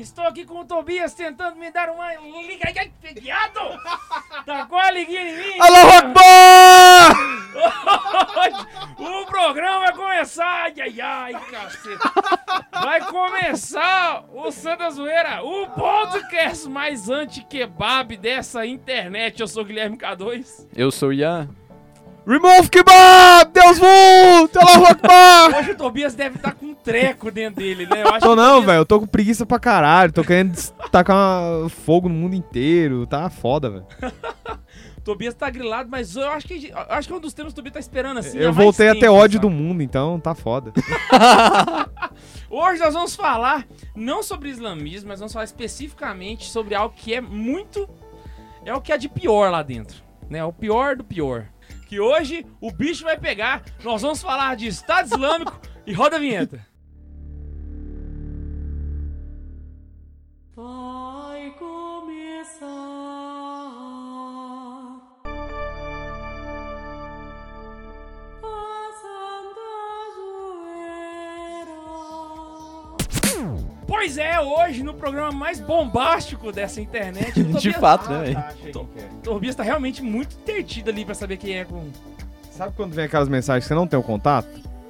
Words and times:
Estou 0.00 0.24
aqui 0.24 0.46
com 0.46 0.60
o 0.60 0.64
Tobias 0.64 1.12
tentando 1.12 1.56
me 1.56 1.70
dar 1.70 1.90
uma 1.90 2.14
liga. 2.14 2.72
Ai, 2.74 2.90
viado! 3.20 3.60
Tá 4.46 4.64
com 4.64 4.78
a 4.78 4.90
liguinha 4.90 5.20
em 5.20 5.36
mim! 5.36 5.60
Alô, 5.60 5.76
Rockbar! 5.90 7.12
o 9.22 9.26
programa 9.26 9.80
vai 9.80 9.92
começar! 9.92 10.64
Ai, 10.64 10.74
ai, 10.80 11.00
ai, 11.02 11.34
caceta! 11.50 12.12
Vai 12.72 13.00
começar 13.10 14.24
o 14.32 14.50
Santa 14.50 14.90
Zoeira, 14.90 15.44
o 15.44 15.66
podcast 15.68 16.66
mais 16.66 17.10
anti-kebab 17.10 18.16
dessa 18.16 18.64
internet. 18.64 19.40
Eu 19.40 19.48
sou 19.48 19.62
o 19.62 19.66
Guilherme 19.66 19.98
K2. 19.98 20.66
Eu 20.74 20.90
sou 20.90 21.10
o 21.10 21.12
Ian. 21.12 21.46
Remove 22.26 22.68
Kebab! 22.68 23.50
Deus 23.52 23.78
Vult! 23.78 24.54
Rockbar! 24.56 25.58
Hoje 25.58 25.70
o 25.72 25.76
Tobias 25.76 26.14
deve 26.14 26.36
estar 26.36 26.52
com 26.52 26.66
um 26.66 26.74
treco 26.74 27.30
dentro 27.30 27.60
dele, 27.60 27.86
né? 27.86 28.02
Eu 28.02 28.08
acho 28.08 28.20
Tô 28.20 28.30
que 28.30 28.36
não, 28.36 28.44
Tobias- 28.54 28.66
velho. 28.66 28.78
Eu 28.80 28.86
tô 28.86 29.00
com 29.00 29.06
preguiça 29.06 29.46
pra 29.46 29.58
caralho. 29.58 30.12
Tô 30.12 30.22
querendo 30.22 30.54
tacar 30.92 31.16
uma- 31.16 31.68
fogo 31.70 32.08
no 32.08 32.14
mundo 32.14 32.34
inteiro. 32.36 33.06
Tá 33.06 33.28
foda, 33.30 33.70
velho. 33.70 33.86
Tobias 35.02 35.34
tá 35.34 35.48
grilado, 35.48 35.88
mas 35.90 36.14
eu 36.14 36.30
acho 36.30 36.46
que, 36.46 36.68
eu 36.68 36.76
acho 36.90 37.08
que 37.08 37.14
é 37.14 37.16
um 37.16 37.20
dos 37.20 37.32
temas 37.32 37.52
que 37.52 37.54
o 37.54 37.62
Tobias 37.62 37.72
tá 37.72 37.80
esperando 37.80 38.18
assim. 38.18 38.38
Eu 38.38 38.52
voltei 38.52 38.90
a 38.90 38.94
ter 38.94 39.00
tempo, 39.00 39.14
ódio 39.14 39.38
sabe? 39.40 39.48
do 39.48 39.50
mundo, 39.50 39.82
então 39.82 40.20
tá 40.20 40.34
foda. 40.34 40.72
Hoje 42.50 42.80
nós 42.82 42.92
vamos 42.94 43.16
falar 43.16 43.66
não 43.96 44.22
sobre 44.22 44.50
islamismo, 44.50 45.08
mas 45.08 45.18
vamos 45.20 45.32
falar 45.32 45.46
especificamente 45.46 46.50
sobre 46.50 46.74
algo 46.74 46.94
que 46.94 47.14
é 47.14 47.20
muito. 47.20 47.88
É 48.64 48.74
o 48.74 48.80
que 48.80 48.92
há 48.92 48.96
de 48.98 49.08
pior 49.08 49.50
lá 49.50 49.62
dentro. 49.62 49.96
Né? 50.28 50.44
O 50.44 50.52
pior 50.52 50.94
do 50.94 51.02
pior. 51.02 51.46
Que 51.90 51.98
hoje 51.98 52.46
o 52.60 52.70
bicho 52.70 53.02
vai 53.02 53.18
pegar. 53.18 53.64
Nós 53.82 54.00
vamos 54.00 54.22
falar 54.22 54.54
de 54.54 54.68
Estado 54.68 55.06
Islâmico 55.06 55.60
e 55.84 55.92
roda 55.92 56.18
a 56.18 56.20
vinheta. 56.20 56.64
Pois 74.00 74.16
é, 74.16 74.40
hoje 74.40 74.82
no 74.82 74.94
programa 74.94 75.30
mais 75.30 75.60
bombástico 75.60 76.50
dessa 76.50 76.80
internet. 76.80 77.38
o 77.38 77.44
De 77.44 77.52
Tobias- 77.52 77.76
fato, 77.76 78.08
né, 78.08 78.16
Ah, 78.16 78.20
velho? 78.62 78.72
tá, 78.72 78.80
é. 78.96 79.04
O 79.04 79.20
Tobias 79.22 79.54
tá 79.54 79.62
realmente 79.62 80.02
muito 80.02 80.36
intertido 80.36 80.88
ali 80.88 81.04
pra 81.04 81.14
saber 81.14 81.36
quem 81.36 81.58
é 81.58 81.66
com. 81.66 81.90
Sabe 82.50 82.72
quando 82.74 82.94
vem 82.94 83.04
aquelas 83.04 83.28
mensagens 83.28 83.64
que 83.64 83.68
você 83.68 83.74
não 83.74 83.86
tem 83.86 83.98
o 83.98 84.02
contato? 84.02 84.48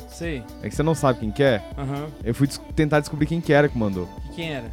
Sei. 0.09 0.45
É 0.63 0.69
que 0.69 0.77
você 0.77 0.85
não 0.85 0.95
sabe 0.95 1.19
quem 1.19 1.33
que 1.33 1.43
é? 1.43 1.61
Aham. 1.77 2.07
Eu 2.23 2.33
fui 2.33 2.47
des- 2.47 2.61
tentar 2.77 3.01
descobrir 3.01 3.27
quem 3.27 3.41
que 3.41 3.53
era 3.53 3.69
que 3.69 3.77
mandou. 3.77 4.07
Que 4.29 4.37
Quem 4.37 4.53
era? 4.55 4.71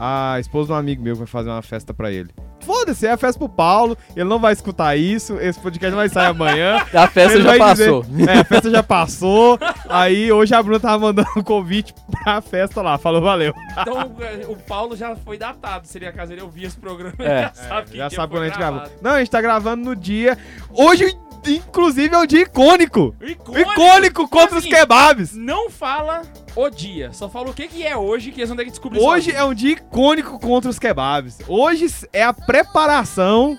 A 0.00 0.36
esposa 0.40 0.66
de 0.66 0.72
um 0.72 0.76
amigo 0.76 1.00
meu 1.00 1.12
que 1.14 1.18
vai 1.20 1.28
fazer 1.28 1.48
uma 1.50 1.62
festa 1.62 1.94
pra 1.94 2.10
ele. 2.10 2.30
Foda-se, 2.66 3.06
é 3.06 3.12
a 3.12 3.16
festa 3.16 3.38
pro 3.38 3.48
Paulo. 3.48 3.96
Ele 4.16 4.28
não 4.28 4.40
vai 4.40 4.52
escutar 4.52 4.96
isso. 4.96 5.38
Esse 5.38 5.58
podcast 5.60 5.90
não 5.90 5.98
vai 5.98 6.08
sair 6.08 6.26
amanhã. 6.26 6.84
A 6.92 7.06
festa 7.06 7.34
Ele 7.38 7.44
já 7.44 7.56
passou. 7.58 8.02
dizer- 8.02 8.28
é, 8.28 8.38
a 8.40 8.44
festa 8.44 8.70
já 8.70 8.82
passou. 8.82 9.58
Aí 9.88 10.32
hoje 10.32 10.54
a 10.54 10.62
Bruna 10.62 10.80
tava 10.80 10.98
mandando 10.98 11.28
um 11.36 11.42
convite 11.42 11.94
pra 12.24 12.40
festa 12.40 12.82
lá. 12.82 12.98
Falou, 12.98 13.22
valeu. 13.22 13.54
Então 13.78 14.00
é, 14.20 14.46
o 14.48 14.56
Paulo 14.56 14.96
já 14.96 15.14
foi 15.14 15.38
datado. 15.38 15.86
Seria 15.86 16.12
caso 16.12 16.32
ele 16.32 16.42
ouvir 16.42 16.64
esse 16.64 16.76
programa. 16.76 17.14
É. 17.20 17.42
já 17.54 17.54
sabe, 17.54 17.90
que 17.92 17.96
já 17.96 18.10
sabe 18.10 18.32
quando 18.32 18.42
a 18.42 18.46
gente 18.48 18.58
gravou. 18.58 18.82
Não, 19.00 19.12
a 19.12 19.18
gente 19.20 19.30
tá 19.30 19.40
gravando 19.40 19.84
no 19.84 19.94
dia. 19.94 20.36
Hoje, 20.70 21.16
inclusive, 21.46 22.14
é 22.14 22.18
um 22.18 22.26
dia 22.26 22.42
icônico. 22.42 23.14
Icônico. 23.20 23.70
Icônico 23.72 24.28
contra 24.28 24.56
os 24.58 24.64
Seguinte, 24.64 24.80
kebabs. 24.80 25.34
Não 25.36 25.70
fala 25.70 26.22
o 26.56 26.70
dia, 26.70 27.12
só 27.12 27.28
fala 27.28 27.50
o 27.50 27.54
que, 27.54 27.68
que 27.68 27.86
é 27.86 27.96
hoje 27.96 28.30
que 28.32 28.40
eles 28.40 28.48
vão 28.48 28.56
ter 28.56 28.64
que 28.64 28.70
descobrir 28.70 28.98
Hoje 28.98 29.30
é 29.30 29.44
um 29.44 29.54
dia 29.54 29.72
icônico 29.72 30.38
contra 30.38 30.70
os 30.70 30.78
kebabs. 30.78 31.38
Hoje 31.46 31.86
é 32.12 32.24
a 32.24 32.32
preparação 32.32 33.58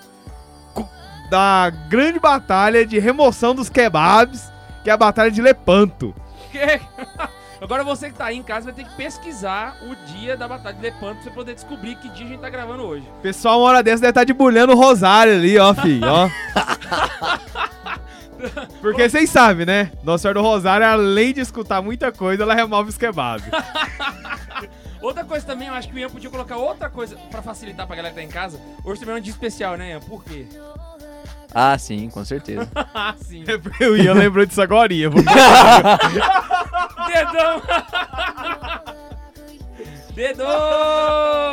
da 1.29 1.69
grande 1.89 2.19
batalha 2.19 2.85
de 2.85 2.97
remoção 2.99 3.53
dos 3.53 3.69
kebabs, 3.69 4.51
que 4.83 4.89
é 4.89 4.93
a 4.93 4.97
batalha 4.97 5.29
de 5.29 5.41
Lepanto. 5.41 6.13
Que- 6.51 6.81
Agora 7.59 7.83
você 7.83 8.09
que 8.11 8.15
tá 8.15 8.25
aí 8.25 8.37
em 8.37 8.43
casa 8.43 8.65
vai 8.65 8.73
ter 8.73 8.83
que 8.83 8.95
pesquisar 8.95 9.75
o 9.81 9.95
dia 10.13 10.37
da 10.37 10.47
Batalha 10.47 10.75
de 10.75 10.81
Lepanto 10.83 11.15
pra 11.15 11.23
você 11.23 11.29
poder 11.31 11.55
descobrir 11.55 11.95
que 11.95 12.07
dia 12.09 12.23
a 12.23 12.29
gente 12.29 12.39
tá 12.39 12.51
gravando 12.51 12.83
hoje. 12.83 13.03
Pessoal, 13.23 13.59
uma 13.59 13.69
hora 13.69 13.81
dessa, 13.81 13.99
deve 13.99 14.11
estar 14.11 14.23
debulhando 14.25 14.73
o 14.73 14.75
rosário 14.75 15.33
ali, 15.33 15.57
ó, 15.57 15.73
filho, 15.73 16.07
ó. 16.07 16.29
Porque 18.81 19.09
vocês 19.09 19.29
sabem, 19.29 19.65
né? 19.65 19.91
Nossa 20.03 20.23
Senhora 20.23 20.39
do 20.39 20.45
Rosário, 20.45 20.85
além 20.85 21.33
de 21.33 21.41
escutar 21.41 21.81
muita 21.81 22.11
coisa, 22.11 22.43
ela 22.43 22.53
remove 22.53 22.89
os 22.89 22.97
kebabs. 22.97 23.45
Outra 25.01 25.23
coisa 25.23 25.45
também, 25.45 25.67
eu 25.67 25.73
acho 25.73 25.87
que 25.87 25.95
o 25.95 25.99
Ian 25.99 26.09
podia 26.09 26.29
colocar 26.29 26.57
outra 26.57 26.89
coisa 26.89 27.15
pra 27.29 27.41
facilitar 27.41 27.85
pra 27.85 27.95
galera 27.95 28.13
que 28.13 28.19
tá 28.19 28.25
em 28.25 28.29
casa. 28.29 28.59
Hoje 28.83 28.99
também 28.99 29.15
é 29.15 29.19
um 29.19 29.21
dia 29.21 29.31
especial, 29.31 29.77
né, 29.77 29.91
Ian? 29.91 29.99
Por 29.99 30.23
quê? 30.23 30.47
Ah, 31.53 31.77
sim, 31.77 32.09
com 32.09 32.25
certeza. 32.25 32.67
Ah, 32.93 33.13
sim. 33.21 33.43
Eu 33.79 33.95
ia 33.95 34.13
lembrou 34.13 34.45
disso 34.45 34.61
agora. 34.61 34.89
Dedão! 34.89 35.13
Dedão! 40.13 41.46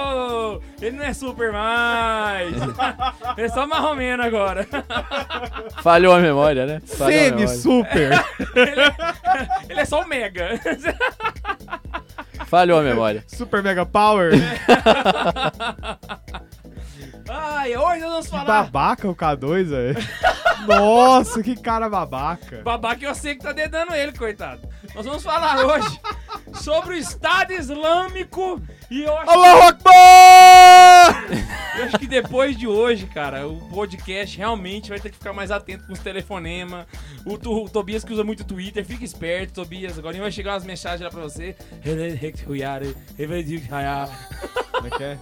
Ele 0.84 0.96
não 0.98 1.04
é 1.04 1.14
super 1.14 1.50
mais! 1.52 2.54
Ele 3.38 3.46
é 3.46 3.48
só 3.48 3.66
marromeno 3.66 4.22
agora. 4.22 4.66
Falhou 5.82 6.14
a 6.14 6.18
memória, 6.20 6.66
né? 6.66 6.80
Falhou 6.84 7.08
a 7.08 7.30
memória. 7.30 7.48
Semi-super. 7.48 8.10
Ele 9.68 9.80
é 9.80 9.84
só 9.86 10.02
o 10.02 10.06
Mega. 10.08 10.60
Falhou 12.46 12.78
a 12.78 12.82
memória. 12.82 13.24
Super 13.26 13.62
Mega 13.62 13.86
Power. 13.86 14.32
Ai, 17.28 17.74
hoje 17.76 18.00
nós 18.00 18.10
vamos 18.10 18.26
Que 18.26 18.30
falar. 18.32 18.44
babaca 18.64 19.08
o 19.08 19.16
K2, 19.16 19.64
velho. 19.64 19.96
Nossa, 20.66 21.42
que 21.42 21.56
cara 21.56 21.88
babaca. 21.88 22.60
Babaca 22.62 23.02
eu 23.04 23.14
sei 23.14 23.34
que 23.34 23.42
tá 23.42 23.52
dedando 23.52 23.94
ele, 23.94 24.12
coitado. 24.12 24.60
Nós 24.94 25.04
vamos 25.04 25.22
falar 25.24 25.58
hoje 25.64 26.00
sobre 26.62 26.94
o 26.94 26.96
Estado 26.96 27.52
Islâmico 27.52 28.60
e 28.90 29.02
eu 29.02 29.16
acho, 29.18 29.30
Allahu 29.30 29.62
Akbar! 29.62 31.24
eu 31.78 31.84
acho 31.86 31.98
que 31.98 32.06
depois 32.06 32.56
de 32.56 32.68
hoje, 32.68 33.06
cara, 33.06 33.48
o 33.48 33.56
podcast 33.70 34.36
realmente 34.38 34.90
vai 34.90 35.00
ter 35.00 35.10
que 35.10 35.16
ficar 35.16 35.32
mais 35.32 35.50
atento 35.50 35.84
com 35.86 35.92
os 35.92 35.98
telefonemas. 35.98 36.86
O, 37.26 37.36
Tu- 37.36 37.64
o 37.64 37.68
Tobias 37.68 38.04
que 38.04 38.12
usa 38.12 38.22
muito 38.22 38.44
Twitter, 38.44 38.84
fica 38.84 39.04
esperto, 39.04 39.54
Tobias. 39.54 39.98
Agora 39.98 40.16
vai 40.16 40.30
chegar 40.30 40.52
umas 40.52 40.64
mensagens 40.64 41.00
lá 41.00 41.10
pra 41.10 41.22
você. 41.22 41.56
Como 44.72 44.86
é 44.86 44.90
que 44.90 45.02
é? 45.02 45.18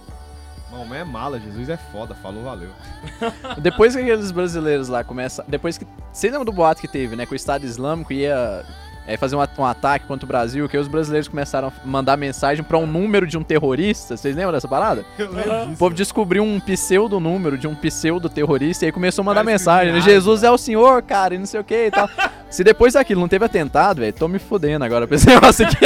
Maomé 0.71 0.99
é 0.99 1.03
mala, 1.03 1.39
Jesus 1.39 1.69
é 1.69 1.77
foda, 1.77 2.13
falou, 2.15 2.43
valeu. 2.43 2.69
Depois 3.61 3.95
que 3.95 4.01
aqueles 4.01 4.31
brasileiros 4.31 4.87
lá 4.87 5.03
começam. 5.03 5.43
Depois 5.47 5.77
que. 5.79 5.85
Você 6.11 6.29
lembra 6.29 6.45
do 6.45 6.51
boato 6.53 6.79
que 6.81 6.87
teve, 6.87 7.15
né? 7.15 7.25
Que 7.25 7.33
o 7.33 7.35
Estado 7.35 7.65
Islâmico 7.65 8.11
ia 8.13 8.63
é, 9.05 9.17
fazer 9.17 9.35
um, 9.35 9.39
um 9.39 9.65
ataque 9.65 10.05
contra 10.05 10.25
o 10.25 10.27
Brasil, 10.27 10.67
que 10.69 10.77
aí 10.77 10.81
os 10.81 10.87
brasileiros 10.87 11.27
começaram 11.27 11.67
a 11.67 11.71
mandar 11.87 12.17
mensagem 12.17 12.63
pra 12.63 12.77
um 12.77 12.85
número 12.87 13.27
de 13.27 13.37
um 13.37 13.43
terrorista. 13.43 14.15
Vocês 14.15 14.35
lembram 14.35 14.53
dessa 14.53 14.67
parada? 14.67 15.05
Eu 15.17 15.31
lembro 15.31 15.73
O 15.73 15.77
povo 15.77 15.95
descobriu 15.95 16.43
um 16.43 16.59
pseudo 16.59 17.19
número 17.19 17.57
de 17.57 17.67
um 17.67 17.75
pseudo 17.75 18.29
terrorista 18.29 18.85
e 18.85 18.87
aí 18.87 18.91
começou 18.91 19.23
a 19.23 19.25
mandar 19.25 19.43
Parece 19.43 19.63
mensagem. 19.63 19.91
viagem. 19.93 20.09
Jesus 20.13 20.43
é 20.43 20.51
o 20.51 20.57
senhor, 20.57 21.01
cara, 21.03 21.35
e 21.35 21.37
não 21.37 21.45
sei 21.45 21.59
o 21.59 21.63
que 21.63 21.87
e 21.87 21.91
tal. 21.91 22.09
Se 22.49 22.63
depois 22.63 22.93
daquilo 22.93 23.19
não 23.19 23.27
teve 23.27 23.43
atentado, 23.43 23.99
velho, 23.99 24.13
tô 24.13 24.27
me 24.27 24.39
fudendo 24.39 24.85
agora 24.85 25.05
pra 25.07 25.15
esse 25.15 25.25
negócio 25.27 25.65
aqui. 25.65 25.77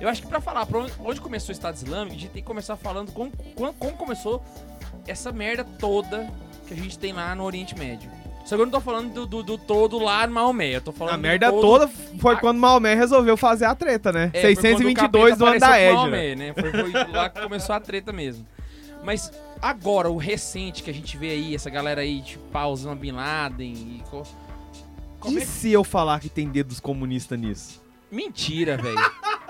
Eu 0.00 0.08
acho 0.08 0.22
que 0.22 0.28
pra 0.28 0.40
falar 0.40 0.64
pra 0.66 0.86
onde, 1.04 1.20
começou 1.20 1.50
o 1.50 1.52
Estado 1.52 1.76
Islâmico, 1.76 2.16
a 2.16 2.18
gente 2.18 2.30
tem 2.30 2.42
que 2.42 2.48
começar 2.48 2.74
falando 2.76 3.12
como, 3.12 3.30
como 3.54 3.92
começou 3.92 4.42
essa 5.06 5.30
merda 5.30 5.64
toda 5.78 6.26
que 6.66 6.72
a 6.74 6.76
gente 6.76 6.98
tem 6.98 7.12
lá 7.12 7.34
no 7.34 7.44
Oriente 7.44 7.78
Médio. 7.78 8.10
Só 8.44 8.56
que 8.56 8.62
eu 8.62 8.66
não 8.66 8.72
tô 8.72 8.80
falando 8.80 9.12
do, 9.12 9.26
do, 9.26 9.42
do 9.42 9.58
todo 9.58 9.98
lá 9.98 10.26
no 10.26 10.32
Maomé, 10.34 10.74
eu 10.76 10.80
tô 10.80 10.90
falando 10.92 11.14
a 11.14 11.18
merda 11.18 11.50
todo- 11.50 11.60
toda 11.60 11.88
foi 12.18 12.36
quando 12.36 12.58
Maomé 12.58 12.94
resolveu 12.94 13.36
fazer 13.36 13.66
a 13.66 13.74
treta, 13.74 14.10
né? 14.10 14.30
É, 14.32 14.40
foi 14.40 14.54
quando 14.54 14.58
o 14.58 14.60
622 14.62 15.38
do 15.38 15.46
ano 15.46 15.60
da 15.60 15.78
Edna. 15.78 15.94
Maomé, 15.98 16.34
né? 16.34 16.54
Foi, 16.54 16.70
foi 16.72 16.90
lá 17.12 17.28
que 17.28 17.40
começou 17.40 17.74
a 17.74 17.80
treta 17.80 18.12
mesmo. 18.12 18.44
Mas 19.04 19.30
agora, 19.62 20.10
o 20.10 20.16
recente 20.16 20.82
que 20.82 20.90
a 20.90 20.94
gente 20.94 21.16
vê 21.16 21.30
aí, 21.30 21.54
essa 21.54 21.70
galera 21.70 22.00
aí, 22.00 22.22
tipo, 22.22 22.44
pausando 22.50 22.96
Bin 22.96 23.12
Laden 23.12 23.72
e... 23.72 24.02
co- 24.10 24.26
Como 25.20 25.38
E 25.38 25.42
é 25.42 25.44
se 25.44 25.70
eu 25.70 25.84
falar 25.84 26.18
que 26.20 26.28
tem 26.28 26.48
dedos 26.48 26.80
comunistas 26.80 27.38
nisso? 27.38 27.80
Mentira, 28.10 28.76
velho. 28.76 28.98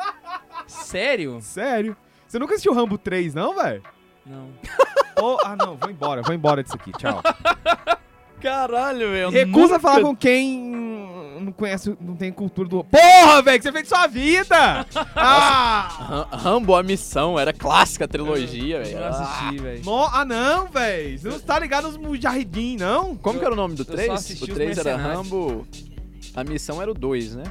Sério? 0.67 1.39
Sério? 1.41 1.97
Você 2.29 2.39
nunca 2.39 2.53
assistiu 2.55 2.75
Rambo 2.75 2.97
3, 2.99 3.35
não, 3.35 3.57
velho? 3.57 3.83
Não. 4.27 4.49
Ô, 5.23 5.39
ah, 5.45 5.57
não, 5.57 5.77
vou 5.77 5.91
embora, 5.91 6.23
vou 6.23 6.35
embora 6.35 6.63
disso 6.63 6.77
aqui, 6.77 6.93
tchau. 6.93 7.21
Caralho, 8.41 9.11
velho. 9.11 9.31
Recusa 9.31 9.79
falar 9.79 10.01
com 10.03 10.15
quem 10.17 10.71
não 11.41 11.53
conhece, 11.53 11.97
não 12.01 12.15
tem 12.15 12.31
cultura 12.31 12.69
do. 12.69 12.85
Porra, 12.85 13.43
velho, 13.43 13.59
que 13.59 13.63
você 13.63 13.73
fez 13.73 13.85
de 13.85 13.89
sua 13.89 14.07
vida! 14.07 14.87
Ah! 15.17 16.27
Rambo, 16.33 16.75
a 16.75 16.83
missão, 16.83 17.39
era 17.39 17.53
clássica 17.53 18.05
a 18.05 18.09
trilogia, 18.09 18.83
velho. 18.83 18.97
Eu 18.97 19.01
não 19.01 19.09
assisti, 19.09 19.59
velho. 19.59 19.85
No- 19.85 20.05
ah, 20.05 20.25
não, 20.25 20.69
velho. 20.69 21.19
Você 21.19 21.29
não 21.29 21.39
tá 21.41 21.59
ligado 21.59 21.85
nos 21.89 21.97
Mujahideen, 21.97 22.77
não? 22.77 23.17
Como 23.17 23.39
que 23.39 23.45
era 23.45 23.53
o 23.53 23.57
nome 23.57 23.75
do 23.75 23.83
Eu 23.83 23.87
só 23.87 23.93
3? 23.93 24.11
assisti 24.11 24.45
O 24.45 24.49
os 24.49 24.55
3 24.55 24.79
era. 24.79 24.97
Rambo. 24.97 25.67
A 26.35 26.45
missão 26.45 26.81
era 26.81 26.91
o 26.91 26.95
2, 26.95 27.35
né? 27.37 27.45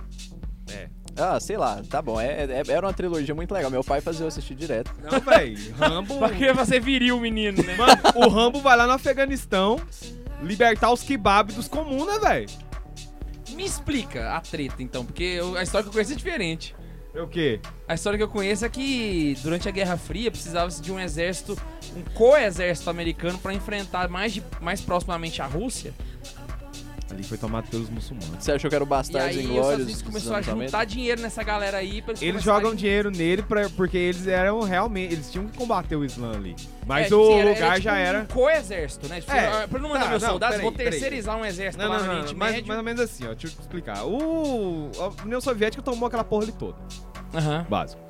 É. 0.72 0.88
Ah, 1.18 1.40
sei 1.40 1.58
lá, 1.58 1.82
tá 1.90 2.02
bom. 2.02 2.20
É, 2.20 2.44
é- 2.46 2.64
era 2.72 2.86
uma 2.86 2.94
trilogia 2.94 3.36
muito 3.36 3.54
legal. 3.54 3.70
Meu 3.70 3.84
pai 3.84 4.00
fazia 4.02 4.24
eu 4.24 4.28
assistir 4.28 4.56
direto. 4.56 4.92
Não, 5.04 5.20
velho. 5.20 5.58
Rambo. 5.78 6.18
Porque 6.20 6.52
você 6.54 6.80
viriu 6.80 7.18
o 7.18 7.20
menino, 7.22 7.62
né? 7.64 7.76
Mano, 7.76 7.94
o 8.16 8.30
Rambo 8.30 8.62
vai 8.62 8.78
lá 8.78 8.88
no 8.88 8.94
Afeganistão 8.94 9.80
libertar 10.42 10.92
os 10.92 11.02
kebab 11.04 11.54
dos 11.54 11.68
comuns, 11.68 12.06
né, 12.08 12.20
velho? 12.20 12.50
Me 13.56 13.66
explica 13.66 14.32
a 14.36 14.42
treta, 14.42 14.82
então, 14.82 15.06
porque 15.06 15.24
eu- 15.24 15.58
a 15.58 15.64
história 15.64 15.84
que 15.84 15.90
eu 15.90 15.94
conheço 15.94 16.14
é 16.14 16.16
diferente. 16.16 16.76
É 17.14 17.22
o 17.22 17.28
quê? 17.28 17.60
A 17.88 17.96
história 17.96 18.18
que 18.18 18.24
eu 18.24 18.30
conheço 18.30 18.64
é 18.64 18.70
que 18.70 19.36
durante 19.42 19.68
a 19.68 19.72
Guerra 19.72 19.98
Fria 19.98 20.30
precisava-se 20.30 20.80
de 20.82 20.92
um 20.92 21.00
exército, 21.00 21.58
um 21.96 22.04
co-exército 22.14 22.90
americano 22.90 23.38
pra 23.40 23.52
enfrentar 23.54 24.08
mais, 24.08 24.34
de- 24.34 24.44
mais 24.62 24.80
proximamente 24.80 25.42
a 25.42 25.46
Rússia. 25.48 25.94
Ali 27.12 27.24
foi 27.24 27.38
tomado 27.38 27.68
pelos 27.70 27.90
muçulmanos. 27.90 28.44
Você 28.44 28.52
achou 28.52 28.70
que 28.70 28.76
era 28.76 28.84
o 28.84 28.88
E 28.88 28.90
Bastardos 28.90 29.30
aí 29.30 29.38
os 29.38 29.42
Estados 29.42 29.58
Inglórios? 29.58 29.84
Unidos 29.84 30.02
dos 30.02 30.12
começou 30.12 30.32
a 30.34 30.36
anos 30.36 30.48
90? 30.48 30.66
juntar 30.68 30.86
dinheiro 30.86 31.22
nessa 31.22 31.44
galera 31.44 31.78
aí 31.78 32.02
pra 32.02 32.12
eles 32.12 32.22
Eles 32.22 32.44
jogam 32.44 32.76
dinheiro 32.76 33.10
nele 33.10 33.42
pra, 33.42 33.70
porque 33.72 33.98
eles 33.98 34.28
eram 34.28 34.62
realmente. 34.62 35.14
Eles 35.14 35.32
tinham 35.32 35.48
que 35.48 35.58
combater 35.58 35.96
o 35.96 36.06
Islã 36.06 36.32
ali. 36.36 36.56
Mas 36.86 37.12
É, 37.12 37.16
o 37.16 37.32
era- 37.40 37.50
lugar 37.50 37.72
tipo 37.74 37.82
já 37.84 37.94
um 37.94 37.96
era. 37.96 38.26
co-exército, 38.26 39.08
né? 39.08 39.22
Tipo, 39.22 39.32
É, 39.32 39.68
pra 39.68 39.80
não 39.80 39.90
mandar 39.90 40.04
tá, 40.04 40.10
meus 40.12 40.22
não, 40.22 40.30
soldados, 40.30 40.56
peraí, 40.58 40.70
vou 40.70 40.78
peraí. 40.78 40.92
terceirizar 40.92 41.38
um 41.38 41.46
exército 41.46 41.84
Não, 41.84 41.90
lá 41.90 41.98
não, 41.98 42.06
no 42.06 42.08
não, 42.12 42.20
Oriente 42.20 42.36
mais, 42.36 42.52
Médio. 42.54 42.68
mais 42.68 42.78
ou 42.78 42.84
menos 42.86 43.02
assim, 43.02 43.24
ó. 43.26 43.30
Deixa 43.30 43.48
eu 43.48 43.52
te 43.52 43.60
explicar. 43.62 44.06
O, 44.06 44.92
a 45.00 45.24
União 45.26 45.42
Soviética 45.42 45.82
tomou 45.82 46.08
aquela 46.08 46.24
porra 46.24 46.44
ali 46.44 46.52
toda. 46.52 46.78
Aham. 47.34 47.66
Básico. 47.70 48.02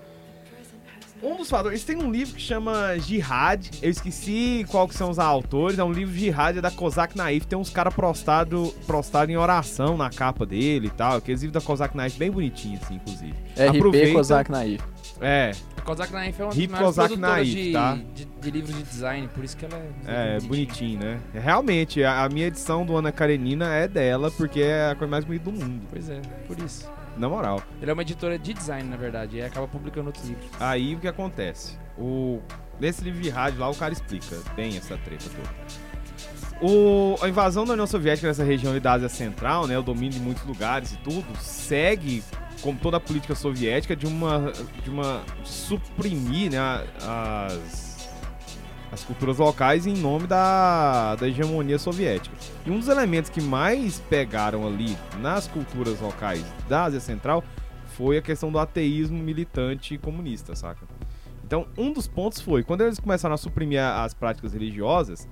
Um 1.22 1.36
dos 1.36 1.50
fatores. 1.50 1.74
Eles 1.80 1.84
têm 1.84 1.98
um 2.08 2.12
livro 2.12 2.34
que 2.36 2.42
chama 2.42 2.98
Jihad. 3.00 3.70
Eu 3.82 3.90
esqueci 3.90 4.66
qual 4.70 4.88
que 4.88 4.96
são 4.96 5.10
os 5.10 5.20
autores. 5.20 5.78
É 5.78 5.84
um 5.84 5.92
livro 5.92 6.14
Jihad 6.16 6.58
é 6.58 6.62
da 6.62 6.72
Kozak 6.72 7.18
Naif. 7.18 7.46
Tem 7.46 7.58
uns 7.58 7.70
caras 7.70 7.94
prostrados 7.94 8.72
prostado 8.88 9.32
em 9.32 9.38
oração 9.38 9.98
na 9.98 10.10
capa 10.10 10.46
dele 10.46 10.88
e 10.88 10.92
tal. 10.92 11.18
Aqueles 11.18 11.42
livros 11.42 11.62
da 11.62 11.66
Kozak 11.66 11.96
Naif 11.96 12.18
bem 12.18 12.32
bonitinhos, 12.32 12.82
assim, 12.84 12.96
inclusive. 12.96 13.34
RP 13.58 13.76
Aproveita- 13.78 14.14
Kozak 14.14 14.52
Naif. 14.52 14.84
É, 15.22 15.52
A 15.76 15.82
Kozak 15.82 16.14
Naif 16.14 16.40
é 16.40 16.44
uma 16.46 16.50
das 16.54 16.58
Hip 16.64 16.74
Kozak 16.74 17.18
Naif, 17.18 17.52
de, 17.54 17.72
tá? 17.74 17.98
de, 18.16 18.26
de 18.26 18.52
livros 18.52 18.74
de 18.78 18.84
design, 18.84 19.28
por 19.36 19.44
isso 19.44 19.58
que 19.58 19.66
ela 19.66 19.78
é... 20.08 20.38
é 20.38 20.40
bonitinho, 20.40 20.98
né? 21.00 21.20
Realmente, 21.34 22.02
a, 22.04 22.24
a 22.24 22.30
minha 22.30 22.48
edição 22.48 22.86
do 22.86 22.96
Ana 22.96 23.12
Karenina 23.12 23.74
é 23.74 23.86
dela, 23.86 24.32
porque 24.32 24.62
é 24.62 24.92
a 24.92 24.96
coisa 24.96 25.12
mais 25.12 25.26
bonita 25.26 25.44
do 25.46 25.52
mundo. 25.52 25.86
Pois 25.92 26.10
é, 26.10 26.22
por 26.48 26.58
isso. 26.60 26.90
Na 27.20 27.28
moral. 27.28 27.62
Ele 27.82 27.92
é 27.92 27.94
uma 27.94 28.02
editora 28.02 28.40
de 28.40 28.54
design, 28.54 28.90
na 28.90 28.96
verdade, 28.96 29.38
e 29.38 29.42
acaba 29.42 29.68
publicando 29.68 30.08
outros 30.08 30.26
livros. 30.26 30.50
Aí 30.60 30.96
o 30.96 31.00
que 31.00 31.08
acontece? 31.08 31.78
O, 31.98 32.40
nesse 32.80 33.04
livro 33.04 33.22
de 33.22 33.30
rádio 33.30 33.60
lá, 33.60 33.70
o 33.70 33.76
cara 33.76 33.92
explica 33.92 34.38
bem 34.56 34.78
essa 34.78 34.98
treta 34.98 35.26
toda. 35.30 35.50
O, 36.62 37.18
a 37.22 37.28
invasão 37.28 37.66
da 37.66 37.74
União 37.74 37.88
Soviética 37.88 38.28
nessa 38.28 38.44
região 38.44 38.78
da 38.80 38.94
Ásia 38.94 39.10
Central, 39.10 39.68
né, 39.68 39.78
o 39.78 39.84
domínio 39.84 40.12
de 40.12 40.20
muitos 40.20 40.46
lugares 40.46 40.94
e 40.94 40.98
tudo, 40.98 41.26
segue, 41.38 42.24
como 42.62 42.80
toda 42.80 42.98
a 42.98 43.00
política 43.00 43.36
soviética, 43.36 43.96
de 43.96 44.06
uma, 44.06 44.52
de 44.84 44.90
uma 44.90 45.22
de 45.42 45.50
suprimir 45.50 46.52
né, 46.52 46.60
as, 47.02 47.89
as 48.92 49.04
culturas 49.04 49.38
locais 49.38 49.86
em 49.86 49.96
nome 49.96 50.28
da, 50.28 51.16
da 51.16 51.28
hegemonia 51.28 51.78
soviética. 51.78 52.36
E 52.66 52.72
um 52.72 52.80
dos 52.80 52.88
elementos 52.88 53.30
que 53.30 53.42
mais 53.42 54.00
pegaram 54.10 54.66
ali 54.66 54.98
nas 55.20 55.48
culturas 55.48 56.00
locais 56.00 56.44
da 56.68 56.86
Ásia 56.86 57.00
Central 57.00 57.44
foi 57.88 58.18
a 58.18 58.22
questão 58.22 58.52
do 58.52 58.58
ateísmo 58.58 59.18
militante 59.18 59.98
comunista, 59.98 60.56
saca? 60.56 60.88
Então, 61.44 61.68
um 61.78 61.92
dos 61.92 62.08
pontos 62.08 62.40
foi, 62.40 62.64
quando 62.64 62.82
eles 62.82 63.00
começaram 63.00 63.34
a 63.34 63.38
suprimir 63.38 63.82
as 63.82 64.14
práticas 64.14 64.54
religiosas, 64.54 65.28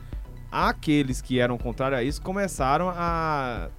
aqueles 0.51 1.21
que 1.21 1.39
eram 1.39 1.57
contrários 1.57 2.00
a 2.00 2.04
isso 2.04 2.21
começaram 2.21 2.89
a 2.89 3.69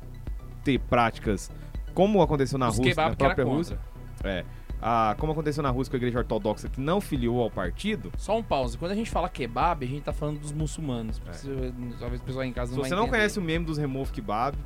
ter 0.62 0.78
práticas, 0.78 1.50
como 1.94 2.22
aconteceu 2.22 2.58
na 2.58 2.68
Os 2.68 2.78
Rússia, 2.78 2.94
na 2.94 3.16
própria. 3.16 3.44
Rússia, 3.44 3.78
é, 4.22 4.44
a- 4.80 5.14
como 5.18 5.32
aconteceu 5.32 5.62
na 5.62 5.70
Rússia 5.70 5.90
com 5.90 5.96
a 5.96 5.98
igreja 5.98 6.18
ortodoxa 6.18 6.68
que 6.68 6.80
não 6.80 7.00
filiou 7.00 7.42
ao 7.42 7.50
partido, 7.50 8.12
Só 8.16 8.36
um 8.38 8.42
pause. 8.42 8.76
Quando 8.78 8.92
a 8.92 8.94
gente 8.94 9.10
fala 9.10 9.28
kebab, 9.28 9.84
a 9.84 9.88
gente 9.88 10.02
tá 10.02 10.12
falando 10.12 10.38
dos 10.40 10.52
muçulmanos. 10.52 11.20
É. 11.26 11.30
Talvez 11.98 12.20
o 12.20 12.24
pessoal 12.24 12.44
em 12.44 12.52
casa 12.52 12.70
se 12.70 12.74
não 12.76 12.80
vai 12.82 12.88
você 12.88 12.94
não 12.94 13.02
entender. 13.04 13.16
conhece 13.18 13.38
o 13.38 13.42
meme 13.42 13.64
dos 13.64 13.78
Remove 13.78 14.12
Kebab, 14.12 14.56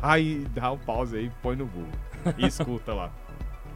vai 0.00 0.46
dar 0.54 0.72
um 0.72 0.78
pause 0.78 1.16
aí, 1.16 1.30
põe 1.42 1.56
no 1.56 1.66
Google 1.66 1.88
e 2.38 2.46
escuta 2.46 2.92
lá. 2.94 3.10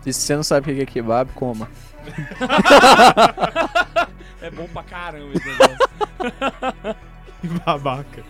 E 0.04 0.12
se 0.12 0.20
você 0.20 0.36
não 0.36 0.42
sabe 0.42 0.70
o 0.70 0.74
que 0.76 0.82
é 0.82 0.86
kebab, 0.86 1.32
coma. 1.32 1.68
É 4.40 4.50
bom 4.50 4.68
pra 4.68 4.82
caramba 4.82 5.32
esse 5.34 5.46
negócio. 5.48 6.96
Que 7.40 7.48
babaca. 7.48 8.22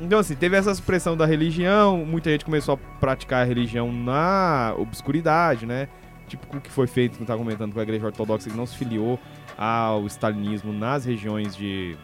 Então, 0.00 0.18
assim, 0.18 0.34
teve 0.34 0.56
essa 0.56 0.74
supressão 0.74 1.16
da 1.16 1.24
religião, 1.24 2.04
muita 2.04 2.30
gente 2.30 2.44
começou 2.44 2.74
a 2.74 2.98
praticar 2.98 3.42
a 3.42 3.44
religião 3.44 3.92
na 3.92 4.74
obscuridade, 4.76 5.66
né? 5.66 5.88
Tipo 6.30 6.56
o 6.56 6.60
que 6.60 6.70
foi 6.70 6.86
feito, 6.86 7.18
que 7.18 7.24
tava 7.24 7.38
comentando 7.38 7.72
com 7.72 7.80
a 7.80 7.82
igreja 7.82 8.06
ortodoxa, 8.06 8.48
que 8.48 8.56
não 8.56 8.64
se 8.66 8.76
filiou 8.76 9.18
ao 9.58 10.06
stalinismo 10.06 10.72
nas 10.72 11.04
regiões 11.04 11.56
de 11.56 11.96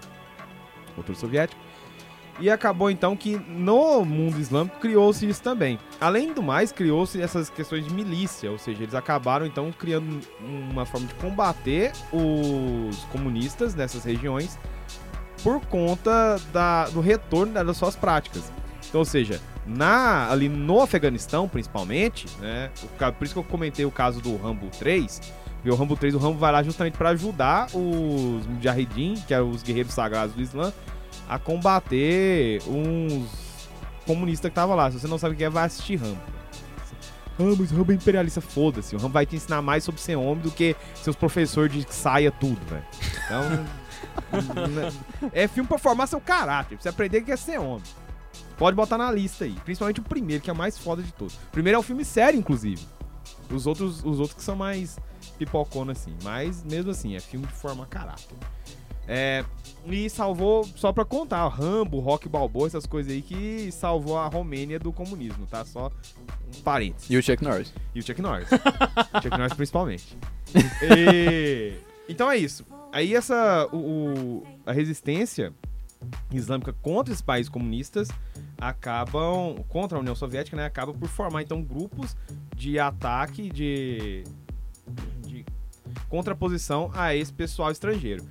cultura 0.95 1.17
soviética. 1.17 1.61
E 2.39 2.51
acabou 2.51 2.91
então 2.91 3.17
que 3.17 3.37
no 3.49 4.05
mundo 4.05 4.39
islâmico 4.39 4.79
criou-se 4.79 5.27
isso 5.27 5.41
também. 5.43 5.79
Além 5.99 6.35
do 6.35 6.43
mais, 6.43 6.71
criou-se 6.71 7.19
essas 7.23 7.49
questões 7.49 7.87
de 7.87 7.95
milícia, 7.95 8.51
ou 8.51 8.59
seja, 8.59 8.83
eles 8.83 8.95
acabaram 8.95 9.47
então 9.47 9.73
criando 9.73 10.21
uma 10.41 10.85
forma 10.85 11.07
de 11.07 11.15
combater 11.15 11.93
os 12.13 13.05
comunistas 13.05 13.75
nessas 13.75 14.05
regiões 14.05 14.59
por 15.43 15.65
conta 15.67 16.39
da- 16.53 16.91
do 16.91 17.01
retorno 17.01 17.53
das 17.55 17.77
suas 17.77 17.97
práticas. 17.97 18.53
Então, 18.89 18.99
ou 19.01 19.05
seja, 19.07 19.41
na, 19.67 20.31
ali 20.31 20.49
no 20.49 20.81
Afeganistão, 20.81 21.49
principalmente, 21.49 22.27
né? 22.41 22.71
o 22.83 23.13
por 23.13 23.25
isso 23.25 23.35
que 23.35 23.41
eu 23.41 23.45
comentei 23.45 23.85
o 23.85 23.91
caso 23.91 24.21
do 24.21 24.37
Rambo 24.37 24.69
3. 24.79 25.21
Porque 25.57 25.71
o 25.71 25.75
Rambo 25.75 25.97
3, 25.97 26.15
o 26.15 26.19
Rambo 26.19 26.39
vai 26.39 26.53
lá 26.53 26.63
justamente 26.63 26.97
para 26.97 27.11
ajudar 27.11 27.67
os 27.75 28.47
Mujahideen, 28.47 29.17
que 29.27 29.35
eram 29.35 29.51
os 29.51 29.63
guerreiros 29.63 29.93
sagrados 29.93 30.35
do 30.35 30.41
Islã, 30.41 30.73
a 31.29 31.39
combater 31.39 32.63
uns 32.69 33.69
comunistas 34.07 34.49
que 34.49 34.53
estavam 34.53 34.77
lá. 34.77 34.91
Se 34.91 35.01
você 35.01 35.09
não 35.09 35.19
sabe 35.19 35.35
o 35.35 35.37
que 35.37 35.43
é, 35.43 35.51
vai 35.51 35.65
assistir 35.65 35.97
Rambo. 35.97 36.21
Rambo, 37.39 37.65
esse 37.65 37.75
Rambo 37.75 37.93
é 37.93 37.95
imperialista, 37.97 38.41
foda-se. 38.41 38.95
O 38.95 38.99
Rambo 38.99 39.13
vai 39.13 39.27
te 39.27 39.37
ensinar 39.37 39.61
mais 39.61 39.85
sobre 39.85 40.01
ser 40.01 40.17
homem 40.17 40.43
do 40.43 40.51
que 40.51 40.77
seus 40.95 41.17
professores 41.17 41.73
de 41.73 41.93
saia 41.93 42.31
tudo, 42.31 42.61
velho. 42.67 42.85
Então, 43.25 43.67
é 45.35 45.47
filme 45.49 45.69
pra 45.69 45.79
formar 45.79 46.07
seu 46.07 46.21
caráter, 46.21 46.77
pra 46.77 46.83
você 46.83 46.89
aprender 46.89 47.23
que 47.23 47.33
é 47.33 47.37
ser 47.37 47.59
homem. 47.59 47.83
Pode 48.59 48.75
botar 48.77 48.97
na 48.99 49.11
lista 49.11 49.45
aí. 49.45 49.53
Principalmente 49.65 50.01
o 50.01 50.03
primeiro, 50.03 50.43
que 50.43 50.49
é 50.51 50.53
o 50.53 50.57
mais 50.57 50.79
foda 50.79 51.03
de 51.03 51.13
todos. 51.13 51.35
O 51.35 51.51
primeiro 51.53 51.77
é 51.77 51.79
um 51.79 51.83
filme 51.83 52.05
sério, 52.05 52.39
inclusive. 52.39 52.85
Os 53.51 53.67
outros, 53.67 53.99
os 54.05 54.19
outros 54.19 54.35
que 54.35 54.43
são 54.43 54.57
mais 54.57 54.99
pipocona, 55.39 55.93
assim. 55.93 56.15
Mas, 56.23 56.65
mesmo 56.65 56.91
assim, 56.91 57.15
é 57.17 57.21
filme 57.21 57.47
de 57.47 57.53
formar 57.53 57.87
caráter. 57.87 58.37
É, 59.09 59.45
e 59.87 60.11
salvou, 60.11 60.65
só 60.75 60.93
pra 60.93 61.05
contar, 61.05 61.47
Rambo, 61.47 62.01
Rock 62.01 62.29
Balboa, 62.29 62.67
essas 62.67 62.87
coisas 62.87 63.13
aí 63.13 63.23
que 63.23 63.71
salvou 63.71 64.19
a 64.19 64.27
Romênia 64.27 64.81
do 64.81 64.93
comunismo, 64.93 65.47
tá? 65.47 65.65
Só 65.65 65.93
um 66.57 66.61
parênteses. 66.63 67.09
E 67.09 67.17
o 67.17 67.23
Chuck 67.23 67.45
Norris. 67.45 67.73
E 67.95 68.01
o 68.01 68.03
Chuck 68.03 68.21
Norris. 68.21 68.49
o 68.51 69.23
Chuck 69.23 69.31
Norris 69.39 69.53
principalmente. 69.55 70.17
E- 70.83 71.75
Então 72.09 72.31
é 72.31 72.37
isso. 72.37 72.65
Aí 72.93 73.15
essa. 73.15 73.69
O, 73.73 73.77
o- 73.77 74.43
a 74.65 74.73
resistência 74.73 75.53
islâmica 76.33 76.73
contra 76.73 77.13
esses 77.13 77.23
países 77.23 77.49
comunistas 77.49 78.09
acabam. 78.59 79.57
Contra 79.69 79.99
a 79.99 80.01
União 80.01 80.15
Soviética, 80.15 80.57
né? 80.57 80.65
Acaba 80.65 80.93
por 80.93 81.09
formar 81.09 81.43
então 81.43 81.63
grupos 81.63 82.17
de 82.55 82.79
ataque, 82.79 83.51
de. 83.51 84.25
de 85.27 85.45
contraposição 86.09 86.91
a 86.95 87.15
esse 87.15 87.33
pessoal 87.33 87.71
estrangeiro. 87.71 88.25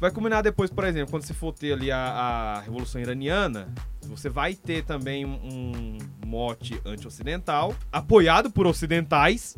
Vai 0.00 0.10
combinar 0.10 0.42
depois, 0.42 0.70
por 0.70 0.84
exemplo, 0.84 1.10
quando 1.10 1.24
você 1.24 1.34
for 1.34 1.52
ter 1.52 1.72
ali 1.72 1.90
a, 1.90 1.98
a 1.98 2.60
Revolução 2.60 3.00
Iraniana, 3.00 3.68
você 4.02 4.28
vai 4.28 4.54
ter 4.54 4.84
também 4.84 5.24
um 5.24 5.98
mote 6.26 6.80
anti-ocidental, 6.84 7.74
apoiado 7.92 8.50
por 8.50 8.66
ocidentais. 8.66 9.56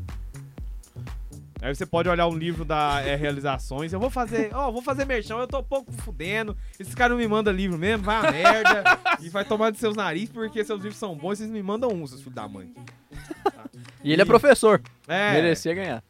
Aí 1.62 1.74
você 1.74 1.84
pode 1.84 2.08
olhar 2.08 2.26
um 2.26 2.36
livro 2.36 2.64
da 2.64 3.02
é, 3.02 3.14
Realizações. 3.14 3.92
Eu 3.92 4.00
vou 4.00 4.08
fazer, 4.08 4.50
ó, 4.54 4.70
vou 4.70 4.80
fazer 4.80 5.04
merchão, 5.04 5.38
eu 5.38 5.46
tô 5.46 5.58
um 5.58 5.64
pouco 5.64 5.92
fudendo. 5.92 6.56
Esses 6.78 6.94
caras 6.94 7.12
não 7.12 7.18
me 7.18 7.28
mandam 7.28 7.52
livro 7.52 7.76
mesmo, 7.76 8.04
vai 8.04 8.16
a 8.16 8.32
merda. 8.32 8.84
e 9.20 9.28
vai 9.28 9.44
tomar 9.44 9.70
de 9.70 9.78
seus 9.78 9.94
narizes 9.94 10.30
porque 10.30 10.64
seus 10.64 10.80
livros 10.80 10.98
são 10.98 11.14
bons, 11.14 11.38
vocês 11.38 11.50
me 11.50 11.62
mandam 11.62 11.90
um, 11.90 12.06
seus 12.06 12.20
filhos 12.20 12.34
da 12.34 12.48
mãe. 12.48 12.72
E 14.02 14.12
ele 14.12 14.22
é 14.22 14.24
professor. 14.24 14.80
É, 15.06 15.32
Merecia 15.32 15.74
ganhar. 15.74 16.02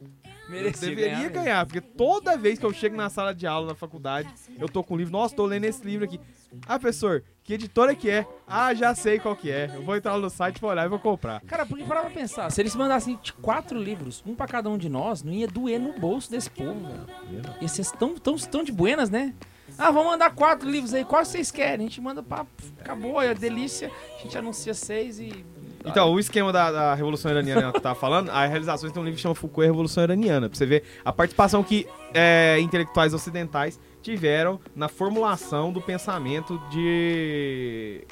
Merecia 0.51 0.89
deveria 0.89 1.15
ganhar. 1.15 1.29
ganhar, 1.29 1.55
mesmo. 1.57 1.65
porque 1.67 1.81
toda 1.81 2.37
vez 2.37 2.59
que 2.59 2.65
eu 2.65 2.73
chego 2.73 2.95
na 2.95 3.09
sala 3.09 3.33
de 3.33 3.47
aula 3.47 3.67
na 3.67 3.75
faculdade, 3.75 4.29
eu 4.59 4.67
tô 4.67 4.83
com 4.83 4.93
um 4.93 4.97
livro, 4.97 5.11
nossa, 5.11 5.35
tô 5.35 5.45
lendo 5.45 5.65
esse 5.65 5.83
livro 5.83 6.05
aqui. 6.05 6.19
Ah, 6.67 6.77
professor, 6.77 7.23
que 7.43 7.53
editora 7.53 7.95
que 7.95 8.09
é? 8.09 8.25
Ah, 8.45 8.73
já 8.73 8.93
sei 8.93 9.19
qual 9.19 9.35
que 9.35 9.49
é. 9.49 9.71
Eu 9.73 9.83
vou 9.83 9.95
entrar 9.95 10.15
lá 10.15 10.19
no 10.19 10.29
site, 10.29 10.59
vou 10.59 10.69
olhar 10.69 10.85
e 10.85 10.89
vou 10.89 10.99
comprar. 10.99 11.41
Cara, 11.41 11.65
porque 11.65 11.83
parar 11.83 12.01
pra 12.01 12.09
pensar, 12.09 12.51
se 12.51 12.61
eles 12.61 12.75
mandassem 12.75 13.17
quatro 13.41 13.79
livros, 13.79 14.21
um 14.25 14.35
pra 14.35 14.47
cada 14.47 14.69
um 14.69 14.77
de 14.77 14.89
nós, 14.89 15.23
não 15.23 15.31
ia 15.31 15.47
doer 15.47 15.79
no 15.79 15.93
bolso 15.97 16.29
desse 16.29 16.49
povo, 16.49 16.79
velho. 16.79 17.55
Ia 17.61 17.67
ser 17.67 17.85
tão, 17.97 18.15
tão, 18.15 18.35
tão 18.35 18.63
de 18.63 18.71
buenas, 18.71 19.09
né? 19.09 19.33
Ah, 19.77 19.89
vamos 19.89 20.11
mandar 20.11 20.35
quatro 20.35 20.69
livros 20.69 20.93
aí, 20.93 21.05
quais 21.05 21.29
vocês 21.29 21.49
querem? 21.49 21.85
A 21.85 21.89
gente 21.89 22.01
manda 22.01 22.21
pra. 22.21 22.45
Acabou, 22.79 23.21
é 23.21 23.33
delícia. 23.33 23.89
A 24.19 24.23
gente 24.23 24.37
anuncia 24.37 24.73
seis 24.73 25.19
e. 25.19 25.45
Então, 25.85 26.11
o 26.11 26.19
esquema 26.19 26.51
da, 26.51 26.71
da 26.71 26.93
Revolução 26.93 27.31
Iraniana 27.31 27.71
que 27.71 27.77
eu 27.77 27.81
tava 27.81 27.95
falando, 27.95 28.29
a 28.29 28.45
realização 28.45 28.89
tem 28.89 29.01
um 29.01 29.05
livro 29.05 29.17
que 29.17 29.21
chama 29.21 29.35
Foucault 29.35 29.63
e 29.63 29.67
a 29.67 29.71
Revolução 29.71 30.03
Iraniana, 30.03 30.49
pra 30.49 30.57
você 30.57 30.65
ver 30.65 30.83
a 31.03 31.11
participação 31.11 31.63
que 31.63 31.87
é, 32.13 32.59
intelectuais 32.59 33.13
ocidentais 33.13 33.79
tiveram 34.01 34.59
na 34.75 34.87
formulação 34.87 35.71
do 35.71 35.81
pensamento 35.81 36.59
de, 36.71 38.05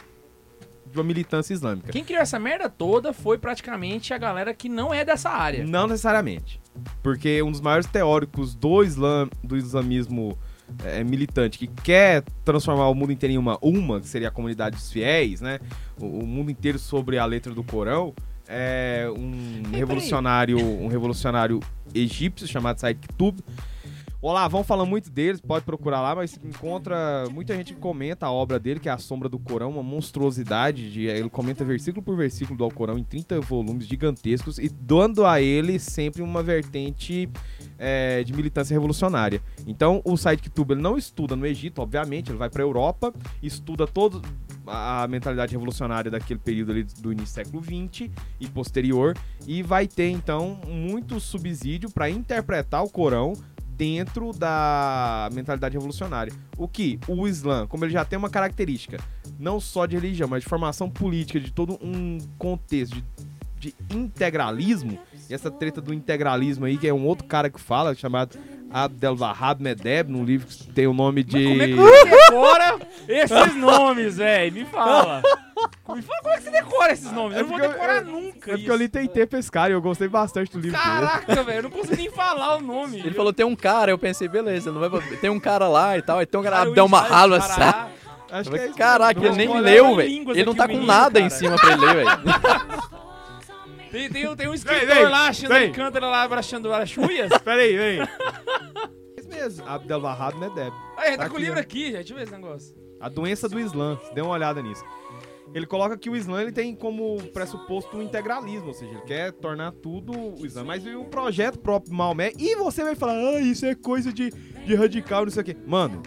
de 0.86 0.98
uma 0.98 1.04
militância 1.04 1.54
islâmica. 1.54 1.92
Quem 1.92 2.04
criou 2.04 2.22
essa 2.22 2.40
merda 2.40 2.70
toda 2.70 3.14
foi 3.14 3.38
praticamente 3.38 4.14
a 4.14 4.18
galera 4.18 4.54
que 4.54 4.70
não 4.70 4.94
é 4.94 5.04
dessa 5.04 5.30
área. 5.30 5.66
Não 5.66 5.88
necessariamente. 5.88 6.62
Porque 7.02 7.42
um 7.42 7.52
dos 7.52 7.62
maiores 7.62 7.88
teóricos 7.88 8.56
do, 8.56 8.84
islam, 8.84 9.30
do 9.44 9.58
islamismo 9.58 10.38
é, 10.86 11.04
militante 11.04 11.58
que 11.58 11.68
quer 11.68 12.24
transformar 12.44 12.88
o 12.90 12.96
mundo 12.96 13.12
inteiro 13.12 13.34
em 13.34 13.38
uma 13.38 13.58
uma, 13.62 14.00
que 14.00 14.08
seria 14.08 14.28
a 14.30 14.32
comunidade 14.32 14.76
dos 14.76 14.92
fiéis, 14.92 15.42
né? 15.42 15.60
O, 16.00 16.20
o 16.20 16.28
mundo 16.28 16.52
inteiro 16.52 16.80
sobre 16.80 17.18
a 17.18 17.26
letra 17.26 17.54
do 17.54 17.64
Corão, 17.64 18.14
é 18.50 19.08
um 19.16 19.62
revolucionário, 19.72 20.60
um 20.60 20.88
revolucionário 20.88 21.60
egípcio 21.94 22.48
chamado 22.48 22.80
Said 22.80 23.00
Qutb. 23.16 23.44
Olá, 24.22 24.50
vão 24.50 24.66
falando 24.66 24.90
muito 24.90 25.10
deles, 25.10 25.40
pode 25.40 25.64
procurar 25.64 26.02
lá, 26.02 26.14
mas 26.14 26.38
encontra 26.44 27.24
muita 27.32 27.56
gente 27.56 27.74
que 27.74 27.80
comenta 27.80 28.26
a 28.26 28.32
obra 28.32 28.60
dele, 28.60 28.78
que 28.78 28.90
é 28.90 28.92
a 28.92 28.98
Sombra 28.98 29.30
do 29.30 29.40
Corão, 29.40 29.70
uma 29.70 29.82
monstruosidade. 29.82 30.92
De, 30.92 31.06
ele 31.06 31.30
comenta 31.30 31.64
versículo 31.64 32.04
por 32.04 32.18
versículo 32.18 32.58
do 32.58 32.66
Alcorão 32.66 32.98
em 32.98 33.04
30 33.06 33.40
volumes 33.40 33.88
gigantescos 33.88 34.60
e 34.60 34.68
dando 34.68 35.26
a 35.26 35.42
ele 35.42 35.80
sempre 35.80 36.22
uma 36.22 36.44
vertente 36.44 37.30
é, 37.78 38.22
de 38.26 38.34
militância 38.34 38.74
revolucionária. 38.74 39.42
Então, 39.66 40.02
o 40.04 40.18
Said 40.18 40.42
Qutb 40.42 40.74
ele 40.74 40.82
não 40.82 40.98
estuda 40.98 41.34
no 41.34 41.46
Egito, 41.46 41.82
obviamente, 41.82 42.30
ele 42.30 42.38
vai 42.38 42.50
para 42.50 42.62
a 42.62 42.66
Europa, 42.66 43.14
estuda 43.42 43.88
todo 43.88 44.22
a 44.68 45.08
mentalidade 45.08 45.54
revolucionária 45.54 46.12
daquele 46.12 46.40
período 46.40 46.72
ali 46.72 46.84
do 46.84 47.12
início 47.12 47.42
do 47.42 47.46
século 47.46 47.64
XX 47.64 48.10
e 48.40 48.48
posterior 48.48 49.18
e 49.48 49.64
vai 49.64 49.88
ter 49.88 50.10
então 50.10 50.60
muito 50.68 51.20
subsídio 51.20 51.90
para 51.90 52.10
interpretar 52.10 52.84
o 52.84 52.90
Corão 52.90 53.34
dentro 53.80 54.34
da 54.34 55.30
mentalidade 55.32 55.74
revolucionária. 55.74 56.34
O 56.58 56.68
que 56.68 57.00
o 57.08 57.26
Islã, 57.26 57.66
como 57.66 57.86
ele 57.86 57.94
já 57.94 58.04
tem 58.04 58.20
uma 58.20 58.30
característica 58.30 58.98
não 59.40 59.58
só 59.58 59.86
de 59.86 59.96
religião, 59.96 60.28
mas 60.28 60.44
de 60.44 60.50
formação 60.50 60.90
política, 60.90 61.40
de 61.40 61.50
todo 61.50 61.80
um 61.82 62.18
contexto 62.38 63.02
de, 63.58 63.74
de 63.74 63.98
integralismo, 63.98 65.00
e 65.30 65.34
essa 65.34 65.50
treta 65.50 65.80
do 65.80 65.94
integralismo 65.94 66.66
aí, 66.66 66.78
que 66.78 66.90
é 66.90 66.94
um 66.94 67.06
outro 67.06 67.26
cara 67.26 67.50
que 67.50 67.60
fala, 67.60 67.96
chamado 67.96 68.38
Abdel 68.70 69.16
Wahab 69.16 69.64
Medeb, 69.64 70.12
num 70.12 70.26
livro 70.26 70.46
que 70.46 70.68
tem 70.74 70.86
o 70.86 70.94
nome 70.94 71.24
de... 71.24 71.42
Como 71.42 71.62
é 71.62 71.68
que 71.68 71.76
você 71.80 72.06
decora 72.06 72.80
esses 73.08 73.56
nomes, 73.56 74.18
velho? 74.18 74.54
Me 74.54 74.66
fala. 74.66 75.22
Me 76.00 76.06
fala 76.06 76.20
como 76.22 76.34
é 76.34 76.38
que 76.38 76.44
você 76.44 76.52
decora 76.52 76.94
esses 76.94 77.12
nomes. 77.12 77.38
É 77.38 77.42
eu 77.42 77.44
não 77.48 77.50
vou 77.58 77.60
decorar 77.60 77.96
eu- 77.98 78.06
nunca 78.06 78.52
É 78.52 78.56
porque 78.56 78.72
eu 78.72 78.76
li 78.76 78.88
tentei 78.90 79.26
pescar 79.26 79.70
e 79.70 79.74
eu 79.74 79.82
gostei 79.82 80.08
bastante 80.08 80.52
do 80.52 80.60
livro. 80.60 80.80
Caraca, 80.80 81.44
velho, 81.44 81.58
eu 81.60 81.64
não 81.64 81.70
consigo 81.70 81.96
nem 81.98 82.10
falar 82.10 82.56
o 82.58 82.62
nome. 82.62 83.00
Ele 83.00 83.14
falou, 83.14 83.34
tem 83.34 83.46
um 83.46 83.56
cara, 83.56 83.92
eu 83.92 83.98
pensei, 83.98 84.28
beleza, 84.28 84.72
não 84.72 84.80
vai 84.80 85.02
tem 85.18 85.30
um 85.30 85.40
cara 85.40 85.68
lá 85.68 85.98
e 85.98 86.02
tal, 86.02 86.20
aí 86.20 86.26
tem 86.26 86.40
um 86.40 86.44
cara, 86.44 86.56
Cara, 86.58 86.68
Abdel 86.70 86.86
o 86.86 86.90
Mahalo, 86.90 87.36
Ismael 87.38 87.70
assim. 87.70 87.90
Acho 88.32 88.50
que 88.52 88.58
é 88.58 88.66
isso 88.68 88.76
Caraca, 88.78 89.20
ele 89.20 89.36
nem 89.36 89.60
leu, 89.60 89.96
velho. 89.96 90.32
Ele 90.32 90.46
não 90.46 90.54
tá 90.56 90.68
com 90.68 90.74
menino, 90.74 90.86
nada 90.88 91.20
em 91.20 91.24
cara. 91.28 91.36
cima 91.36 91.56
pra 91.58 91.72
ele 91.72 91.86
ler, 91.86 91.96
velho. 91.96 92.10
Tem, 93.92 94.08
tem, 94.08 94.36
tem 94.36 94.48
um 94.48 94.54
escritor 94.54 94.86
vem, 94.88 95.04
lá, 95.08 95.30
achando 95.30 95.50
vem. 95.52 95.72
canta 95.72 96.00
lá, 96.00 96.22
abraçando 96.22 96.72
as 96.72 96.90
chuias. 96.92 97.28
Pera 97.44 97.60
aí, 97.60 97.76
vem. 97.76 98.00
É 98.02 98.08
isso 99.20 99.28
mesmo, 99.30 99.68
Abdel 99.68 100.00
Wahab 100.00 100.38
Medeb. 100.38 100.72
Aí, 100.96 101.18
tá, 101.18 101.24
Tá 101.24 101.30
com 101.30 101.38
o 101.38 101.40
livro 101.40 101.58
ó. 101.58 101.60
aqui, 101.60 101.86
gente. 101.86 101.94
Deixa 101.96 102.14
eu 102.14 102.18
ver 102.18 102.24
esse 102.24 102.32
negócio. 102.32 102.76
A 103.02 103.10
doença 103.10 103.50
do 103.50 103.60
Islã. 103.60 103.98
Dê 104.14 104.22
uma 104.22 104.30
olhada 104.34 104.62
nisso. 104.62 104.84
Ele 105.54 105.66
coloca 105.66 105.98
que 105.98 106.10
o 106.10 106.16
Islã 106.16 106.42
ele 106.42 106.52
tem 106.52 106.76
como 106.76 107.18
pressuposto 107.34 107.98
um 107.98 108.02
integralismo, 108.04 108.68
ou 108.68 108.74
seja, 108.74 108.92
ele 108.92 109.02
quer 109.02 109.32
tornar 109.32 109.72
tudo 109.72 110.12
o 110.12 110.46
Islã. 110.46 110.64
Mas 110.64 110.86
o 110.86 111.06
projeto 111.06 111.58
próprio 111.60 111.94
Maomé, 111.94 112.32
e 112.38 112.56
você 112.56 112.84
vai 112.84 112.96
falar, 112.96 113.14
ah, 113.14 113.42
isso 113.42 113.66
é 113.66 113.74
coisa 113.74 114.14
de, 114.14 114.30
de 114.32 114.76
radical, 114.76 115.24
não 115.26 115.32
sei 115.32 115.42
o 115.42 115.46
quê. 115.46 115.58
Mano, 115.66 116.04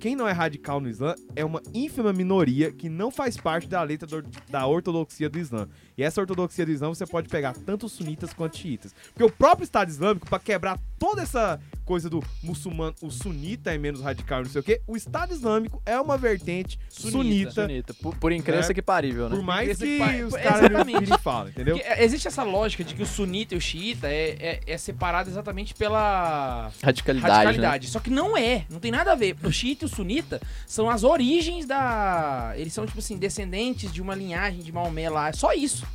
quem 0.00 0.16
não 0.16 0.26
é 0.26 0.32
radical 0.32 0.80
no 0.80 0.88
Islã 0.88 1.14
é 1.36 1.44
uma 1.44 1.60
ínfima 1.74 2.12
minoria 2.12 2.70
que 2.72 2.88
não 2.88 3.10
faz 3.10 3.36
parte 3.36 3.68
da 3.68 3.82
letra 3.82 4.06
do- 4.06 4.22
da 4.48 4.66
ortodoxia 4.66 5.28
do 5.28 5.38
Islã. 5.38 5.68
E 5.98 6.02
essa 6.04 6.20
ortodoxia 6.20 6.64
do 6.64 6.70
Islã 6.70 6.88
você 6.88 7.04
pode 7.04 7.28
pegar 7.28 7.54
tanto 7.66 7.88
sunitas 7.88 8.32
quanto 8.32 8.56
xiitas. 8.56 8.94
Porque 9.12 9.24
o 9.24 9.30
próprio 9.30 9.64
Estado 9.64 9.88
Islâmico, 9.90 10.28
pra 10.28 10.38
quebrar 10.38 10.78
toda 10.96 11.22
essa 11.22 11.60
coisa 11.84 12.08
do 12.08 12.22
muçulmano, 12.42 12.94
o 13.02 13.10
sunita 13.10 13.74
é 13.74 13.78
menos 13.78 14.00
radical, 14.02 14.42
não 14.42 14.50
sei 14.50 14.60
o 14.60 14.64
quê, 14.64 14.80
o 14.86 14.94
Estado 14.96 15.32
Islâmico 15.32 15.82
é 15.86 15.98
uma 15.98 16.16
vertente 16.18 16.78
Sunita. 16.88 17.50
sunita. 17.50 17.62
Bonita. 17.62 17.94
Por, 17.94 18.14
por 18.16 18.30
incrença 18.32 18.70
É. 18.70 18.74
que 18.74 18.82
parível, 18.82 19.28
né? 19.28 19.34
Por 19.36 19.42
mais 19.44 19.70
Esse 19.70 19.84
que 19.86 19.98
pai- 19.98 20.22
os 20.22 20.34
caras 20.34 21.20
falam, 21.22 21.48
entendeu? 21.48 21.76
Porque 21.76 21.88
é, 21.90 22.04
existe 22.04 22.28
essa 22.28 22.42
lógica 22.44 22.84
de 22.84 22.94
que 22.94 23.02
o 23.02 23.06
sunita 23.06 23.54
e 23.54 23.58
o 23.58 23.60
xiita 23.60 24.06
é, 24.06 24.36
é, 24.38 24.60
é 24.66 24.78
separado 24.78 25.28
exatamente 25.30 25.74
pela 25.74 26.70
Radicalidade, 26.82 27.32
radicalidade. 27.32 27.88
Só 27.88 27.98
que 28.00 28.10
não 28.10 28.36
é, 28.36 28.66
não 28.70 28.78
tem 28.78 28.92
nada 28.92 29.12
a 29.12 29.14
ver. 29.16 29.34
O 29.42 29.50
xiita 29.50 29.84
e 29.84 29.86
o 29.86 29.88
sunita 29.88 30.40
são 30.66 30.88
as 30.90 31.02
origens 31.02 31.64
da. 31.66 32.52
Eles 32.56 32.72
são, 32.72 32.86
tipo 32.86 32.98
assim, 32.98 33.16
descendentes 33.16 33.90
de 33.90 34.02
uma 34.02 34.14
linhagem 34.14 34.60
de 34.60 34.70
Maomé 34.70 35.08
lá. 35.08 35.30
É 35.30 35.32
só 35.32 35.52
isso. 35.54 35.87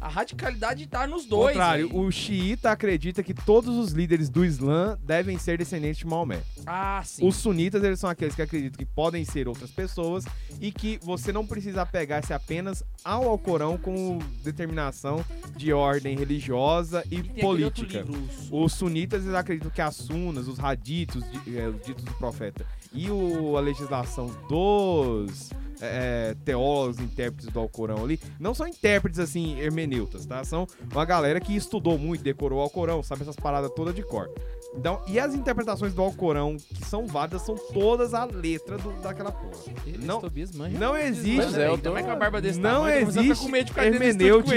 A 0.00 0.08
radicalidade 0.08 0.86
tá 0.86 1.06
nos 1.06 1.26
dois. 1.26 1.48
contrário, 1.52 1.88
velho. 1.88 2.00
o 2.00 2.10
xiita 2.10 2.70
acredita 2.70 3.22
que 3.22 3.34
todos 3.34 3.76
os 3.76 3.92
líderes 3.92 4.30
do 4.30 4.44
Islã 4.44 4.98
devem 5.02 5.36
ser 5.38 5.58
descendentes 5.58 5.98
de 5.98 6.06
Maomé. 6.06 6.40
Ah, 6.66 7.02
sim. 7.04 7.26
Os 7.28 7.36
sunitas, 7.36 7.82
eles 7.84 8.00
são 8.00 8.08
aqueles 8.08 8.34
que 8.34 8.40
acreditam 8.42 8.78
que 8.78 8.86
podem 8.86 9.24
ser 9.26 9.46
outras 9.46 9.70
pessoas 9.70 10.24
e 10.60 10.72
que 10.72 10.98
você 11.02 11.32
não 11.32 11.46
precisa 11.46 11.82
apegar-se 11.82 12.32
apenas 12.32 12.82
ao 13.04 13.28
Alcorão 13.28 13.76
com 13.76 14.18
determinação 14.42 15.24
de 15.56 15.72
ordem 15.72 16.16
religiosa 16.16 17.04
e, 17.10 17.16
E 17.16 17.40
política. 17.40 18.04
os- 18.50 18.72
sunitas 18.72 19.22
eles 19.24 19.34
acreditam 19.34 19.70
que 19.70 19.82
as 19.82 19.96
sunas, 19.96 20.48
os 20.48 20.56
raditos, 20.58 21.22
di- 21.30 21.56
os 21.58 21.84
ditos 21.84 22.04
do 22.04 22.12
profeta 22.14 22.64
e 22.92 23.10
o- 23.10 23.56
a 23.56 23.60
legislação 23.60 24.28
dos 24.48 25.50
é, 25.80 26.34
teólogos, 26.44 26.98
intérpretes 27.00 27.46
do 27.52 27.58
Alcorão 27.60 28.04
ali, 28.04 28.20
não 28.38 28.54
são 28.54 28.66
intérpretes 28.66 29.18
assim, 29.18 29.58
hermeneutas, 29.60 30.26
tá? 30.26 30.42
São 30.44 30.66
uma 30.92 31.04
galera 31.04 31.40
que 31.40 31.54
estudou 31.54 31.98
muito, 31.98 32.22
decorou 32.22 32.58
o 32.58 32.62
Alcorão, 32.62 33.02
sabe 33.02 33.22
essas 33.22 33.36
paradas 33.36 33.70
todas 33.74 33.94
de 33.94 34.02
cor. 34.02 34.30
Então, 34.76 35.02
e 35.08 35.18
as 35.18 35.34
interpretações 35.34 35.92
do 35.94 36.00
Alcorão 36.02 36.56
que 36.56 36.84
são 36.86 37.04
válidas 37.06 37.42
são 37.42 37.56
todas 37.56 38.14
a 38.14 38.24
letra 38.24 38.78
do- 38.78 38.92
daquela 39.00 39.32
porra. 39.32 39.74
Esse 39.86 39.98
Não- 39.98 40.20
Tobias 40.20 40.52
manja. 40.52 40.78
Não 40.78 40.96
existe. 40.96 41.36
Pois 41.42 41.58
é, 41.58 41.68
eu 41.68 41.76
tô- 41.78 41.94
a 41.96 42.16
barba 42.16 42.40
desse 42.40 42.58
Não 42.60 42.70
tamanho, 42.84 43.08
existe 43.08 43.42
com 43.44 43.48
medo 43.50 43.72
de 43.72 43.80
hermenêutica 43.80 44.54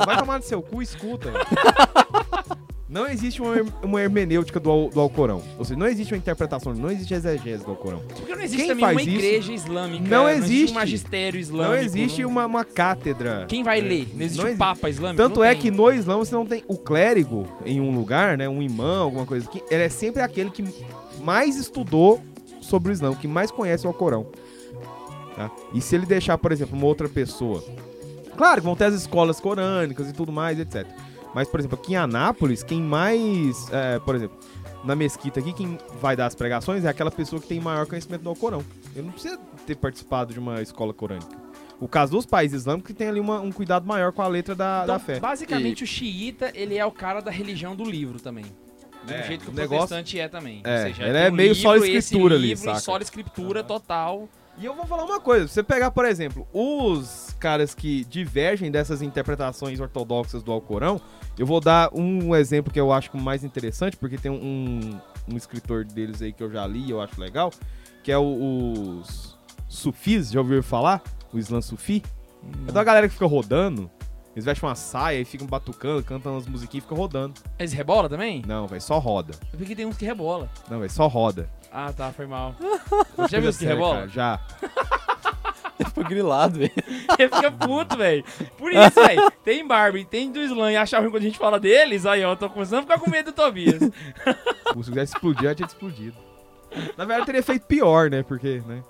do... 0.00 0.06
Vai 0.06 0.18
tomar 0.18 0.38
no 0.38 0.44
seu 0.44 0.62
cu, 0.62 0.80
escuta. 0.80 1.30
Não 2.96 3.06
existe 3.06 3.42
uma, 3.42 3.54
uma 3.82 4.00
hermenêutica 4.00 4.58
do, 4.58 4.88
do 4.88 4.98
Alcorão. 5.00 5.42
Ou 5.58 5.64
seja, 5.66 5.78
não 5.78 5.86
existe 5.86 6.14
uma 6.14 6.16
interpretação, 6.18 6.72
não 6.72 6.90
existe 6.90 7.12
exegese 7.12 7.62
do 7.62 7.72
Alcorão. 7.72 8.00
Porque 8.08 8.34
não 8.34 8.42
existe 8.42 8.56
Quem 8.56 8.68
também 8.68 8.84
faz 8.84 8.96
uma 8.96 9.02
isso? 9.02 9.10
igreja 9.10 9.52
islâmica. 9.52 10.08
Não 10.08 10.24
um 10.24 10.28
existe. 10.30 10.74
magistério 10.74 11.38
islâmico. 11.38 11.72
Não 11.74 11.78
existe 11.78 12.22
não- 12.22 12.30
uma, 12.30 12.46
uma 12.46 12.64
cátedra. 12.64 13.44
Quem 13.48 13.62
vai 13.62 13.82
ler? 13.82 14.08
Não 14.14 14.22
existe 14.22 14.38
Não 14.38 14.44
um 14.44 14.48
existe. 14.48 14.58
papa 14.58 14.88
islâmico? 14.88 15.22
Tanto 15.22 15.36
Não 15.40 15.44
é 15.44 15.52
tem. 15.52 15.60
que 15.62 15.70
no 15.70 15.92
Islã 15.92 16.16
você 16.16 16.34
não 16.34 16.46
tem 16.46 16.64
o 16.66 16.78
clérigo 16.78 17.46
em 17.66 17.80
um 17.82 17.94
lugar, 17.94 18.38
né? 18.38 18.48
Um 18.48 18.62
imã, 18.62 19.00
alguma 19.00 19.26
coisa 19.26 19.46
assim. 19.46 19.60
Ele 19.70 19.82
é 19.82 19.88
sempre 19.90 20.22
aquele 20.22 20.48
que 20.50 20.64
mais 21.22 21.56
estudou 21.56 22.22
sobre 22.62 22.90
o 22.90 22.94
Islã, 22.94 23.14
que 23.14 23.28
mais 23.28 23.50
conhece 23.50 23.84
o 23.84 23.88
Alcorão. 23.88 24.26
Tá? 25.36 25.50
E 25.74 25.82
se 25.82 25.94
ele 25.94 26.06
deixar, 26.06 26.38
por 26.38 26.50
exemplo, 26.50 26.76
uma 26.78 26.86
outra 26.86 27.08
pessoa. 27.10 27.62
Claro, 28.38 28.60
que 28.60 28.66
vão 28.66 28.74
ter 28.74 28.84
as 28.86 28.94
escolas 28.94 29.38
corânicas 29.38 30.08
e 30.08 30.12
tudo 30.12 30.32
mais, 30.32 30.58
etc. 30.58 30.86
Mas, 31.36 31.46
por 31.48 31.60
exemplo, 31.60 31.78
aqui 31.78 31.92
em 31.92 31.96
Anápolis, 31.96 32.62
quem 32.62 32.80
mais. 32.80 33.70
é, 33.70 33.98
por 33.98 34.14
exemplo, 34.14 34.38
na 34.82 34.96
mesquita 34.96 35.38
aqui, 35.38 35.52
quem 35.52 35.76
vai 36.00 36.16
dar 36.16 36.24
as 36.24 36.34
pregações 36.34 36.82
é 36.82 36.88
aquela 36.88 37.10
pessoa 37.10 37.42
que 37.42 37.46
tem 37.46 37.60
maior 37.60 37.84
conhecimento 37.86 38.22
do 38.22 38.30
Alcorão. 38.30 38.64
Ele 38.94 39.04
não 39.04 39.12
precisa 39.12 39.38
ter 39.66 39.76
participado 39.76 40.32
de 40.32 40.38
uma 40.40 40.62
escola 40.62 40.94
corânica. 40.94 41.36
O 41.78 41.86
caso 41.86 42.12
dos 42.12 42.24
países 42.24 42.62
islâmicos 42.62 42.86
que 42.90 42.94
tem 42.96 43.06
ali 43.08 43.20
uma- 43.20 43.38
um 43.42 43.52
cuidado 43.52 43.86
maior 43.86 44.12
com 44.12 44.22
a 44.22 44.26
letra 44.28 44.54
da, 44.54 44.80
Então, 44.84 44.94
da 44.94 44.98
fé. 44.98 45.20
basicamente, 45.20 45.84
o 45.84 45.86
xiita, 45.86 46.50
ele 46.54 46.78
é 46.78 46.86
o 46.86 46.90
cara 46.90 47.20
da 47.20 47.30
religião 47.30 47.76
do 47.76 47.84
livro 47.84 48.18
também. 48.18 48.46
Do 49.04 49.12
É, 49.12 49.22
jeito 49.24 49.42
que 49.44 49.50
o, 49.50 49.52
o 49.52 49.54
negócio- 49.54 49.88
protestante 49.88 50.18
é 50.18 50.26
também. 50.28 50.62
É, 50.64 50.78
Ou 50.78 50.82
seja, 50.86 51.02
ele 51.06 51.18
é 51.18 51.28
um 51.30 51.34
meio 51.34 51.52
livro, 51.52 51.62
só 51.62 51.76
esse 51.76 51.96
escritura 51.98 52.34
ali, 52.36 52.46
livro, 52.48 52.64
saca? 52.64 52.80
Só 52.80 52.96
escritura 52.96 53.62
total. 53.62 54.26
E 54.58 54.64
eu 54.64 54.74
vou 54.74 54.86
falar 54.86 55.04
uma 55.04 55.20
coisa, 55.20 55.46
você 55.46 55.62
pegar, 55.62 55.90
por 55.90 56.06
exemplo, 56.06 56.48
os 56.50 57.25
caras 57.46 57.76
que 57.76 58.04
divergem 58.06 58.72
dessas 58.72 59.02
interpretações 59.02 59.78
ortodoxas 59.78 60.42
do 60.42 60.50
Alcorão, 60.50 61.00
eu 61.38 61.46
vou 61.46 61.60
dar 61.60 61.88
um 61.94 62.34
exemplo 62.34 62.72
que 62.72 62.80
eu 62.80 62.92
acho 62.92 63.16
mais 63.16 63.44
interessante, 63.44 63.96
porque 63.96 64.18
tem 64.18 64.32
um, 64.32 64.98
um 65.32 65.36
escritor 65.36 65.84
deles 65.84 66.20
aí 66.20 66.32
que 66.32 66.42
eu 66.42 66.50
já 66.50 66.66
li 66.66 66.86
e 66.86 66.90
eu 66.90 67.00
acho 67.00 67.20
legal, 67.20 67.52
que 68.02 68.10
é 68.10 68.18
o- 68.18 68.98
os 69.00 69.38
sufis, 69.68 70.32
já 70.32 70.40
ouviram 70.40 70.60
falar? 70.60 71.00
O 71.32 71.38
Islã 71.38 71.60
Sufi? 71.60 72.02
É 72.66 72.72
da 72.72 72.82
galera 72.82 73.06
que 73.06 73.14
fica 73.14 73.26
rodando, 73.26 73.88
eles 74.34 74.44
vestem 74.44 74.68
uma 74.68 74.74
saia 74.74 75.20
e 75.20 75.24
ficam 75.24 75.46
batucando, 75.46 76.02
cantam 76.02 76.32
umas 76.32 76.48
musiquinhas 76.48 76.82
e 76.82 76.86
ficam 76.88 76.98
rodando. 76.98 77.34
Eles 77.60 77.72
rebola 77.72 78.08
também? 78.08 78.42
Não, 78.44 78.66
velho, 78.66 78.82
só 78.82 78.98
roda. 78.98 79.34
Porque 79.56 79.76
tem 79.76 79.86
uns 79.86 79.96
que 79.96 80.04
rebola. 80.04 80.50
Não, 80.68 80.80
velho, 80.80 80.90
só 80.90 81.06
roda. 81.06 81.48
Ah, 81.72 81.92
tá, 81.92 82.10
foi 82.10 82.26
mal. 82.26 82.56
Já 83.30 83.38
viu 83.38 83.50
os 83.50 83.56
que 83.56 83.64
rebola? 83.66 84.08
Já. 84.08 84.40
ficou 85.84 86.02
grilado, 86.04 86.58
velho. 86.58 86.72
Ele 87.18 87.28
fica 87.28 87.52
puto, 87.52 87.96
velho. 87.96 88.24
Por 88.56 88.72
isso, 88.72 88.94
velho. 88.94 89.30
Tem 89.44 89.66
Barbie, 89.66 90.04
tem 90.04 90.32
do 90.32 90.40
Slam 90.40 90.72
e 90.72 90.76
achar 90.76 91.00
ruim 91.00 91.10
quando 91.10 91.22
a 91.22 91.26
gente 91.26 91.38
fala 91.38 91.60
deles. 91.60 92.06
Aí, 92.06 92.24
ó, 92.24 92.32
eu 92.32 92.36
tô 92.36 92.48
começando 92.48 92.78
a 92.78 92.82
ficar 92.82 92.98
com 92.98 93.10
medo 93.10 93.32
do 93.32 93.34
Tobias. 93.34 93.80
Se 94.84 94.90
quisesse 94.90 95.14
explodir, 95.14 95.44
já 95.44 95.54
tinha 95.54 95.66
explodido. 95.66 96.16
Na 96.96 97.04
verdade, 97.04 97.26
teria 97.26 97.42
feito 97.42 97.66
pior, 97.66 98.10
né? 98.10 98.22
Porque, 98.22 98.62
né? 98.66 98.82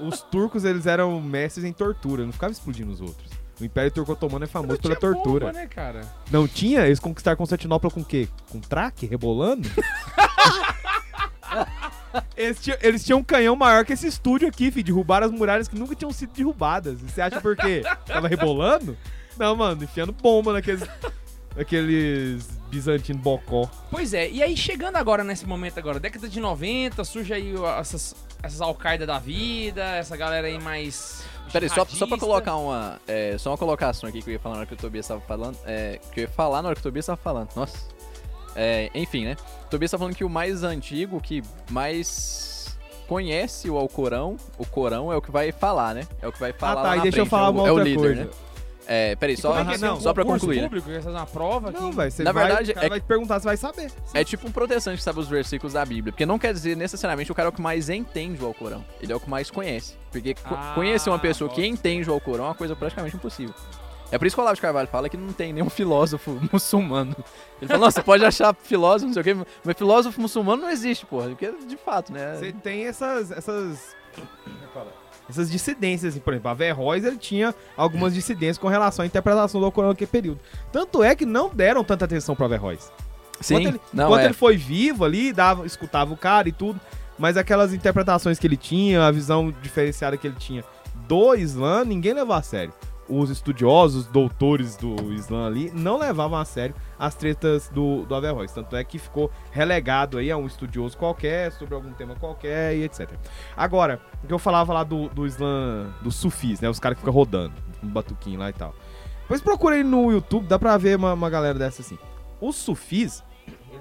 Os 0.00 0.22
turcos, 0.22 0.64
eles 0.64 0.86
eram 0.86 1.20
mestres 1.20 1.64
em 1.64 1.72
tortura, 1.72 2.24
não 2.24 2.32
ficavam 2.32 2.52
explodindo 2.52 2.90
os 2.90 3.00
outros. 3.00 3.30
O 3.60 3.64
Império 3.64 3.90
Turco 3.90 4.12
Otomano 4.12 4.44
é 4.44 4.48
famoso 4.48 4.78
pela 4.80 4.96
tortura. 4.96 5.46
bomba, 5.46 5.58
né, 5.58 5.66
cara? 5.66 6.02
Não 6.30 6.46
tinha? 6.46 6.84
Eles 6.84 7.00
conquistaram 7.00 7.38
Constantinopla 7.38 7.90
com 7.90 8.00
o 8.00 8.04
quê? 8.04 8.28
Com 8.50 8.60
traque? 8.60 9.06
Rebolando? 9.06 9.68
eles, 12.36 12.60
tinham, 12.60 12.78
eles 12.82 13.04
tinham 13.04 13.18
um 13.18 13.24
canhão 13.24 13.56
maior 13.56 13.84
que 13.84 13.92
esse 13.92 14.06
estúdio 14.06 14.48
aqui, 14.48 14.70
filho. 14.70 14.86
Derrubaram 14.86 15.26
as 15.26 15.32
muralhas 15.32 15.68
que 15.68 15.78
nunca 15.78 15.94
tinham 15.94 16.12
sido 16.12 16.32
derrubadas. 16.32 17.00
E 17.00 17.10
você 17.10 17.20
acha 17.20 17.40
por 17.40 17.56
quê? 17.56 17.82
Tava 18.06 18.28
rebolando? 18.28 18.96
Não, 19.38 19.54
mano, 19.54 19.84
enfiando 19.84 20.12
bomba 20.12 20.52
naqueles. 20.52 20.82
Naqueles 21.54 22.46
bizantinos 22.68 23.22
bocó. 23.22 23.70
Pois 23.90 24.12
é, 24.12 24.28
e 24.28 24.42
aí 24.42 24.54
chegando 24.56 24.96
agora 24.96 25.24
nesse 25.24 25.46
momento 25.46 25.78
agora, 25.78 25.98
década 25.98 26.28
de 26.28 26.38
90, 26.38 27.02
surge 27.04 27.32
aí 27.32 27.54
essas, 27.78 28.14
essas 28.42 28.60
Al-Qaeda 28.60 29.06
da 29.06 29.18
vida, 29.18 29.82
essa 29.96 30.16
galera 30.16 30.46
aí 30.46 30.58
mais. 30.58 31.24
Peraí, 31.50 31.68
só, 31.70 31.86
só 31.86 32.06
pra 32.06 32.18
colocar 32.18 32.56
uma. 32.56 33.00
é, 33.06 33.38
só 33.38 33.50
uma 33.50 33.56
colocação 33.56 34.08
aqui 34.08 34.20
que 34.20 34.28
eu 34.28 34.32
ia 34.34 34.38
falar 34.38 34.56
na 34.56 34.60
hora 34.60 34.66
que 34.66 34.74
o 34.74 34.76
Tobias 34.76 35.06
tava 35.06 35.20
falando. 35.22 35.56
É, 35.64 35.98
que 36.12 36.20
eu 36.20 36.22
ia 36.22 36.28
falar 36.28 36.60
na 36.60 36.68
hora 36.68 36.74
que 36.74 36.80
o 36.80 36.82
Tobias 36.82 37.06
tava 37.06 37.16
falando. 37.16 37.48
Nossa. 37.56 37.78
É, 38.56 38.90
enfim, 38.94 39.24
né? 39.26 39.36
Tobias 39.70 39.90
tá 39.90 39.98
falando 39.98 40.14
que 40.14 40.24
o 40.24 40.30
mais 40.30 40.62
antigo, 40.64 41.20
que 41.20 41.42
mais 41.70 42.76
conhece 43.06 43.70
o 43.70 43.76
Alcorão, 43.76 44.36
o 44.58 44.66
Corão 44.66 45.12
é 45.12 45.16
o 45.16 45.22
que 45.22 45.30
vai 45.30 45.52
falar, 45.52 45.94
né? 45.94 46.06
É 46.20 46.26
o 46.26 46.32
que 46.32 46.40
vai 46.40 46.52
falar 46.52 46.72
ah, 46.80 46.82
tá. 46.84 46.88
lá 46.88 46.94
E 46.94 46.96
na 46.98 47.02
deixa 47.04 47.18
eu 47.18 47.26
frente, 47.26 47.30
falar 47.30 47.46
é 47.46 47.50
o, 47.50 47.52
uma 47.52 47.68
é 47.68 47.70
o 47.70 47.74
outra 47.74 47.84
líder, 47.84 48.00
coisa. 48.00 48.24
né? 48.24 48.30
É, 48.88 49.16
peraí, 49.16 49.36
só, 49.36 49.58
é 49.58 49.64
que 49.64 49.74
é? 49.74 49.78
Não, 49.78 50.00
só 50.00 50.14
pra 50.14 50.24
concluir, 50.24 50.58
né? 50.58 50.62
público, 50.68 50.88
fazer 50.88 51.10
uma 51.10 51.26
prova 51.26 51.72
Não, 51.72 51.90
que... 51.90 51.96
velho. 51.96 52.10
Você 52.12 52.22
Na 52.22 52.30
vai, 52.30 52.46
verdade, 52.46 52.70
o 52.70 52.74
cara 52.74 52.86
é- 52.86 52.88
vai 52.90 53.00
te 53.00 53.06
perguntar, 53.06 53.40
você 53.40 53.44
vai 53.44 53.56
saber. 53.56 53.90
É 54.14 54.22
tipo 54.22 54.46
um 54.46 54.52
protestante 54.52 54.98
que 54.98 55.02
sabe 55.02 55.18
os 55.18 55.26
versículos 55.26 55.72
da 55.72 55.84
Bíblia. 55.84 56.12
Porque 56.12 56.24
não 56.24 56.38
quer 56.38 56.52
dizer 56.52 56.76
necessariamente 56.76 57.30
o 57.32 57.34
cara 57.34 57.48
é 57.48 57.50
o 57.50 57.52
que 57.52 57.60
mais 57.60 57.88
entende 57.90 58.40
o 58.40 58.46
Alcorão. 58.46 58.84
Ele 59.02 59.12
é 59.12 59.16
o 59.16 59.18
que 59.18 59.28
mais 59.28 59.50
conhece. 59.50 59.94
Porque 60.12 60.36
Ah, 60.44 60.70
conhecer 60.76 61.10
uma 61.10 61.18
pessoa 61.18 61.50
que 61.50 61.60
nossa. 61.62 61.72
entende 61.72 62.08
o 62.08 62.12
Alcorão 62.12 62.44
é 62.44 62.48
uma 62.48 62.54
coisa 62.54 62.76
praticamente 62.76 63.16
impossível. 63.16 63.54
É 64.10 64.18
por 64.18 64.26
isso 64.26 64.36
que 64.36 64.40
o 64.40 64.42
Olavo 64.42 64.54
de 64.54 64.62
Carvalho 64.62 64.88
fala 64.88 65.08
que 65.08 65.16
não 65.16 65.32
tem 65.32 65.52
nenhum 65.52 65.68
filósofo 65.68 66.38
muçulmano. 66.52 67.16
Ele 67.60 67.68
fala, 67.68 67.80
nossa, 67.80 68.02
pode 68.02 68.24
achar 68.24 68.54
filósofo, 68.54 69.06
não 69.06 69.12
sei 69.12 69.20
o 69.20 69.24
quê, 69.24 69.46
mas 69.64 69.76
filósofo 69.76 70.20
muçulmano 70.20 70.62
não 70.62 70.70
existe, 70.70 71.04
porra. 71.06 71.28
Porque, 71.28 71.52
de 71.66 71.76
fato, 71.76 72.12
né? 72.12 72.36
Você 72.36 72.52
tem 72.52 72.86
essas. 72.86 73.30
essas. 73.30 73.96
Essas 75.28 75.50
dissidências, 75.50 76.14
assim, 76.14 76.20
por 76.20 76.32
exemplo, 76.32 76.50
a 76.52 76.54
Verroes 76.54 77.04
ele 77.04 77.18
tinha 77.18 77.52
algumas 77.76 78.14
dissidências 78.14 78.58
com 78.58 78.68
relação 78.68 79.02
à 79.02 79.06
interpretação 79.06 79.60
do 79.60 79.66
Alcorão 79.66 79.88
naquele 79.88 80.08
período. 80.08 80.38
Tanto 80.70 81.02
é 81.02 81.16
que 81.16 81.26
não 81.26 81.48
deram 81.48 81.82
tanta 81.82 82.04
atenção 82.04 82.36
pra 82.36 82.46
Verroes. 82.46 82.92
Sim, 83.40 83.56
Enquanto 83.56 83.74
ele, 83.74 83.80
não 83.92 84.04
enquanto 84.06 84.20
é. 84.20 84.24
ele 84.26 84.34
foi 84.34 84.56
vivo 84.56 85.04
ali, 85.04 85.32
dava, 85.32 85.66
escutava 85.66 86.14
o 86.14 86.16
cara 86.16 86.48
e 86.48 86.52
tudo, 86.52 86.80
mas 87.18 87.36
aquelas 87.36 87.74
interpretações 87.74 88.38
que 88.38 88.46
ele 88.46 88.56
tinha, 88.56 89.04
a 89.04 89.10
visão 89.10 89.52
diferenciada 89.60 90.16
que 90.16 90.28
ele 90.28 90.36
tinha 90.38 90.64
do 91.08 91.34
Islã, 91.34 91.84
ninguém 91.84 92.12
levava 92.12 92.40
a 92.40 92.42
sério. 92.42 92.72
Os 93.08 93.30
estudiosos, 93.30 94.06
os 94.06 94.06
doutores 94.06 94.76
do 94.76 95.12
Islã 95.12 95.46
ali, 95.46 95.70
não 95.72 95.98
levavam 95.98 96.38
a 96.38 96.44
sério 96.44 96.74
as 96.98 97.14
tretas 97.14 97.68
do, 97.68 98.04
do 98.04 98.14
Averroes. 98.14 98.52
Tanto 98.52 98.74
é 98.74 98.82
que 98.82 98.98
ficou 98.98 99.30
relegado 99.50 100.18
aí 100.18 100.30
a 100.30 100.36
um 100.36 100.46
estudioso 100.46 100.96
qualquer, 100.96 101.52
sobre 101.52 101.74
algum 101.74 101.92
tema 101.92 102.16
qualquer 102.16 102.76
e 102.76 102.84
etc. 102.84 103.12
Agora, 103.56 104.00
o 104.24 104.26
que 104.26 104.34
eu 104.34 104.38
falava 104.38 104.72
lá 104.72 104.82
do, 104.82 105.08
do 105.08 105.26
Islã, 105.26 105.94
dos 106.02 106.16
sufis, 106.16 106.60
né? 106.60 106.68
Os 106.68 106.80
caras 106.80 106.96
que 106.96 107.00
ficam 107.00 107.14
rodando, 107.14 107.54
um 107.82 107.88
batuquinho 107.88 108.40
lá 108.40 108.50
e 108.50 108.52
tal. 108.52 108.74
Depois 109.22 109.40
procurei 109.40 109.82
no 109.82 110.10
YouTube, 110.10 110.46
dá 110.46 110.58
pra 110.58 110.76
ver 110.76 110.96
uma, 110.96 111.12
uma 111.12 111.30
galera 111.30 111.58
dessa 111.58 111.82
assim. 111.82 111.98
Os 112.40 112.56
sufis, 112.56 113.24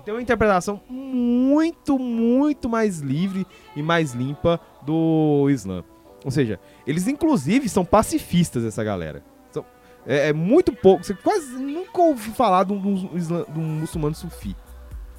tem 0.03 0.13
uma 0.13 0.21
interpretação 0.21 0.81
muito, 0.89 1.97
muito 1.97 2.69
mais 2.69 2.99
livre 2.99 3.45
e 3.75 3.81
mais 3.81 4.13
limpa 4.13 4.59
do 4.83 5.47
Islã. 5.49 5.83
Ou 6.25 6.31
seja, 6.31 6.59
eles 6.87 7.07
inclusive 7.07 7.69
são 7.69 7.85
pacifistas, 7.85 8.65
essa 8.65 8.83
galera. 8.83 9.23
São- 9.51 9.63
é, 10.07 10.29
é 10.29 10.33
muito 10.33 10.73
pouco, 10.73 11.03
você 11.03 11.13
quase 11.13 11.51
nunca 11.53 12.01
ouviu 12.01 12.33
falar 12.33 12.63
de 12.65 12.73
um, 12.73 12.81
de 13.15 13.59
um 13.59 13.63
muçulmano 13.79 14.15
sufi. 14.15 14.55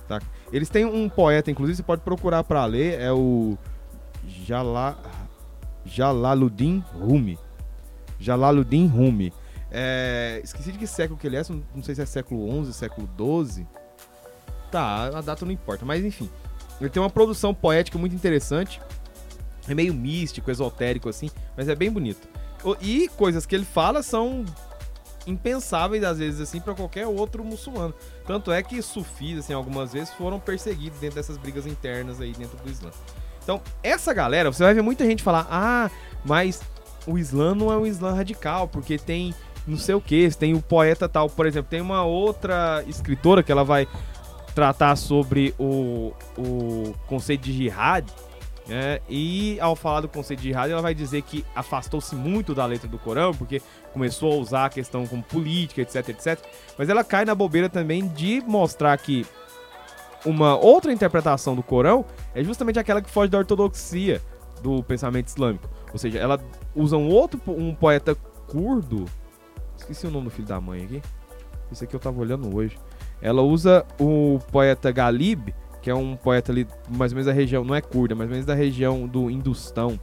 Tá? 0.08 0.20
Eles 0.52 0.68
têm 0.68 0.84
um 0.84 1.08
poeta, 1.08 1.50
inclusive, 1.50 1.76
você 1.76 1.82
pode 1.82 2.02
procurar 2.02 2.42
pra 2.44 2.64
ler, 2.66 3.00
é 3.00 3.12
o 3.12 3.56
Jala, 4.26 4.98
Jalaluddin 5.84 6.82
Rumi. 6.92 7.38
Jalaluddin 8.18 8.86
Rumi. 8.88 9.32
É, 9.70 10.40
esqueci 10.42 10.72
de 10.72 10.78
que 10.78 10.86
século 10.86 11.18
que 11.18 11.26
ele 11.26 11.36
é, 11.36 11.42
não 11.74 11.82
sei 11.82 11.94
se 11.94 12.02
é 12.02 12.06
século 12.06 12.64
XI, 12.64 12.72
século 12.72 13.08
XII. 13.46 13.66
Tá, 14.70 15.06
a 15.18 15.20
data 15.20 15.44
não 15.44 15.52
importa, 15.52 15.84
mas 15.84 16.04
enfim. 16.04 16.28
Ele 16.80 16.90
tem 16.90 17.00
uma 17.02 17.10
produção 17.10 17.54
poética 17.54 17.96
muito 17.98 18.14
interessante. 18.14 18.80
É 19.68 19.74
meio 19.74 19.92
místico, 19.92 20.50
esotérico 20.50 21.08
assim, 21.08 21.30
mas 21.56 21.68
é 21.68 21.74
bem 21.74 21.90
bonito. 21.90 22.28
E 22.80 23.08
coisas 23.16 23.46
que 23.46 23.54
ele 23.54 23.64
fala 23.64 24.02
são 24.02 24.44
impensáveis 25.26 26.04
às 26.04 26.18
vezes 26.18 26.40
assim 26.40 26.60
para 26.60 26.74
qualquer 26.74 27.06
outro 27.06 27.44
muçulmano. 27.44 27.94
Tanto 28.26 28.52
é 28.52 28.62
que 28.62 28.80
sufis 28.80 29.38
assim 29.38 29.52
algumas 29.52 29.92
vezes 29.92 30.12
foram 30.14 30.38
perseguidos 30.38 30.98
dentro 30.98 31.16
dessas 31.16 31.36
brigas 31.36 31.66
internas 31.66 32.20
aí 32.20 32.32
dentro 32.32 32.56
do 32.58 32.70
Islã. 32.70 32.90
Então, 33.42 33.60
essa 33.82 34.12
galera, 34.12 34.52
você 34.52 34.62
vai 34.64 34.74
ver 34.74 34.82
muita 34.82 35.04
gente 35.04 35.22
falar: 35.22 35.46
"Ah, 35.50 35.90
mas 36.24 36.60
o 37.06 37.18
Islã 37.18 37.54
não 37.54 37.72
é 37.72 37.76
um 37.76 37.86
Islã 37.86 38.12
radical, 38.12 38.68
porque 38.68 38.98
tem 38.98 39.34
não 39.66 39.76
sei 39.76 39.94
o 39.94 40.00
que, 40.00 40.30
tem 40.36 40.54
o 40.54 40.62
poeta 40.62 41.08
tal, 41.08 41.28
por 41.28 41.44
exemplo, 41.44 41.68
tem 41.68 41.80
uma 41.80 42.04
outra 42.04 42.84
escritora 42.86 43.42
que 43.42 43.50
ela 43.50 43.64
vai 43.64 43.88
tratar 44.54 44.96
sobre 44.96 45.54
o, 45.58 46.12
o 46.38 46.94
conceito 47.06 47.42
de 47.42 47.52
jihad, 47.52 48.06
né? 48.66 49.00
E 49.08 49.58
ao 49.60 49.76
falar 49.76 50.00
do 50.00 50.08
conceito 50.08 50.40
de 50.40 50.48
jihad, 50.48 50.70
ela 50.70 50.82
vai 50.82 50.94
dizer 50.94 51.22
que 51.22 51.44
afastou-se 51.54 52.14
muito 52.14 52.54
da 52.54 52.66
letra 52.66 52.88
do 52.88 52.98
Corão, 52.98 53.32
porque 53.32 53.62
começou 53.92 54.32
a 54.32 54.36
usar 54.36 54.64
a 54.66 54.70
questão 54.70 55.06
como 55.06 55.22
política, 55.22 55.82
etc, 55.82 56.08
etc. 56.08 56.38
Mas 56.76 56.88
ela 56.88 57.04
cai 57.04 57.24
na 57.24 57.34
bobeira 57.34 57.68
também 57.68 58.06
de 58.08 58.42
mostrar 58.46 58.96
que 58.98 59.24
uma 60.24 60.56
outra 60.56 60.92
interpretação 60.92 61.54
do 61.54 61.62
Corão 61.62 62.04
é 62.34 62.42
justamente 62.42 62.78
aquela 62.78 63.00
que 63.00 63.08
foge 63.08 63.30
da 63.30 63.38
ortodoxia 63.38 64.20
do 64.60 64.82
pensamento 64.82 65.28
islâmico. 65.28 65.68
Ou 65.92 65.98
seja, 65.98 66.18
ela 66.18 66.40
usa 66.74 66.96
um 66.96 67.08
outro 67.08 67.40
um 67.46 67.74
poeta 67.74 68.16
curdo. 68.48 69.04
Esqueci 69.76 70.06
o 70.06 70.10
nome 70.10 70.24
do 70.24 70.30
filho 70.30 70.48
da 70.48 70.60
mãe 70.60 70.84
aqui. 70.84 71.02
Esse 71.70 71.84
aqui 71.84 71.94
eu 71.94 72.00
tava 72.00 72.20
olhando 72.20 72.54
hoje. 72.54 72.76
Ela 73.20 73.42
usa 73.42 73.84
o 74.00 74.38
poeta 74.50 74.90
Galib, 74.90 75.54
que 75.86 75.90
é 75.90 75.94
um 75.94 76.16
poeta 76.16 76.50
ali 76.50 76.66
mais 76.88 77.12
ou 77.12 77.16
menos 77.16 77.26
da 77.26 77.32
região, 77.32 77.62
não 77.62 77.72
é 77.72 77.80
curda, 77.80 78.12
mais 78.12 78.28
ou 78.28 78.32
menos 78.32 78.44
da 78.44 78.56
região 78.56 79.06
do 79.06 79.30
Industão. 79.30 79.96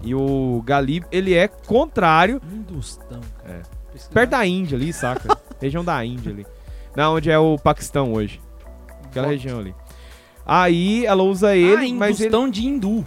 E 0.00 0.14
o 0.14 0.62
Galib, 0.64 1.04
ele 1.10 1.34
é 1.34 1.48
contrário, 1.48 2.40
Hindustão, 2.48 3.20
cara. 3.42 3.54
É. 3.54 3.62
Pesquisar. 3.90 4.14
perto 4.14 4.30
da 4.30 4.46
Índia 4.46 4.78
ali, 4.78 4.92
saca? 4.92 5.36
região 5.60 5.84
da 5.84 6.04
Índia 6.04 6.30
ali. 6.30 6.46
Não, 6.94 7.16
onde 7.16 7.28
é 7.28 7.36
o 7.36 7.58
Paquistão 7.58 8.12
hoje. 8.12 8.40
Aquela 9.06 9.26
região 9.26 9.58
ali. 9.58 9.74
Aí 10.46 11.04
ela 11.04 11.24
usa 11.24 11.56
ele, 11.56 11.90
ah, 11.90 11.94
mas 11.94 12.20
ele 12.20 12.50
de 12.52 12.64
hindu. 12.64 13.04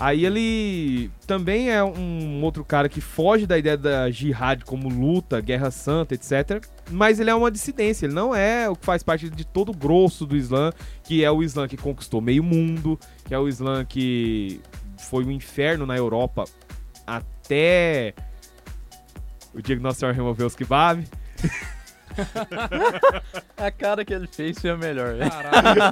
Aí 0.00 0.24
ele 0.24 1.10
também 1.26 1.70
é 1.70 1.84
um 1.84 2.42
outro 2.42 2.64
cara 2.64 2.88
que 2.88 3.02
foge 3.02 3.46
da 3.46 3.58
ideia 3.58 3.76
da 3.76 4.10
jihad 4.10 4.64
como 4.64 4.88
luta, 4.88 5.42
guerra 5.42 5.70
santa, 5.70 6.14
etc. 6.14 6.64
Mas 6.90 7.20
ele 7.20 7.28
é 7.28 7.34
uma 7.34 7.50
dissidência, 7.50 8.06
ele 8.06 8.14
não 8.14 8.34
é 8.34 8.66
o 8.66 8.74
que 8.74 8.86
faz 8.86 9.02
parte 9.02 9.28
de 9.28 9.44
todo 9.44 9.72
o 9.72 9.76
grosso 9.76 10.24
do 10.24 10.34
Islã, 10.34 10.72
que 11.04 11.22
é 11.22 11.30
o 11.30 11.42
Islã 11.42 11.68
que 11.68 11.76
conquistou 11.76 12.22
meio 12.22 12.42
mundo, 12.42 12.98
que 13.26 13.34
é 13.34 13.38
o 13.38 13.46
Islã 13.46 13.84
que 13.84 14.62
foi 14.98 15.22
um 15.22 15.30
inferno 15.30 15.84
na 15.84 15.98
Europa 15.98 16.44
até 17.06 18.14
o 19.52 19.60
dia 19.60 19.76
que 19.76 19.82
Nossa 19.82 19.98
Senhora 19.98 20.16
removeu 20.16 20.46
os 20.46 20.54
kebab. 20.54 21.06
A 23.54 23.70
cara 23.70 24.02
que 24.02 24.14
ele 24.14 24.26
fez 24.26 24.58
foi 24.58 24.70
a 24.70 24.76
melhor, 24.76 25.14
velho. 25.14 25.30
Caralho. 25.30 25.82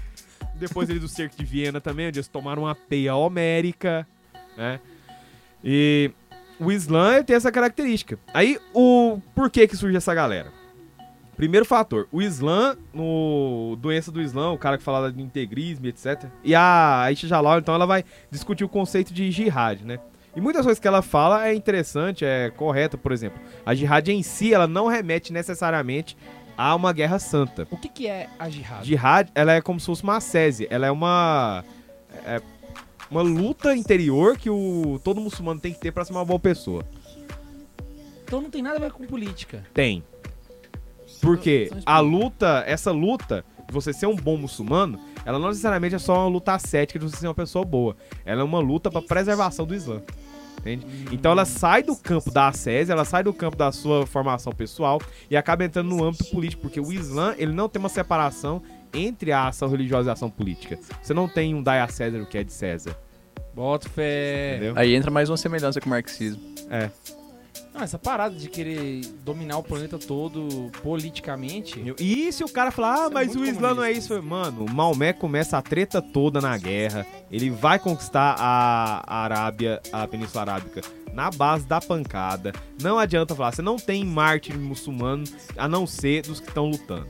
Depois 0.60 0.88
ele 0.90 1.00
do 1.00 1.08
cerco 1.08 1.34
de 1.36 1.44
Viena 1.44 1.80
também, 1.80 2.08
onde 2.08 2.18
eles 2.18 2.28
tomaram 2.28 2.62
uma 2.62 2.74
peia 2.74 3.16
homérica, 3.16 4.06
né? 4.56 4.78
E 5.64 6.10
o 6.58 6.70
Islã 6.70 7.22
tem 7.22 7.34
essa 7.34 7.50
característica. 7.50 8.18
Aí, 8.32 8.58
o 8.74 9.18
por 9.34 9.50
que 9.50 9.66
que 9.66 9.76
surge 9.76 9.96
essa 9.96 10.14
galera? 10.14 10.52
Primeiro 11.36 11.64
fator, 11.64 12.06
o 12.12 12.20
Islã, 12.20 12.76
no 12.92 13.74
doença 13.80 14.12
do 14.12 14.20
Islã, 14.20 14.52
o 14.52 14.58
cara 14.58 14.76
que 14.76 14.84
fala 14.84 15.10
de 15.10 15.22
integrismo, 15.22 15.86
etc. 15.86 16.26
E 16.44 16.54
a 16.54 17.00
Aisha 17.04 17.26
Jalal, 17.26 17.58
então, 17.58 17.74
ela 17.74 17.86
vai 17.86 18.04
discutir 18.30 18.62
o 18.62 18.68
conceito 18.68 19.14
de 19.14 19.30
jihad, 19.30 19.82
né? 19.82 19.98
E 20.36 20.40
muitas 20.40 20.62
coisas 20.62 20.78
que 20.78 20.86
ela 20.86 21.00
fala 21.00 21.48
é 21.48 21.54
interessante, 21.54 22.24
é 22.26 22.50
correta, 22.50 22.98
por 22.98 23.10
exemplo. 23.10 23.40
A 23.64 23.74
jihad 23.74 24.06
em 24.08 24.22
si, 24.22 24.52
ela 24.52 24.66
não 24.66 24.86
remete 24.86 25.32
necessariamente 25.32 26.16
a 26.60 26.74
uma 26.74 26.92
guerra 26.92 27.18
santa. 27.18 27.66
O 27.70 27.76
que, 27.78 27.88
que 27.88 28.06
é 28.06 28.28
a 28.38 28.50
jihad? 28.50 28.86
Jihad, 28.86 29.30
ela 29.34 29.52
é 29.54 29.62
como 29.62 29.80
se 29.80 29.86
fosse 29.86 30.02
uma 30.02 30.16
ascese. 30.16 30.66
Ela 30.68 30.86
é 30.86 30.90
uma. 30.90 31.64
é- 32.26 32.42
uma 33.10 33.22
luta 33.22 33.74
interior 33.74 34.36
que 34.38 34.48
o 34.48 35.00
todo 35.02 35.20
muçulmano 35.20 35.58
tem 35.58 35.72
que 35.72 35.80
ter 35.80 35.90
pra 35.90 36.04
ser 36.04 36.12
uma 36.12 36.24
boa 36.24 36.38
pessoa. 36.38 36.84
Então 38.22 38.40
não 38.40 38.50
tem 38.50 38.62
nada 38.62 38.76
a 38.76 38.80
ver 38.80 38.92
com 38.92 39.04
política. 39.04 39.64
Tem. 39.74 40.04
Porque 41.20 41.70
a 41.84 41.98
luta, 41.98 42.62
essa 42.66 42.92
luta, 42.92 43.44
de 43.66 43.72
você 43.74 43.92
ser 43.92 44.06
um 44.06 44.14
bom 44.14 44.36
muçulmano, 44.36 45.00
ela 45.24 45.38
não 45.40 45.48
necessariamente 45.48 45.96
é 45.96 45.98
só 45.98 46.14
uma 46.14 46.28
luta 46.28 46.52
ascética 46.52 46.98
de 47.00 47.04
você 47.08 47.16
ser 47.16 47.26
uma 47.26 47.34
pessoa 47.34 47.64
boa. 47.64 47.96
Ela 48.24 48.42
é 48.42 48.44
uma 48.44 48.60
luta 48.60 48.90
pra 48.90 49.02
preservação 49.02 49.66
do 49.66 49.74
Islã. 49.74 50.02
Entende? 50.60 50.86
Então 51.10 51.32
ela 51.32 51.44
sai 51.44 51.82
do 51.82 51.96
campo 51.96 52.30
da 52.30 52.48
ascese, 52.48 52.92
ela 52.92 53.04
sai 53.04 53.22
do 53.22 53.32
campo 53.32 53.56
da 53.56 53.72
sua 53.72 54.06
formação 54.06 54.52
pessoal 54.52 55.00
e 55.30 55.36
acaba 55.36 55.64
entrando 55.64 55.88
no 55.88 56.04
âmbito 56.04 56.24
político, 56.26 56.62
porque 56.62 56.78
o 56.78 56.92
Islã, 56.92 57.34
ele 57.38 57.52
não 57.52 57.68
tem 57.68 57.80
uma 57.80 57.88
separação 57.88 58.62
entre 58.92 59.32
a 59.32 59.48
ação 59.48 59.68
religiosa 59.68 60.08
e 60.08 60.10
a 60.10 60.12
ação 60.12 60.28
política. 60.30 60.78
Você 61.02 61.14
não 61.14 61.26
tem 61.28 61.54
um 61.54 61.62
dai 61.62 61.80
a 61.80 61.88
César 61.88 62.20
o 62.20 62.26
que 62.26 62.36
é 62.36 62.44
de 62.44 62.52
César, 62.52 62.96
Bota 63.54 63.88
fé. 63.88 64.56
entendeu? 64.56 64.74
Aí 64.76 64.94
entra 64.94 65.10
mais 65.10 65.28
uma 65.28 65.36
semelhança 65.36 65.80
com 65.80 65.86
o 65.86 65.90
marxismo. 65.90 66.40
É. 66.70 66.90
Não, 67.72 67.82
essa 67.82 67.98
parada 67.98 68.34
de 68.34 68.48
querer 68.48 69.00
dominar 69.24 69.58
o 69.58 69.62
planeta 69.62 69.98
todo 69.98 70.70
politicamente. 70.82 71.94
E 71.98 72.32
se 72.32 72.42
o 72.42 72.48
cara 72.48 72.70
falar, 72.70 73.04
ah, 73.04 73.06
é 73.06 73.10
mas 73.10 73.28
muito 73.28 73.42
o 73.42 73.46
Islã 73.46 73.74
não 73.74 73.84
é 73.84 73.92
isso? 73.92 74.20
Mano, 74.22 74.64
o 74.64 74.70
Maomé 74.70 75.12
começa 75.12 75.56
a 75.56 75.62
treta 75.62 76.02
toda 76.02 76.40
na 76.40 76.56
guerra. 76.58 77.06
Ele 77.30 77.48
vai 77.48 77.78
conquistar 77.78 78.34
a 78.38 79.04
Arábia, 79.06 79.80
a 79.92 80.06
Península 80.08 80.42
Arábica, 80.42 80.80
na 81.12 81.30
base 81.30 81.64
da 81.66 81.80
pancada. 81.80 82.52
Não 82.82 82.98
adianta 82.98 83.34
falar, 83.36 83.52
você 83.52 83.62
não 83.62 83.76
tem 83.76 84.04
mártir 84.04 84.58
muçulmano 84.58 85.24
a 85.56 85.68
não 85.68 85.86
ser 85.86 86.22
dos 86.22 86.40
que 86.40 86.48
estão 86.48 86.66
lutando. 86.66 87.06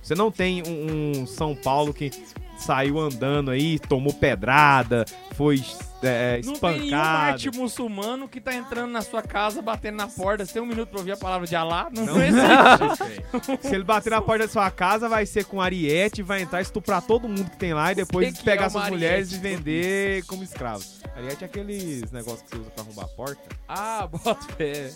Você 0.00 0.14
não 0.14 0.30
tem 0.30 0.62
um, 0.62 1.22
um 1.22 1.26
São 1.26 1.56
Paulo 1.56 1.92
que 1.92 2.10
saiu 2.56 3.00
andando 3.00 3.50
aí, 3.50 3.78
tomou 3.78 4.12
pedrada, 4.12 5.04
foi 5.34 5.60
é, 6.08 6.40
Não 6.44 6.52
tem 6.54 6.70
nenhum 6.72 6.84
espancado. 6.84 7.18
Marte 7.30 7.50
muçulmano 7.50 8.28
que 8.28 8.40
tá 8.40 8.54
entrando 8.54 8.90
na 8.90 9.02
sua 9.02 9.22
casa, 9.22 9.60
batendo 9.62 9.96
na 9.96 10.06
porta. 10.08 10.44
Você 10.44 10.52
tem 10.54 10.62
um 10.62 10.66
minuto 10.66 10.88
pra 10.90 10.98
ouvir 10.98 11.12
a 11.12 11.16
palavra 11.16 11.46
de 11.46 11.54
Alá? 11.56 11.88
Não, 11.92 12.04
Não 12.06 12.22
existe. 12.22 13.58
Se 13.68 13.74
ele 13.74 13.84
bater 13.84 14.10
na 14.10 14.20
porta 14.22 14.46
da 14.46 14.52
sua 14.52 14.70
casa, 14.70 15.08
vai 15.08 15.26
ser 15.26 15.44
com 15.44 15.60
ariete, 15.60 16.22
vai 16.22 16.42
entrar, 16.42 16.60
estuprar 16.60 17.02
todo 17.02 17.28
mundo 17.28 17.50
que 17.50 17.56
tem 17.56 17.72
lá 17.74 17.92
e 17.92 17.94
depois 17.94 18.36
Que 18.38 18.44
pegar 18.44 18.66
é 18.66 18.68
suas 18.70 18.88
mulheres 18.88 19.32
e 19.32 19.38
vender 19.38 20.24
como 20.26 20.42
escravos. 20.42 21.00
Ariete 21.16 21.44
é 21.44 21.46
aqueles 21.46 22.10
negócios 22.10 22.42
que 22.42 22.50
você 22.50 22.56
usa 22.62 22.70
pra 22.70 22.82
arrombar 22.84 23.04
a 23.04 23.08
porta. 23.08 23.42
Ah, 23.68 24.06
bota 24.10 24.34
fé. 24.56 24.90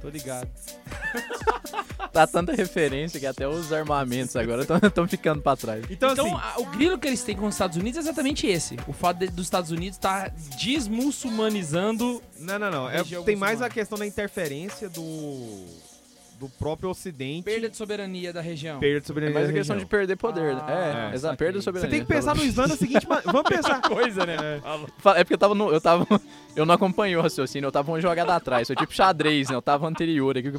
Tô 0.00 0.08
ligado. 0.08 0.48
Tá 2.12 2.26
tanta 2.26 2.52
referência 2.52 3.20
que 3.20 3.26
até 3.26 3.46
os 3.46 3.72
armamentos 3.72 4.34
agora 4.34 4.62
estão 4.62 5.06
ficando 5.06 5.40
pra 5.42 5.54
trás. 5.54 5.84
Então, 5.88 6.10
Então, 6.12 6.26
assim, 6.26 6.34
a- 6.56 6.60
o 6.60 6.66
grilo 6.66 6.98
que 6.98 7.06
eles 7.06 7.22
têm 7.22 7.36
com 7.36 7.46
os 7.46 7.54
Estados 7.54 7.76
Unidos 7.76 7.98
é 7.98 8.00
exatamente 8.00 8.46
esse. 8.48 8.76
O 8.88 8.92
fato 8.92 9.18
de- 9.18 9.28
dos 9.28 9.46
Estados 9.46 9.70
Unidos 9.70 9.96
estar 9.96 10.32
desmuçulmanizando. 10.58 12.22
não, 12.38 12.58
não, 12.58 12.70
não. 12.70 12.90
É, 12.90 13.02
tem 13.24 13.36
mais 13.36 13.60
a 13.62 13.68
questão 13.68 13.98
da 13.98 14.06
interferência 14.06 14.88
do, 14.88 15.64
do 16.38 16.48
próprio 16.58 16.90
Ocidente. 16.90 17.42
Perda 17.44 17.68
de 17.68 17.76
soberania 17.76 18.32
da 18.32 18.40
região. 18.40 18.78
Perda 18.80 19.00
de 19.00 19.04
É 19.04 19.06
soberania 19.06 19.34
mais 19.34 19.48
a 19.48 19.52
questão 19.52 19.74
região. 19.74 19.86
de 19.86 19.90
perder 19.90 20.16
poder, 20.16 20.54
né? 20.54 20.62
Ah, 20.66 21.08
É, 21.08 21.12
é, 21.12 21.14
exato, 21.14 21.36
perda 21.36 21.52
de 21.58 21.64
Você 21.64 21.64
soberania. 21.64 21.90
tem 21.90 22.00
que 22.00 22.06
pensar 22.12 22.34
no 22.34 22.42
Islã 22.44 22.66
da 22.66 22.76
seguinte 22.76 23.06
maneira. 23.08 23.32
Vamos 23.32 23.48
pensar. 23.48 23.80
coisa, 23.82 24.24
né? 24.26 24.36
É 25.16 25.24
porque 25.24 25.34
eu 25.34 25.38
tava 25.38 25.54
no. 25.54 25.70
Eu 25.72 25.80
tava. 25.80 26.06
Eu 26.56 26.66
não 26.66 26.74
acompanhei 26.74 27.16
o 27.16 27.22
raciocínio, 27.22 27.68
eu 27.68 27.72
tava 27.72 27.92
uma 27.92 28.00
jogada 28.00 28.34
atrás. 28.34 28.66
Foi 28.66 28.74
tipo 28.74 28.92
xadrez, 28.92 29.48
né? 29.48 29.54
Eu 29.54 29.62
tava 29.62 29.86
anterior 29.86 30.36
aqui 30.36 30.52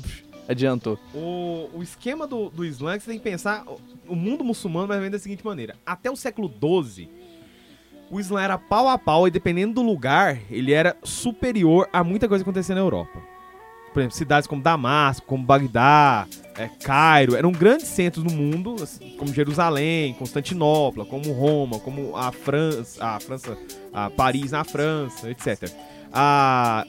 adiantou. 0.47 0.97
O, 1.13 1.69
o 1.73 1.83
esquema 1.83 2.25
do, 2.25 2.49
do 2.49 2.63
Islã 2.63 2.93
é 2.93 2.97
que 2.97 3.03
você 3.03 3.11
tem 3.11 3.19
que 3.19 3.23
pensar. 3.23 3.63
o- 3.67 3.77
O 4.07 4.15
mundo 4.15 4.41
muçulmano 4.41 4.87
vai 4.87 4.99
vendo 5.01 5.11
da 5.11 5.19
seguinte 5.19 5.45
maneira: 5.45 5.75
até 5.85 6.09
o 6.09 6.15
século 6.15 6.49
XII, 6.49 7.09
o 8.11 8.19
Islã 8.19 8.41
era 8.41 8.57
pau 8.57 8.89
a 8.89 8.97
pau 8.97 9.25
e 9.25 9.31
dependendo 9.31 9.75
do 9.75 9.81
lugar, 9.81 10.37
ele 10.49 10.73
era 10.73 10.97
superior 11.01 11.87
a 11.93 12.03
muita 12.03 12.27
coisa 12.27 12.43
acontecia 12.43 12.75
na 12.75 12.81
Europa. 12.81 13.21
Por 13.93 13.99
exemplo, 14.01 14.17
cidades 14.17 14.47
como 14.47 14.61
Damasco, 14.61 15.25
como 15.25 15.45
Bagdá, 15.45 16.27
é, 16.57 16.69
Cairo, 16.83 17.35
eram 17.35 17.51
grandes 17.51 17.87
centros 17.87 18.23
no 18.23 18.31
mundo, 18.31 18.75
assim, 18.81 19.15
como 19.17 19.33
Jerusalém, 19.33 20.13
Constantinopla, 20.13 21.05
como 21.05 21.31
Roma, 21.31 21.79
como 21.79 22.15
a 22.15 22.31
França, 22.31 23.03
a 23.03 23.19
França, 23.19 23.57
a 23.93 24.09
Paris 24.09 24.51
na 24.51 24.63
França, 24.63 25.29
etc. 25.29 25.69
A 26.11 26.85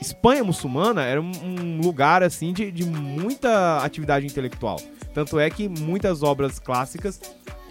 Espanha 0.00 0.42
muçulmana 0.42 1.02
era 1.02 1.20
um, 1.20 1.32
um 1.44 1.80
lugar 1.80 2.22
assim 2.22 2.52
de, 2.52 2.70
de 2.70 2.84
muita 2.84 3.78
atividade 3.84 4.26
intelectual. 4.26 4.80
Tanto 5.12 5.38
é 5.38 5.48
que 5.48 5.68
muitas 5.68 6.24
obras 6.24 6.58
clássicas 6.58 7.20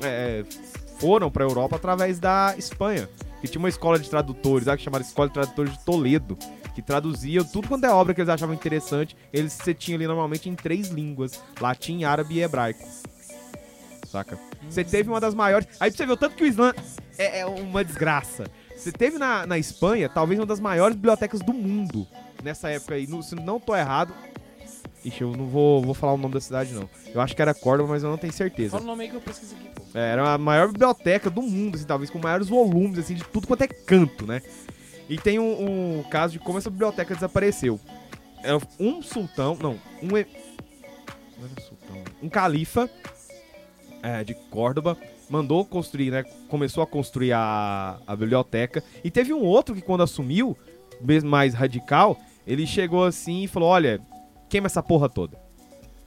é, 0.02 0.43
foram 1.04 1.30
para 1.30 1.44
a 1.44 1.48
Europa 1.48 1.76
através 1.76 2.18
da 2.18 2.56
Espanha. 2.58 3.10
Que 3.42 3.48
tinha 3.50 3.60
uma 3.60 3.68
escola 3.68 4.00
de 4.00 4.10
tradutores, 4.10 4.66
que 4.66 4.78
chamava 4.84 5.04
Escola 5.04 5.28
de 5.28 5.34
Tradutores 5.34 5.74
de 5.74 5.80
Toledo, 5.84 6.38
que 6.74 6.82
traduziam 6.82 7.44
tudo 7.44 7.68
quanto 7.68 7.84
é 7.86 7.92
obra 7.92 8.13
que 8.13 8.22
eles 8.22 8.30
achavam 8.30 8.56
interessante. 8.56 9.18
Eles 9.34 9.52
você 9.52 9.74
tinha 9.74 9.98
ali 9.98 10.08
normalmente 10.08 10.50
em 10.50 10.56
três 10.56 10.88
línguas: 10.88 11.42
latim, 11.60 12.06
árabe 12.06 12.36
e 12.36 12.42
hebraico. 12.42 12.88
Saca? 14.08 14.39
Você 14.70 14.82
teve 14.86 15.10
uma 15.10 15.20
das 15.20 15.34
maiores. 15.36 15.68
Aí 15.78 15.92
você 15.92 16.06
o 16.06 16.16
tanto 16.16 16.38
que 16.38 16.44
o 16.46 16.48
Islã 16.48 16.74
é, 17.18 17.39
é 17.39 17.46
uma 17.46 17.84
desgraça. 17.84 18.46
Você 18.78 18.94
teve 18.94 19.18
na, 19.18 19.46
na 19.46 19.58
Espanha, 19.58 20.08
talvez 20.08 20.39
uma 20.39 20.46
das 20.46 20.62
maiores 20.62 20.96
bibliotecas 20.96 21.42
do 21.42 21.54
mundo 21.54 22.08
nessa 22.42 22.70
época 22.70 22.96
aí. 22.96 23.08
No- 23.08 23.22
se 23.22 23.36
não 23.36 23.60
tô 23.60 23.76
errado. 23.76 24.13
Ixi, 25.06 25.22
eu 25.22 25.32
não 25.32 25.48
vou, 25.48 25.82
vou 25.82 25.94
falar 25.94 26.13
o 26.13 26.18
nome 26.18 26.34
da 26.34 26.39
cidade, 26.39 26.74
não. 26.74 26.89
Eu 27.13 27.20
acho 27.20 27.36
que 27.36 27.42
era 27.42 27.54
Córdoba, 27.54 27.89
mas 27.89 28.04
eu 28.04 28.10
não 28.10 28.18
tenho 28.18 28.32
certeza. 28.32 28.72
Fala 28.72 28.84
o 28.84 28.88
nome 28.88 29.04
aí 29.04 29.10
que 29.10 29.16
eu 29.16 29.22
pesquiso 29.22 29.56
aqui, 29.56 29.70
pô. 29.76 29.82
É, 29.94 30.12
era 30.12 30.34
a 30.34 30.38
maior 30.38 30.68
biblioteca 30.68 31.30
do 31.30 31.42
mundo, 31.42 31.76
assim, 31.76 31.86
talvez 31.86 32.10
com 32.10 32.20
maiores 32.20 32.48
volumes, 32.48 32.98
assim, 33.00 33.16
de 33.16 33.24
tudo 33.26 33.48
quanto 33.48 33.63
é 33.63 33.68
canto, 33.68 34.26
né? 34.26 34.42
E 35.10 35.18
tem 35.18 35.39
um, 35.39 36.00
um 36.00 36.04
caso 36.04 36.34
de 36.34 36.39
como 36.39 36.58
essa 36.58 36.70
biblioteca 36.70 37.13
desapareceu. 37.13 37.80
Era 38.42 38.58
um 38.80 39.02
sultão, 39.02 39.58
não, 39.62 39.74
um... 40.02 40.08
Não 40.08 40.18
era 40.18 40.28
sultão, 41.62 42.04
um 42.22 42.30
califa 42.30 42.89
é, 44.02 44.24
de 44.24 44.34
Córdoba 44.34 44.98
mandou 45.30 45.66
construir, 45.66 46.12
né? 46.12 46.24
Começou 46.48 46.84
a 46.84 46.88
construir 46.88 47.34
a, 47.34 47.98
a 48.06 48.16
biblioteca. 48.16 48.84
E 49.04 49.10
teve 49.10 49.34
um 49.34 49.42
outro 49.42 49.74
que 49.74 49.82
quando 49.82 50.04
assumiu, 50.04 50.56
mesmo 51.02 51.30
mais 51.30 51.54
radical, 51.54 52.20
ele 52.46 52.68
chegou 52.68 53.04
assim 53.04 53.44
e 53.44 53.48
falou, 53.48 53.70
olha, 53.70 54.00
queima 54.54 54.68
essa 54.68 54.84
porra 54.84 55.10
toda. 55.10 55.36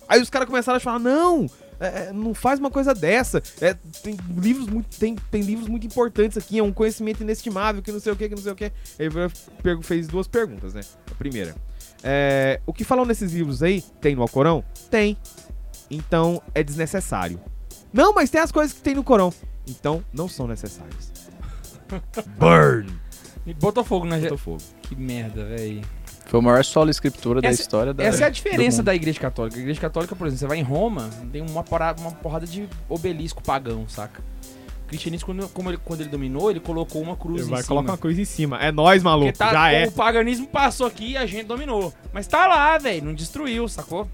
Aí 0.09 0.23
os 0.23 0.31
caras 0.31 0.49
começaram 0.49 0.77
a 0.77 0.81
falar, 0.81 1.01
não, 1.01 1.47
é, 1.81 1.87
é, 1.87 2.13
não 2.13 2.33
faz 2.33 2.61
uma 2.61 2.71
coisa 2.71 2.95
dessa. 2.95 3.43
É, 3.61 3.75
tem 4.05 4.17
livros 4.37 4.69
muito, 4.69 4.97
tem, 4.97 5.17
tem 5.33 5.43
livros 5.43 5.69
muito 5.69 5.85
importantes 5.85 6.39
aqui, 6.39 6.61
é 6.61 6.63
um 6.63 6.73
conhecimento 6.73 7.25
inestimável, 7.25 7.83
que 7.83 7.91
não 7.91 7.99
sei 7.99 8.13
o 8.13 8.17
que, 8.17 8.29
que 8.29 8.35
não 8.37 8.43
sei 8.43 8.53
o 8.53 8.55
que. 8.55 8.71
Ele 8.99 9.11
fez 9.83 10.07
duas 10.07 10.29
perguntas, 10.29 10.75
né? 10.75 10.83
A 11.11 11.15
primeira, 11.17 11.57
é, 12.05 12.61
o 12.65 12.73
que 12.73 12.85
falam 12.85 13.05
nesses 13.05 13.33
livros 13.33 13.65
aí? 13.65 13.83
Tem 14.01 14.15
no 14.15 14.23
Alcorão? 14.23 14.63
Tem. 14.89 15.19
Então 15.91 16.41
é 16.55 16.63
desnecessário. 16.63 17.41
Não, 17.93 18.13
mas 18.13 18.31
tem 18.31 18.41
as 18.41 18.53
coisas 18.53 18.73
que 18.73 18.83
tem 18.83 18.95
no 18.95 19.03
Corão. 19.03 19.33
Então 19.67 20.05
não 20.13 20.29
são 20.29 20.47
necessárias. 20.47 21.13
Burn! 22.39 22.89
E 23.45 23.55
botou 23.55 23.83
fogo 23.85 24.07
na. 24.07 24.19
Botou 24.19 24.39
fogo. 24.39 24.63
Que 24.83 24.95
merda, 24.95 25.45
velho. 25.45 25.83
Foi 26.27 26.41
a 26.41 26.43
maior 26.43 26.65
solo 26.65 26.91
escritura 26.91 27.41
da 27.41 27.49
Essa- 27.49 27.63
história 27.63 27.95
da. 27.95 28.03
Essa 28.05 28.25
é 28.25 28.27
a 28.27 28.31
diferença 28.31 28.83
da 28.83 28.95
Igreja 28.95 29.19
Católica. 29.21 29.57
A 29.57 29.61
Igreja 29.61 29.81
Católica, 29.81 30.15
por 30.17 30.27
exemplo, 30.27 30.41
você 30.41 30.47
vai 30.47 30.59
em 30.59 30.63
Roma, 30.63 31.09
tem 31.33 31.41
uma 31.43 31.63
porrada, 31.63 32.01
uma 32.01 32.11
porrada 32.13 32.47
de 32.47 32.69
obelisco 32.89 33.43
pagão, 33.43 33.89
saca? 33.89 34.23
O 34.85 34.89
cristianismo, 34.89 35.27
quando, 35.27 35.49
como 35.49 35.71
ele, 35.71 35.79
quando 35.85 36.01
ele 36.01 36.11
dominou, 36.11 36.51
ele 36.51 36.61
colocou 36.61 37.01
uma 37.03 37.17
cruz 37.17 37.41
Ele 37.43 37.49
em 37.49 37.51
vai 37.51 37.63
cima. 37.63 37.69
colocar 37.69 37.93
uma 37.93 37.99
coisa 37.99 38.21
em 38.21 38.25
cima. 38.25 38.59
É 38.63 38.71
nós, 38.71 39.03
maluco. 39.03 39.37
Tá, 39.37 39.53
Já 39.53 39.71
é. 39.73 39.87
o 39.87 39.93
paganismo 39.93 40.47
passou 40.47 40.87
aqui 40.87 41.13
e 41.13 41.17
a 41.17 41.27
gente 41.27 41.45
dominou. 41.47 41.93
Mas 42.13 42.27
tá 42.29 42.47
lá, 42.47 42.77
velho, 42.79 43.05
não 43.05 43.15
destruiu, 43.15 43.67
sacou? 43.69 44.09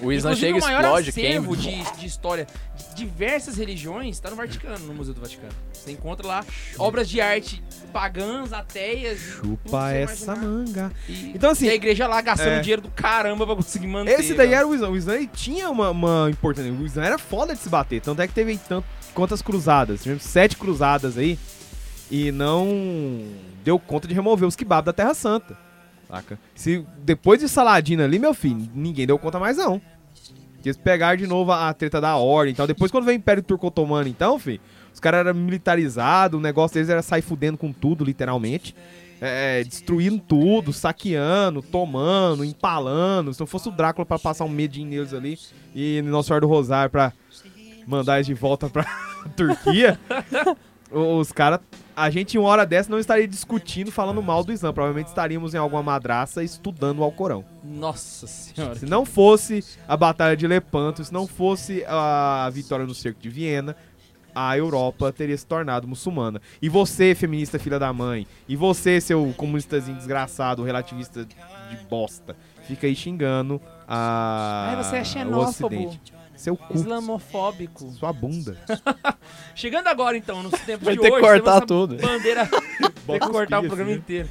O 0.00 0.12
Islã 0.12 0.34
chega, 0.34 0.58
maior 0.58 0.80
explode, 0.80 1.10
acervo 1.10 1.56
de, 1.56 1.82
de 1.98 2.06
história 2.06 2.46
de 2.76 2.94
diversas 2.94 3.56
religiões 3.56 4.18
tá 4.18 4.30
no 4.30 4.36
Vaticano, 4.36 4.86
no 4.86 4.94
Museu 4.94 5.14
do 5.14 5.20
Vaticano. 5.20 5.52
Você 5.72 5.92
encontra 5.92 6.26
lá 6.26 6.44
obras 6.78 7.08
de 7.08 7.20
arte 7.20 7.62
pagãs, 7.92 8.52
ateias, 8.52 9.20
Chupa 9.20 9.92
essa 9.92 10.34
manga. 10.34 10.90
E, 11.08 11.32
Então, 11.34 11.50
assim, 11.50 11.66
e 11.66 11.70
a 11.70 11.74
igreja 11.74 12.06
lá 12.06 12.20
gastando 12.20 12.54
é. 12.54 12.60
dinheiro 12.60 12.82
do 12.82 12.90
caramba 12.90 13.46
pra 13.46 13.54
conseguir 13.54 13.86
manter. 13.86 14.18
Esse 14.18 14.34
daí 14.34 14.48
né? 14.48 14.56
era 14.56 14.66
o 14.66 14.74
Islã. 14.74 14.90
O 14.90 14.96
Islã 14.96 15.14
ele 15.14 15.28
tinha 15.28 15.70
uma, 15.70 15.90
uma 15.90 16.28
importância. 16.30 16.72
O 16.72 16.84
Islã 16.84 17.04
era 17.04 17.18
foda 17.18 17.54
de 17.54 17.60
se 17.60 17.68
bater. 17.68 18.00
Tanto 18.00 18.20
é 18.20 18.26
que 18.26 18.34
teve 18.34 18.58
tanto, 18.58 18.86
quantas 19.12 19.42
cruzadas. 19.42 20.02
Tivemos 20.02 20.24
sete 20.24 20.56
cruzadas 20.56 21.16
aí. 21.16 21.38
E 22.10 22.30
não 22.32 23.26
deu 23.64 23.78
conta 23.78 24.06
de 24.06 24.14
remover 24.14 24.46
os 24.46 24.56
kebab 24.56 24.84
da 24.84 24.92
Terra 24.92 25.14
Santa. 25.14 25.56
Saca? 26.08 26.38
Se, 26.54 26.84
depois 26.98 27.40
de 27.40 27.48
Saladina 27.48 28.04
ali, 28.04 28.18
meu 28.18 28.34
filho, 28.34 28.68
ninguém 28.74 29.06
deu 29.06 29.18
conta 29.18 29.38
mais 29.38 29.56
não. 29.56 29.80
Que 30.62 30.68
eles 30.68 30.76
pegaram 30.76 31.16
de 31.16 31.26
novo 31.26 31.52
a, 31.52 31.68
a 31.68 31.74
treta 31.74 32.00
da 32.00 32.16
ordem 32.16 32.52
e 32.52 32.56
tal. 32.56 32.66
Depois, 32.66 32.90
quando 32.90 33.04
veio 33.04 33.16
o 33.16 33.20
Império 33.20 33.42
Turco-Otomano, 33.42 34.08
então, 34.08 34.38
filho, 34.38 34.60
os 34.92 35.00
caras 35.00 35.20
eram 35.20 35.34
militarizados, 35.34 36.38
o 36.38 36.42
negócio 36.42 36.74
deles 36.74 36.88
era 36.88 37.02
sair 37.02 37.22
fudendo 37.22 37.58
com 37.58 37.72
tudo, 37.72 38.04
literalmente. 38.04 38.74
É, 39.20 39.62
destruindo 39.64 40.18
tudo, 40.18 40.72
saqueando, 40.72 41.62
tomando, 41.62 42.44
empalando. 42.44 43.32
Se 43.32 43.40
não 43.40 43.46
fosse 43.46 43.68
o 43.68 43.72
Drácula 43.72 44.04
pra 44.04 44.18
passar 44.18 44.44
um 44.44 44.48
medinho 44.48 44.88
neles 44.88 45.12
ali 45.14 45.38
e 45.74 46.02
Nosso 46.02 46.28
Senhor 46.28 46.40
do 46.40 46.46
Rosário 46.46 46.90
pra 46.90 47.12
mandar 47.86 48.16
eles 48.16 48.26
de 48.26 48.34
volta 48.34 48.68
pra 48.68 48.84
Turquia, 49.36 49.98
os 50.90 51.32
caras 51.32 51.60
a 51.96 52.10
gente, 52.10 52.36
em 52.36 52.40
uma 52.40 52.48
hora 52.48 52.66
dessa, 52.66 52.90
não 52.90 52.98
estaria 52.98 53.26
discutindo, 53.26 53.92
falando 53.92 54.20
mal 54.22 54.42
do 54.42 54.52
Islã. 54.52 54.72
Provavelmente 54.72 55.08
estaríamos 55.08 55.54
em 55.54 55.58
alguma 55.58 55.82
madraça 55.82 56.42
estudando 56.42 56.98
o 56.98 57.04
Alcorão. 57.04 57.44
Nossa 57.62 58.26
senhora. 58.26 58.74
Se 58.74 58.86
não 58.86 59.04
fosse 59.04 59.64
a 59.86 59.96
Batalha 59.96 60.36
de 60.36 60.46
Lepanto, 60.46 61.04
se 61.04 61.12
não 61.12 61.26
fosse 61.26 61.84
a 61.86 62.50
vitória 62.52 62.84
no 62.84 62.94
Cerco 62.94 63.20
de 63.20 63.28
Viena, 63.28 63.76
a 64.34 64.56
Europa 64.58 65.12
teria 65.12 65.36
se 65.36 65.46
tornado 65.46 65.86
muçulmana. 65.86 66.40
E 66.60 66.68
você, 66.68 67.14
feminista 67.14 67.58
filha 67.58 67.78
da 67.78 67.92
mãe, 67.92 68.26
e 68.48 68.56
você, 68.56 69.00
seu 69.00 69.32
comunistazinho 69.36 69.96
desgraçado, 69.96 70.64
relativista 70.64 71.24
de 71.24 71.76
bosta, 71.88 72.36
fica 72.66 72.88
aí 72.88 72.96
xingando 72.96 73.60
a. 73.86 74.70
Ai, 74.70 74.82
você 74.82 74.96
é 74.96 75.02
o 75.02 75.04
xenófobo. 75.04 75.76
Ocidente. 75.76 76.23
Seu 76.36 76.56
cu. 76.56 76.74
Islamofóbico. 76.74 77.90
Sua 77.92 78.12
bunda. 78.12 78.56
Chegando 79.54 79.86
agora, 79.88 80.16
então, 80.16 80.42
nos 80.42 80.52
tempos 80.60 80.84
Vai 80.84 80.94
de 80.94 81.00
ter 81.00 81.08
que 81.08 81.14
hoje, 81.14 81.22
cortar 81.22 81.60
tudo. 81.62 81.96
Bandeira. 81.96 82.46
Tem 82.80 82.90
Bota 83.06 83.26
que 83.26 83.32
cortar 83.32 83.60
o 83.60 83.66
programa 83.66 83.90
assim, 83.90 83.92
né? 83.92 83.96
inteiro. 83.98 84.28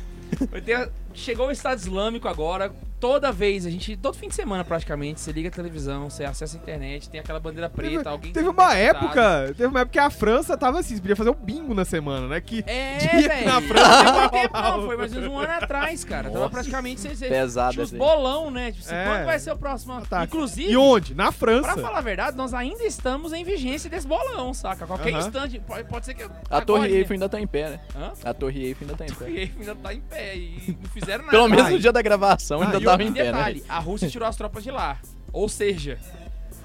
Vai 0.51 0.61
ter- 0.61 0.91
Chegou 1.13 1.47
o 1.47 1.51
Estado 1.51 1.77
Islâmico 1.77 2.27
agora. 2.27 2.73
Toda 3.03 3.33
vez, 3.33 3.65
a 3.65 3.69
gente. 3.69 3.97
Todo 3.97 4.15
fim 4.17 4.29
de 4.29 4.33
semana, 4.35 4.63
praticamente, 4.63 5.19
você 5.19 5.33
liga 5.33 5.49
a 5.49 5.51
televisão, 5.51 6.09
você 6.09 6.23
acessa 6.23 6.55
a 6.55 6.59
internet, 6.61 7.09
tem 7.09 7.19
aquela 7.19 7.37
bandeira 7.37 7.69
preta, 7.69 8.09
alguém. 8.09 8.31
Teve 8.31 8.47
uma 8.47 8.73
época, 8.73 9.47
teve 9.57 9.65
uma 9.65 9.81
época 9.81 9.91
que 9.91 9.99
a 9.99 10.09
França 10.09 10.57
tava 10.57 10.79
assim, 10.79 10.95
você 10.95 11.01
podia 11.01 11.15
fazer 11.17 11.29
um 11.29 11.33
bingo 11.33 11.73
na 11.73 11.83
semana, 11.83 12.29
né? 12.29 12.39
Que 12.39 12.63
É, 12.65 12.97
velho. 13.27 13.45
na 13.45 13.61
França, 13.61 14.29
foi 14.29 14.29
tempo, 14.39 14.53
não. 14.61 14.85
Foi 14.85 14.95
mais 14.95 15.13
ou 15.13 15.19
menos 15.19 15.35
um 15.35 15.37
ano 15.37 15.51
atrás, 15.51 16.05
cara. 16.05 16.29
Tava 16.29 16.39
Nossa. 16.39 16.49
praticamente. 16.51 17.01
Você, 17.01 17.09
você, 17.13 17.27
Pesado 17.27 17.73
tinha 17.73 17.83
os 17.83 17.91
aí. 17.91 17.99
bolão, 17.99 18.49
né? 18.49 18.71
Tipo, 18.71 18.85
assim, 18.85 18.95
É. 18.95 19.03
quando 19.05 19.25
vai 19.25 19.39
ser 19.39 19.51
o 19.51 19.57
próximo? 19.57 20.01
Tá. 20.05 20.23
Inclusive. 20.23 20.71
E 20.71 20.77
onde? 20.77 21.13
Na 21.13 21.25
Pra 21.25 21.33
França. 21.33 21.81
falar 21.81 21.97
a 21.97 22.01
verdade, 22.01 22.37
nós 22.37 22.53
ainda 22.53 22.85
estamos 22.85 23.33
em 23.33 23.43
vigência 23.43 23.89
desse 23.89 24.07
bolão, 24.07 24.53
saca? 24.53 24.87
Qualquer 24.87 25.13
Aham. 25.13 25.19
instante, 25.27 25.59
pode, 25.59 25.83
pode 25.89 26.05
ser 26.05 26.13
que. 26.13 26.23
A 26.49 26.61
Torre 26.61 26.87
Eiffel 26.89 27.15
ainda 27.15 27.27
tá 27.27 27.37
em 27.41 27.47
pé, 27.47 27.69
né? 27.71 27.79
Hã? 27.97 28.13
A 28.23 28.33
Torre 28.33 28.63
Eiffel 28.65 28.87
ainda 28.87 28.97
tá 28.97 29.05
em 29.05 29.11
A 29.11 29.15
Torre 29.15 29.33
pé. 29.33 29.41
Eiffel 29.41 29.59
ainda 29.59 29.75
tá 29.75 29.93
em 29.93 29.99
pé 29.99 30.35
e 30.37 30.77
não 30.81 30.89
fizeram 30.89 31.25
nada. 31.25 31.31
Pelo 31.31 31.49
menos 31.49 31.69
no 31.69 31.79
dia 31.79 31.91
da 31.91 32.01
gravação 32.01 32.61
Ah, 32.61 32.65
ainda 32.65 32.77
e 32.77 32.92
tava 32.97 33.03
em 33.09 33.13
pé, 33.13 33.23
né? 33.23 33.31
detalhe, 33.31 33.63
a 33.67 33.79
Rússia 33.79 34.09
tirou 34.09 34.27
as 34.27 34.35
tropas 34.35 34.63
de 34.63 34.71
lá. 34.71 34.97
Ou 35.31 35.49
seja, 35.49 35.99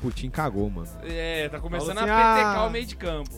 Putin 0.00 0.30
cagou, 0.30 0.70
mano. 0.70 0.88
é, 1.04 1.48
tá 1.48 1.58
começando 1.58 1.98
Falou 1.98 2.12
a 2.12 2.16
assim, 2.16 2.34
petecar 2.34 2.58
ah. 2.58 2.66
o 2.66 2.70
meio 2.70 2.86
de 2.86 2.96
campo. 2.96 3.30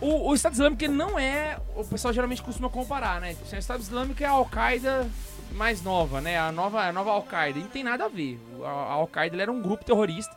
O, 0.00 0.30
o 0.30 0.34
Estado 0.34 0.52
Islâmico 0.52 0.84
ele 0.84 0.92
não 0.92 1.18
é. 1.18 1.58
O 1.74 1.84
pessoal 1.84 2.12
geralmente 2.12 2.42
costuma 2.42 2.68
comparar, 2.68 3.20
né? 3.20 3.30
Tipo, 3.30 3.44
assim, 3.44 3.56
O 3.56 3.58
Estado 3.58 3.80
Islâmico 3.80 4.22
é 4.22 4.26
a 4.26 4.30
Al-Qaeda 4.30 5.08
mais 5.52 5.82
nova, 5.82 6.20
né? 6.20 6.38
A 6.38 6.52
nova, 6.52 6.82
a 6.82 6.92
nova 6.92 7.10
Al-Qaeda. 7.10 7.58
E 7.58 7.62
não 7.62 7.70
tem 7.70 7.84
nada 7.84 8.04
a 8.04 8.08
ver. 8.08 8.38
A, 8.62 8.68
a 8.68 8.92
Al-Qaeda 8.92 9.40
era 9.40 9.50
um 9.50 9.62
grupo 9.62 9.84
terrorista 9.84 10.36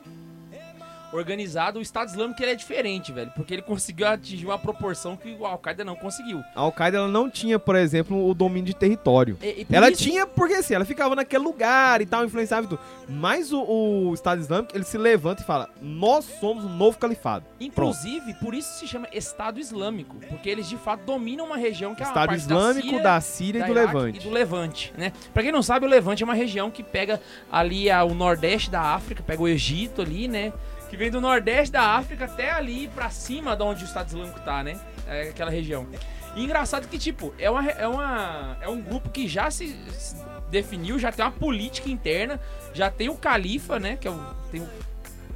organizado. 1.13 1.80
O 1.80 1.82
Estado 1.82 2.10
Islâmico 2.10 2.41
ele 2.41 2.52
é 2.52 2.56
diferente, 2.56 3.12
velho. 3.12 3.32
Porque 3.36 3.54
ele 3.54 3.62
conseguiu 3.62 4.08
atingir 4.08 4.46
uma 4.46 4.58
proporção 4.60 5.15
que 5.15 5.36
o 5.39 5.46
Al-Qaeda 5.46 5.84
não 5.84 5.96
conseguiu. 5.96 6.41
A 6.56 6.62
Al-Qaeda 6.62 6.98
ela 6.98 7.08
não 7.08 7.30
tinha, 7.30 7.58
por 7.60 7.76
exemplo, 7.76 8.28
o 8.30 8.34
domínio 8.34 8.65
de 8.65 8.74
território. 8.76 9.38
E- 9.41 9.62
e 9.62 9.65
por 9.65 9.76
Ela 9.76 9.89
isso- 9.91 10.04
tinha, 10.04 10.26
porque 10.28 10.56
assim, 10.56 10.74
ela 10.74 10.86
ficava 10.86 11.15
naquele 11.15 11.43
lugar 11.43 12.02
e 12.02 12.06
tal, 12.06 12.26
influenciava 12.26 12.65
e 12.65 12.70
tudo. 12.70 12.80
Mas 13.08 13.52
o, 13.54 13.62
o 13.63 14.13
Estado 14.13 14.41
Islâmico, 14.41 14.76
ele 14.76 14.84
se 14.84 14.98
levanta 14.98 15.41
e 15.41 15.46
fala: 15.46 15.70
Nós 15.82 16.26
somos 16.39 16.65
um 16.65 16.70
novo 16.76 16.98
califado. 16.98 17.46
Inclusive, 17.60 18.34
por 18.36 18.54
isso 18.54 18.80
se 18.80 18.88
chama 18.88 19.08
Estado 19.13 19.60
Islâmico, 19.60 20.15
porque 20.30 20.50
eles 20.50 20.67
de 20.67 20.78
fato 20.78 21.02
dominam 21.06 21.46
uma 21.46 21.58
região 21.58 21.93
que 21.96 22.02
é 22.04 22.06
uma 22.06 22.10
Estado 22.12 22.36
Islâmico 22.36 22.98
da 22.98 23.08
da 23.17 23.22
Síria, 23.22 23.22
Síria, 23.22 23.60
e 23.60 23.67
do 23.67 23.74
da 23.74 23.82
Iraque 23.82 23.96
Levante. 23.96 24.20
E 24.20 24.24
do 24.24 24.30
Levante, 24.30 24.93
né? 24.98 25.13
Pra 25.34 25.41
quem 25.43 25.52
não 25.52 25.63
sabe, 25.63 25.86
o 25.86 25.89
Levante 25.89 26.22
é 26.24 26.26
uma 26.26 26.34
região 26.34 26.70
que 26.70 26.84
pega 26.84 27.22
ali 27.52 27.89
a- 27.89 28.04
o 28.04 28.13
nordeste 28.13 28.70
da 28.70 28.82
África, 28.82 29.24
pega 29.24 29.41
o 29.41 29.48
Egito 29.48 30.02
ali, 30.02 30.28
né? 30.28 30.52
Que 30.89 30.97
vem 30.97 31.12
do 31.12 31.19
nordeste 31.19 31.71
da 31.71 31.82
África 31.82 32.26
até 32.26 32.52
ali 32.52 32.88
pra 32.88 33.10
cima 33.10 33.56
de 33.56 33.63
onde 33.63 33.84
o 33.84 33.86
Estado 33.86 34.08
Islâmico 34.08 34.39
tá, 34.41 34.63
né? 34.63 34.80
É 35.06 35.30
aquela 35.30 35.52
região. 35.52 35.88
E 36.36 36.43
engraçado 36.43 36.88
que, 36.88 36.97
tipo, 36.97 37.34
é, 37.38 37.50
uma, 37.50 37.67
é, 37.69 37.88
uma, 37.88 38.58
é 38.62 38.69
um 38.69 38.82
grupo 38.82 39.10
que 39.10 39.28
já 39.28 39.50
se, 39.50 39.69
se 39.97 40.15
definiu, 40.50 41.00
já 41.00 41.12
tem 41.12 41.26
uma 41.26 41.32
política 41.32 41.89
interna, 41.89 42.39
já 42.73 42.89
tem 42.89 43.10
o 43.10 43.15
califa, 43.15 43.80
né? 43.80 43.97
Que 43.97 44.08
é 44.08 44.12
o, 44.12 44.19
tem 44.52 44.62
o, 44.62 44.69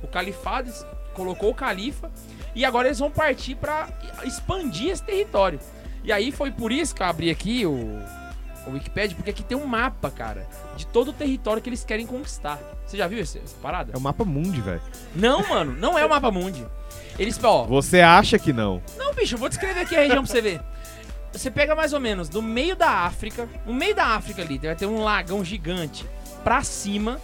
o 0.03 0.07
califado, 0.07 0.71
colocou 1.13 1.49
o 1.49 1.55
califa, 1.55 2.11
e 2.53 2.63
agora 2.63 2.87
eles 2.87 2.99
vão 2.99 3.09
partir 3.09 3.55
pra 3.55 3.89
expandir 4.23 4.91
esse 4.91 5.03
território. 5.03 5.59
E 6.03 6.11
aí 6.11 6.31
foi 6.31 6.51
por 6.51 6.71
isso 6.71 6.95
que 6.95 7.01
eu 7.01 7.07
abri 7.07 7.29
aqui 7.29 7.65
o, 7.65 7.99
o 8.67 8.71
Wikipedia, 8.71 9.15
porque 9.15 9.31
aqui 9.31 9.43
tem 9.43 9.57
um 9.57 9.65
mapa, 9.65 10.09
cara, 10.11 10.47
de 10.77 10.85
todo 10.87 11.09
o 11.09 11.13
território 11.13 11.61
que 11.61 11.69
eles 11.69 11.83
querem 11.83 12.05
conquistar. 12.05 12.59
Você 12.85 12.97
já 12.97 13.07
viu 13.07 13.19
esse- 13.19 13.39
essa 13.39 13.55
parada? 13.61 13.91
É 13.93 13.97
o 13.97 14.01
mapa 14.01 14.23
mundi, 14.23 14.61
velho. 14.61 14.81
Não, 15.15 15.47
mano, 15.47 15.73
não 15.73 15.97
é 15.97 16.05
o 16.05 16.09
mapa 16.09 16.29
mundi. 16.31 16.65
Eles, 17.17 17.39
ó, 17.43 17.63
Você 17.65 18.01
acha 18.01 18.37
que 18.39 18.51
não? 18.53 18.81
não, 18.97 19.13
bicho, 19.13 19.35
eu 19.35 19.39
vou 19.39 19.49
descrever 19.49 19.81
aqui 19.81 19.95
a 19.95 19.99
região 20.01 20.23
pra 20.23 20.31
você 20.31 20.41
ver. 20.41 20.61
Você 21.31 21.49
pega 21.49 21.73
mais 21.75 21.93
ou 21.93 21.99
menos 21.99 22.29
no 22.29 22.41
meio 22.41 22.75
da 22.75 22.89
África, 22.89 23.47
no 23.65 23.73
meio 23.73 23.95
da 23.95 24.07
África 24.07 24.41
ali, 24.41 24.57
vai 24.57 24.75
ter 24.75 24.85
um 24.85 25.01
lagão 25.03 25.43
gigante 25.45 26.05
pra 26.43 26.61
cima, 26.61 27.19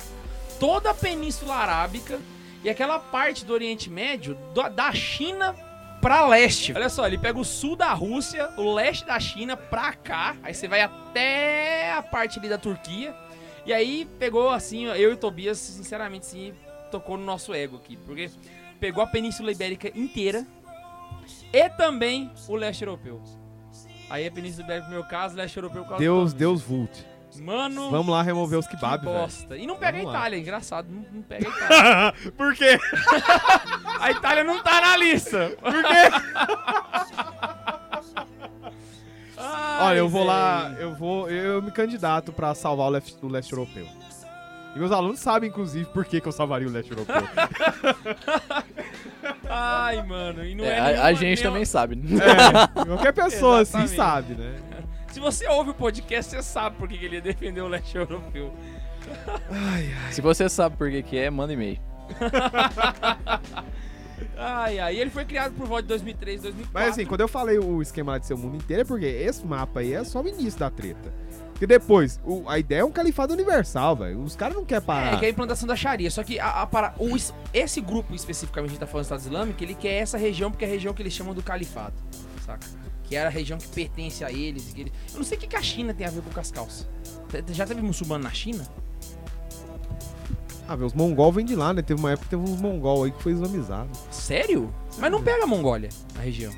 toda 0.59 0.91
a 0.91 0.93
Península 0.93 1.55
Arábica 1.55 2.17
e 2.63 2.69
aquela 2.69 2.99
parte 2.99 3.43
do 3.45 3.53
Oriente 3.53 3.89
Médio, 3.89 4.37
do- 4.53 4.69
da 4.69 4.91
China 4.93 5.53
pra 6.01 6.27
leste. 6.27 6.73
Olha 6.73 6.89
só, 6.89 7.07
ele 7.07 7.17
pega 7.17 7.39
o 7.39 7.43
sul 7.45 7.75
da 7.75 7.93
Rússia, 7.93 8.49
o 8.57 8.73
leste 8.73 9.05
da 9.05 9.19
China 9.19 9.55
pra 9.57 9.93
cá, 9.93 10.35
aí 10.43 10.53
você 10.53 10.67
vai 10.67 10.81
até 10.81 11.91
a 11.93 12.01
parte 12.01 12.39
ali 12.39 12.49
da 12.49 12.57
Turquia. 12.57 13.15
E 13.65 13.73
aí 13.73 14.05
pegou 14.17 14.49
assim, 14.49 14.85
eu 14.85 15.11
e 15.11 15.13
o 15.13 15.17
Tobias, 15.17 15.57
sinceramente, 15.57 16.25
sim, 16.25 16.53
tocou 16.89 17.17
no 17.17 17.25
nosso 17.25 17.53
ego 17.53 17.77
aqui, 17.77 17.97
porque 17.97 18.29
pegou 18.79 19.03
a 19.03 19.07
Península 19.07 19.51
Ibérica 19.51 19.91
inteira 19.93 20.45
e 21.51 21.69
também 21.71 22.31
o 22.47 22.55
leste 22.55 22.83
europeu. 22.83 23.21
Aí 24.09 24.25
a 24.25 24.31
Península 24.31 24.63
Ibérica, 24.63 24.87
no 24.87 24.93
meu 24.93 25.03
caso, 25.03 25.35
leste 25.35 25.57
europeu, 25.57 25.85
Deus, 25.97 26.33
Deus 26.33 26.61
Vult. 26.61 27.05
Mano, 27.39 27.89
Vamos 27.91 28.11
lá 28.13 28.21
remover 28.21 28.59
os 28.59 28.67
que 28.67 28.75
kebab, 28.75 29.03
velho. 29.05 29.17
bosta. 29.19 29.57
E 29.57 29.65
não 29.67 29.75
pega 29.77 29.97
Vamos 29.97 30.09
a 30.09 30.11
lá. 30.13 30.19
Itália, 30.19 30.39
engraçado, 30.39 30.87
não, 30.89 31.05
não 31.11 31.21
pega 31.21 31.47
a 31.47 31.51
Itália. 32.13 32.31
Por 32.35 32.55
quê? 32.55 32.79
a 33.99 34.11
Itália 34.11 34.43
não 34.43 34.61
tá 34.61 34.81
na 34.81 34.97
lista. 34.97 35.51
Por 35.61 35.83
quê? 35.83 36.11
Olha, 39.79 39.97
eu 39.97 40.09
vou 40.09 40.23
lá, 40.25 40.73
eu 40.79 40.95
vou, 40.95 41.29
eu 41.29 41.61
me 41.61 41.71
candidato 41.71 42.33
pra 42.33 42.55
salvar 42.55 42.87
o 42.87 42.89
leste, 42.89 43.15
o 43.21 43.27
leste 43.27 43.53
europeu. 43.53 43.87
E 44.75 44.79
meus 44.79 44.91
alunos 44.91 45.19
sabem, 45.19 45.49
inclusive, 45.49 45.85
por 45.85 46.03
que, 46.05 46.19
que 46.19 46.27
eu 46.27 46.31
salvaria 46.31 46.67
o 46.67 46.71
leste 46.71 46.91
europeu. 46.91 47.15
Ai, 49.49 50.01
mano, 50.03 50.43
e 50.43 50.55
não 50.55 50.65
é, 50.65 50.67
É, 50.69 50.79
a- 50.79 50.83
nenhuma- 50.87 51.03
a, 51.03 51.13
gente 51.13 51.21
nenhuma- 51.23 51.43
também 51.43 51.65
sabe. 51.65 51.95
né? 51.95 52.19
É, 52.81 52.85
qualquer 52.85 53.13
pessoa 53.13 53.61
assim 53.61 53.83
Exatamente. 53.83 53.95
sabe, 53.95 54.33
né? 54.35 54.55
Se 55.11 55.19
você 55.19 55.47
ouve 55.47 55.71
o 55.71 55.73
podcast, 55.73 56.31
você 56.31 56.43
sabe 56.43 56.75
por 56.77 56.87
que 56.87 56.97
que 56.97 57.05
ele 57.05 57.15
ia 57.15 57.21
defender 57.21 57.61
o 57.61 57.67
leste 57.67 57.97
europeu. 57.97 58.53
Se 60.11 60.21
você 60.21 60.47
sabe 60.49 60.75
por 60.77 60.89
que 60.91 61.01
que 61.03 61.17
é, 61.17 61.29
manda 61.29 61.53
e-mail. 61.53 61.79
Ai, 64.39 64.79
ai, 64.79 64.95
e 64.95 64.99
ele 64.99 65.09
foi 65.09 65.25
criado 65.25 65.53
por 65.53 65.65
volta 65.67 65.83
de 65.83 65.87
2003, 65.89 66.41
2004. 66.43 66.71
Mas 66.73 66.89
assim, 66.93 67.05
quando 67.05 67.21
eu 67.21 67.27
falei 67.27 67.57
o 67.57 67.81
esquema 67.81 68.13
lá 68.13 68.17
de 68.17 68.25
ser 68.27 68.33
o 68.35 68.37
mundo 68.37 68.55
inteiro, 68.57 68.81
é 68.81 68.85
porque 68.85 69.05
esse 69.05 69.45
mapa 69.45 69.79
aí 69.79 69.93
é 69.93 70.03
só 70.03 70.21
o 70.21 70.27
início 70.27 70.59
da 70.59 70.69
treta. 70.69 71.11
Porque 71.51 71.65
depois, 71.65 72.19
o- 72.23 72.47
a 72.47 72.59
ideia 72.59 72.81
é 72.81 72.85
um 72.85 72.91
califado 72.91 73.33
universal, 73.33 73.95
velho. 73.95 74.21
Os 74.21 74.35
caras 74.35 74.55
não 74.55 74.63
querem 74.63 74.83
parar. 74.85 75.13
É, 75.15 75.17
que 75.17 75.25
é 75.25 75.27
a 75.27 75.31
implantação 75.31 75.67
da 75.67 75.75
Sharia. 75.75 76.11
Só 76.11 76.23
que 76.23 76.39
a, 76.39 76.61
a 76.61 76.67
para- 76.67 76.93
o 76.99 77.15
esse 77.51 77.81
grupo 77.81 78.13
especificamente, 78.13 78.69
a 78.69 78.73
gente 78.73 78.79
tá 78.79 78.85
falando 78.85 79.03
do 79.03 79.05
Estado 79.15 79.21
Islâmico, 79.21 79.63
ele 79.63 79.73
quer 79.73 79.93
essa 80.01 80.17
região 80.19 80.51
porque 80.51 80.65
é 80.65 80.67
a 80.67 80.71
região 80.71 80.93
que 80.93 81.01
eles 81.01 81.13
chamam 81.13 81.33
do 81.33 81.41
califado, 81.41 81.95
saca? 82.45 82.67
Que 83.07 83.15
era 83.15 83.29
a 83.29 83.31
região 83.31 83.57
que 83.57 83.67
pertence 83.69 84.23
a 84.23 84.31
eles. 84.31 84.71
que 84.73 84.81
eles- 84.81 84.93
Eu 85.13 85.17
não 85.17 85.23
sei 85.25 85.37
o 85.37 85.41
que, 85.41 85.47
que 85.47 85.55
a 85.55 85.61
China 85.61 85.93
tem 85.93 86.05
a 86.05 86.09
ver 86.09 86.21
com 86.21 86.39
as 86.39 86.51
calças. 86.51 86.87
Já 87.51 87.65
teve 87.65 87.81
muçulmano 87.81 88.23
na 88.23 88.31
China? 88.31 88.67
Ah, 90.67 90.75
velho, 90.75 90.87
os 90.87 90.93
mongol 90.93 91.31
vêm 91.31 91.45
de 91.45 91.55
lá, 91.55 91.73
né? 91.73 91.81
Teve 91.81 91.99
uma 91.99 92.11
época 92.11 92.25
que 92.25 92.35
teve 92.35 92.43
uns 92.51 92.59
mongol 92.59 93.05
aí 93.05 93.11
que 93.11 93.23
foi 93.23 93.31
islamizado. 93.31 93.89
Sério? 94.11 94.73
Mas 94.97 95.09
não 95.11 95.23
pega 95.23 95.43
a 95.43 95.47
Mongólia, 95.47 95.89
a 96.17 96.21
região. 96.21 96.51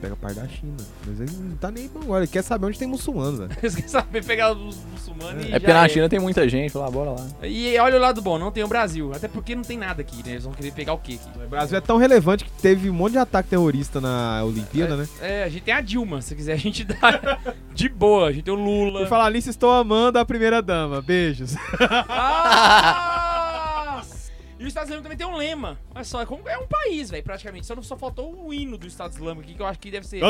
Pega 0.00 0.14
parte 0.14 0.36
da 0.36 0.46
China. 0.46 0.76
Mas 1.06 1.20
ele 1.20 1.32
não 1.40 1.56
tá 1.56 1.70
nem 1.70 1.84
aí 1.84 1.90
mongol, 1.92 2.18
ele 2.18 2.26
quer 2.26 2.42
saber 2.42 2.66
onde 2.66 2.78
tem 2.78 2.86
muçulmano, 2.86 3.38
velho. 3.38 3.50
Eles 3.62 3.74
querem 3.74 3.88
saber 3.88 4.24
pegar 4.24 4.52
os 4.52 4.76
muçulmanos 4.92 5.44
e 5.44 5.48
É 5.48 5.50
já 5.50 5.60
porque 5.60 5.72
na 5.72 5.88
China 5.88 6.08
tem 6.08 6.20
muita 6.20 6.48
gente, 6.48 6.70
fala, 6.70 6.90
bora 6.90 7.10
lá. 7.10 7.26
E 7.42 7.76
olha 7.78 7.96
o 7.96 8.00
lado 8.00 8.22
bom, 8.22 8.38
não 8.38 8.52
tem 8.52 8.62
o 8.62 8.68
Brasil. 8.68 9.12
Até 9.12 9.26
porque 9.26 9.56
não 9.56 9.62
tem 9.62 9.76
nada 9.76 10.00
aqui, 10.00 10.16
né? 10.24 10.32
Eles 10.32 10.44
vão 10.44 10.52
querer 10.52 10.72
pegar 10.72 10.92
o 10.92 10.98
quê 10.98 11.18
aqui? 11.20 11.44
O 11.44 11.48
Brasil 11.48 11.76
é 11.76 11.80
tão 11.80 11.96
relevante 11.96 12.44
que 12.44 12.50
teve 12.62 12.88
um 12.88 12.94
monte 12.94 13.12
de 13.12 13.18
ataque 13.18 13.48
terrorista 13.48 14.00
na 14.00 14.44
Olimpíada, 14.44 14.96
né? 14.96 15.08
É, 15.20 15.44
a 15.44 15.48
gente 15.48 15.62
tem 15.62 15.74
a 15.74 15.80
Dilma, 15.80 16.22
se 16.22 16.34
quiser 16.34 16.52
a 16.52 16.56
gente 16.56 16.84
dá 16.84 17.38
de 17.74 17.88
boa. 17.88 18.28
A 18.28 18.32
gente 18.32 18.44
tem 18.44 18.54
o 18.54 18.56
Lula. 18.56 19.00
Por 19.00 19.08
falar 19.08 19.30
nisso, 19.30 19.50
estou 19.50 19.70
amando 19.70 20.18
a 20.18 20.24
primeira 20.24 20.62
dama. 20.62 21.02
Beijos. 21.02 21.54
Ah! 22.08 23.17
E 24.58 24.62
os 24.62 24.68
Estados 24.68 24.88
Unidos 24.90 25.02
também 25.04 25.16
tem 25.16 25.26
um 25.26 25.36
lema. 25.36 25.78
Olha 25.94 26.04
só, 26.04 26.20
é, 26.22 26.26
como- 26.26 26.48
é 26.48 26.58
um 26.58 26.66
país, 26.66 27.10
velho, 27.10 27.22
praticamente. 27.22 27.64
Só, 27.66 27.76
não- 27.76 27.82
só 27.82 27.96
faltou 27.96 28.44
o 28.46 28.52
hino 28.52 28.76
do 28.76 28.86
Estado 28.86 29.12
Islâmico 29.12 29.42
aqui, 29.42 29.54
que 29.54 29.62
eu 29.62 29.66
acho 29.66 29.78
que 29.78 29.90
deve 29.90 30.06
ser. 30.06 30.22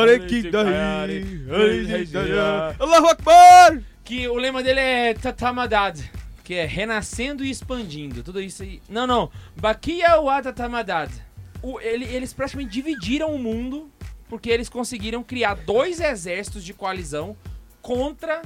Allahu 2.78 3.06
Akbar! 3.08 3.82
Que 4.04 4.28
o 4.28 4.34
lema 4.36 4.62
dele 4.62 4.80
é 4.80 5.14
Tatamadad, 5.14 5.98
que 6.44 6.54
é 6.54 6.66
renascendo 6.66 7.42
e 7.44 7.50
expandindo. 7.50 8.22
Tudo 8.22 8.40
isso 8.40 8.62
aí. 8.62 8.82
Não, 8.88 9.06
não. 9.06 9.30
Bakia 9.56 10.20
wa 10.20 10.42
Tatamadad. 10.42 11.10
O, 11.62 11.80
ele- 11.80 12.04
eles 12.04 12.32
praticamente 12.32 12.70
dividiram 12.70 13.34
o 13.34 13.38
mundo 13.38 13.90
porque 14.28 14.50
eles 14.50 14.68
conseguiram 14.68 15.22
criar 15.24 15.54
dois 15.54 16.00
exércitos 16.00 16.62
de 16.62 16.74
coalizão 16.74 17.34
contra 17.80 18.42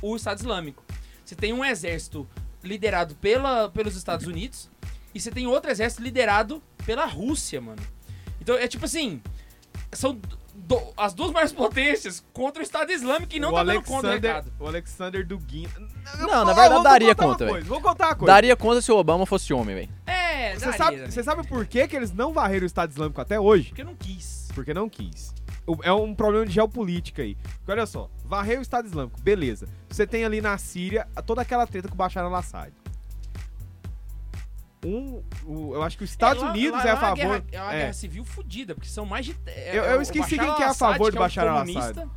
o 0.00 0.14
Estado 0.14 0.38
Islâmico. 0.38 0.84
Você 1.24 1.34
tem 1.34 1.52
um 1.52 1.64
exército 1.64 2.28
liderado 2.62 3.14
pela, 3.16 3.68
pelos 3.68 3.96
Estados 3.96 4.26
Unidos 4.26 4.70
e 5.16 5.20
você 5.20 5.30
tem 5.30 5.46
outro 5.46 5.70
exército 5.70 6.02
liderado 6.02 6.62
pela 6.84 7.06
Rússia, 7.06 7.60
mano. 7.60 7.80
Então 8.40 8.54
é 8.56 8.68
tipo 8.68 8.84
assim, 8.84 9.20
são 9.92 10.20
do- 10.54 10.92
as 10.96 11.14
duas 11.14 11.30
maiores 11.32 11.52
potências 11.54 12.24
contra 12.32 12.60
o 12.60 12.62
Estado 12.62 12.90
Islâmico 12.92 13.34
e 13.34 13.40
não 13.40 13.50
o 13.50 13.54
tá 13.54 13.64
dando 13.64 13.82
conta, 13.82 14.08
Alexander, 14.08 14.36
Ricardo. 14.36 14.52
o 14.60 14.66
Alexander 14.66 15.26
Dugin. 15.26 15.68
Não, 16.20 16.44
na 16.44 16.52
verdade, 16.52 16.82
daria 16.84 17.14
conta, 17.14 17.46
velho. 17.46 17.64
Vou 17.64 17.80
contar 17.80 18.08
uma 18.08 18.14
coisa. 18.16 18.32
Daria 18.32 18.56
conta 18.56 18.80
se 18.80 18.92
o 18.92 18.96
Obama 18.96 19.26
fosse 19.26 19.52
homem, 19.52 19.74
velho. 19.74 19.88
É, 20.06 20.54
Você 20.54 20.60
daria 20.66 20.78
sabe, 20.78 21.12
você 21.12 21.22
sabe 21.22 21.46
por 21.46 21.66
que, 21.66 21.86
que 21.88 21.96
eles 21.96 22.12
não 22.12 22.32
varreram 22.32 22.64
o 22.64 22.66
Estado 22.66 22.90
Islâmico 22.90 23.20
até 23.20 23.38
hoje? 23.40 23.68
Porque 23.68 23.82
eu 23.82 23.86
não 23.86 23.94
quis. 23.96 24.48
Porque 24.54 24.72
não 24.74 24.88
quis. 24.88 25.34
É 25.82 25.92
um 25.92 26.14
problema 26.14 26.46
de 26.46 26.52
geopolítica 26.52 27.22
aí. 27.22 27.34
Porque 27.58 27.72
olha 27.72 27.86
só, 27.86 28.08
varreu 28.24 28.60
o 28.60 28.62
Estado 28.62 28.86
Islâmico, 28.86 29.20
beleza. 29.20 29.66
Você 29.88 30.06
tem 30.06 30.24
ali 30.24 30.40
na 30.40 30.56
Síria 30.58 31.08
toda 31.26 31.42
aquela 31.42 31.66
treta 31.66 31.88
com 31.88 31.94
o 31.94 31.96
Bashar 31.96 32.24
al-Assad. 32.24 32.72
Um, 34.84 35.22
o- 35.44 35.74
eu 35.74 35.82
acho 35.82 35.96
que 35.98 36.04
os 36.04 36.10
Estados 36.10 36.42
É, 36.42 36.46
lá- 36.46 36.52
Unidos 36.52 36.84
lá 36.84 36.90
é 36.90 36.92
a 36.92 36.96
favor. 36.96 37.16
guerra- 37.16 37.44
é 37.50 37.60
uma 37.62 37.72
é. 37.74 37.78
guerra 37.78 37.92
civil 37.92 38.24
fodida, 38.24 38.74
porque 38.74 38.88
são 38.88 39.04
mais 39.06 39.26
de. 39.26 39.36
é, 39.46 39.76
Eu- 39.78 39.84
é 39.84 39.94
eu 39.94 40.02
esqueci 40.02 40.30
quem 40.30 40.38
que 40.38 40.44
é 40.44 40.64
a 40.64 40.66
al-Assad, 40.68 40.92
favor 40.92 41.10
do 41.10 41.16
é 41.16 41.20
Bashar 41.20 41.48
al-Assad. 41.48 42.08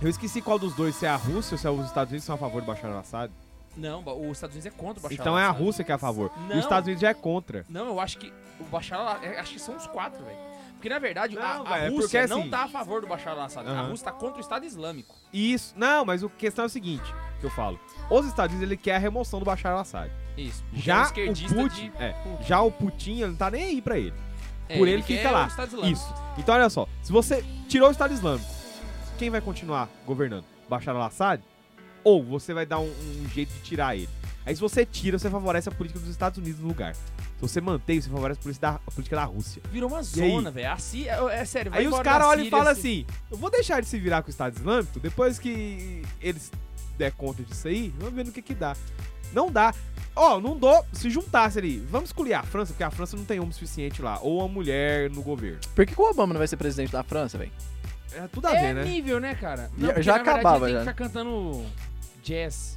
Eu 0.00 0.08
esqueci 0.08 0.40
qual 0.40 0.58
dos 0.58 0.74
dois, 0.74 0.94
se 0.94 1.06
é 1.06 1.08
a 1.08 1.16
Rússia 1.16 1.54
ou 1.54 1.58
se 1.58 1.66
é 1.66 1.70
os 1.70 1.86
Estados 1.86 2.10
Unidos 2.12 2.24
são 2.24 2.34
a 2.34 2.38
favor 2.38 2.60
do 2.60 2.66
Bashar 2.66 2.90
al-Assad. 2.90 3.32
Não, 3.76 4.00
os 4.00 4.36
Estados 4.36 4.54
Unidos 4.56 4.66
é 4.66 4.70
contra 4.70 4.98
o 5.00 5.02
Bashar 5.02 5.12
Então 5.20 5.38
é 5.38 5.42
a 5.42 5.46
al-Assad. 5.46 5.64
Rússia 5.64 5.84
que 5.84 5.92
é 5.92 5.94
a 5.94 5.98
favor. 5.98 6.30
E 6.36 6.40
Não. 6.40 6.56
os 6.58 6.64
Estados 6.64 6.86
Unidos 6.86 7.00
já 7.02 7.08
é 7.10 7.14
contra. 7.14 7.64
Não, 7.68 7.86
eu 7.88 8.00
acho 8.00 8.18
que 8.18 8.32
o 8.60 8.64
Bashar 8.64 8.98
al 9.00 9.22
é, 9.22 9.38
acho 9.38 9.52
que 9.54 9.58
são 9.60 9.76
os 9.76 9.86
quatro, 9.86 10.24
velho. 10.24 10.36
Porque 10.74 10.88
na 10.88 10.98
verdade 11.00 11.34
Não, 11.34 11.42
a, 11.42 11.74
a 11.74 11.78
é 11.78 11.88
Rússia 11.88 12.20
porque, 12.20 12.26
não 12.32 12.40
assim- 12.40 12.50
tá 12.50 12.62
a 12.64 12.68
favor 12.68 13.00
do 13.00 13.08
Bashar 13.08 13.32
al-Assad. 13.34 13.66
A. 13.68 13.82
Rússia 13.82 14.04
tá 14.04 14.12
contra 14.12 14.36
o 14.38 14.40
Estado 14.40 14.64
Islâmico. 14.64 15.14
Isso. 15.32 15.74
Não, 15.76 16.04
mas 16.04 16.22
a 16.22 16.28
questão 16.28 16.64
é 16.64 16.66
o 16.66 16.70
seguinte, 16.70 17.12
que 17.40 17.46
eu 17.46 17.50
falo. 17.50 17.78
Os 18.10 18.26
Estados 18.26 18.54
Unidos, 18.54 18.70
ele 18.70 18.80
quer 18.80 18.94
a 18.94 18.98
remoção 18.98 19.40
do 19.40 19.44
Bashar 19.44 19.72
al-Assad. 19.72 20.10
Isso. 20.40 20.64
porque 21.04 21.20
é 21.20 21.30
um 21.30 21.34
Já 21.34 21.48
o 21.48 21.54
Putin, 21.54 21.90
de- 21.90 22.02
é, 22.02 22.14
já 22.46 22.62
o 22.62 22.70
Putin, 22.70 23.12
ele 23.12 23.26
não 23.26 23.36
tá 23.36 23.50
nem 23.50 23.64
aí 23.64 23.82
pra 23.82 23.98
ele. 23.98 24.14
É, 24.68 24.76
por 24.76 24.86
ele 24.86 25.02
quer 25.02 25.16
fica 25.16 25.30
lá. 25.30 25.48
Isso. 25.84 26.14
Então 26.36 26.54
olha 26.54 26.68
só, 26.68 26.86
se 27.02 27.10
você 27.10 27.44
tirou 27.68 27.88
o 27.88 27.92
Estado 27.92 28.12
Islâmico, 28.12 28.48
quem 29.18 29.30
vai 29.30 29.40
continuar 29.40 29.88
governando? 30.06 30.44
Bashar 30.68 30.94
al-Assad? 30.94 31.42
Ou 32.04 32.22
você 32.22 32.54
vai 32.54 32.64
dar 32.66 32.78
um, 32.78 32.86
um 32.86 33.28
jeito 33.34 33.52
de 33.54 33.60
tirar 33.60 33.96
ele? 33.96 34.08
Aí 34.46 34.54
se 34.54 34.60
você 34.60 34.86
tira, 34.86 35.18
você 35.18 35.28
favorece 35.28 35.68
a 35.68 35.72
política 35.72 35.98
dos 36.00 36.08
Estados 36.08 36.38
Unidos 36.38 36.60
no 36.60 36.68
lugar. 36.68 36.94
Se 36.94 37.02
você 37.40 37.60
mantém, 37.60 38.00
você 38.00 38.08
favorece 38.08 38.40
a 38.40 38.42
política 38.42 38.66
da, 38.66 38.74
a 38.86 38.90
política 38.90 39.16
da 39.16 39.24
Rússia. 39.24 39.62
Virou 39.70 39.90
uma 39.90 40.02
zona, 40.02 40.50
velho. 40.50 40.72
Assim, 40.72 41.06
é, 41.06 41.40
é 41.40 41.44
sério, 41.44 41.70
vai 41.70 41.80
Aí 41.80 41.88
os 41.88 41.98
caras 42.00 42.26
olham 42.26 42.44
e 42.44 42.50
falam 42.50 42.68
assim, 42.68 43.04
eu 43.30 43.36
vou 43.36 43.50
deixar 43.50 43.78
ele 43.78 43.86
se 43.86 43.98
virar 43.98 44.22
com 44.22 44.28
o 44.28 44.30
Estado 44.30 44.56
Islâmico, 44.56 44.98
depois 45.00 45.38
que 45.38 46.02
eles 46.20 46.50
der 46.96 47.12
conta 47.12 47.42
disso 47.42 47.68
aí, 47.68 47.94
vamos 47.98 48.14
ver 48.14 48.24
no 48.24 48.32
que 48.32 48.42
que 48.42 48.54
dá. 48.54 48.76
Não 49.32 49.50
dá. 49.50 49.74
Ó, 50.16 50.40
não 50.40 50.56
dou, 50.56 50.84
se 50.92 51.08
juntasse 51.10 51.58
ali, 51.58 51.78
vamos 51.90 52.08
escolher 52.08 52.34
a 52.34 52.42
França, 52.42 52.72
porque 52.72 52.82
a 52.82 52.90
França 52.90 53.16
não 53.16 53.24
tem 53.24 53.38
homem 53.38 53.52
suficiente 53.52 54.02
lá, 54.02 54.18
ou 54.20 54.38
uma 54.40 54.48
mulher 54.48 55.08
no 55.10 55.22
governo. 55.22 55.60
Por 55.76 55.86
que, 55.86 55.94
que 55.94 56.00
o 56.00 56.10
Obama 56.10 56.34
não 56.34 56.38
vai 56.38 56.48
ser 56.48 56.56
presidente 56.56 56.90
da 56.90 57.04
França, 57.04 57.38
velho? 57.38 57.52
É 58.12 58.26
tudo 58.26 58.46
a 58.48 58.56
É 58.56 58.60
ver, 58.60 58.74
né? 58.74 58.84
nível, 58.84 59.20
né, 59.20 59.36
cara? 59.36 59.70
Já- 59.78 59.86
porque, 59.86 60.02
já 60.02 60.12
na 60.12 60.18
verdade, 60.18 60.38
acabava, 60.40 60.64
ele 60.68 60.72
já. 60.78 60.84
Tem 60.84 60.86
que 60.88 60.92
ficar 60.92 61.04
cantando 61.04 61.64
jazz. 62.24 62.76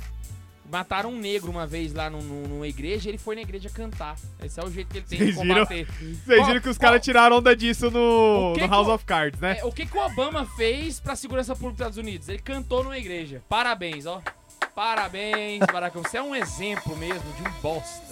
Mataram 0.71 1.09
um 1.11 1.17
negro 1.19 1.49
uma 1.51 1.65
vez 1.67 1.93
lá 1.93 2.09
num- 2.09 2.21
num- 2.21 2.47
numa 2.47 2.67
igreja 2.67 3.09
e 3.09 3.11
ele 3.11 3.17
foi 3.17 3.35
na 3.35 3.41
igreja 3.41 3.69
cantar. 3.69 4.15
Esse 4.41 4.59
é 4.59 4.63
o 4.63 4.69
jeito 4.71 4.87
que 4.89 4.99
ele 4.99 5.05
tem 5.05 5.17
de 5.19 5.25
Vocês 5.33 5.41
viram? 5.41 5.65
combater. 5.65 5.87
Vocês 6.25 6.47
viram 6.47 6.61
que 6.61 6.69
os 6.69 6.77
caras 6.77 7.01
tiraram 7.03 7.37
onda 7.37 7.55
disso 7.55 7.89
no, 7.91 8.53
no 8.55 8.67
House 8.67 8.87
o- 8.87 8.93
of 8.93 9.03
Cards, 9.03 9.39
né? 9.41 9.57
É, 9.59 9.65
o 9.65 9.71
que, 9.71 9.85
que 9.85 9.97
o 9.97 10.05
Obama 10.05 10.45
fez 10.55 10.99
pra 10.99 11.15
segurança 11.15 11.53
pública 11.55 11.71
dos 11.71 11.79
Estados 11.87 11.97
Unidos? 11.97 12.29
Ele 12.29 12.39
cantou 12.39 12.83
numa 12.83 12.97
igreja. 12.97 13.41
Parabéns, 13.49 14.05
ó. 14.05 14.21
Parabéns, 14.75 15.59
Barack. 15.71 15.97
Você 15.97 16.17
é 16.17 16.23
um 16.23 16.35
exemplo 16.35 16.95
mesmo 16.95 17.31
de 17.33 17.43
um 17.43 17.51
bosta. 17.61 18.11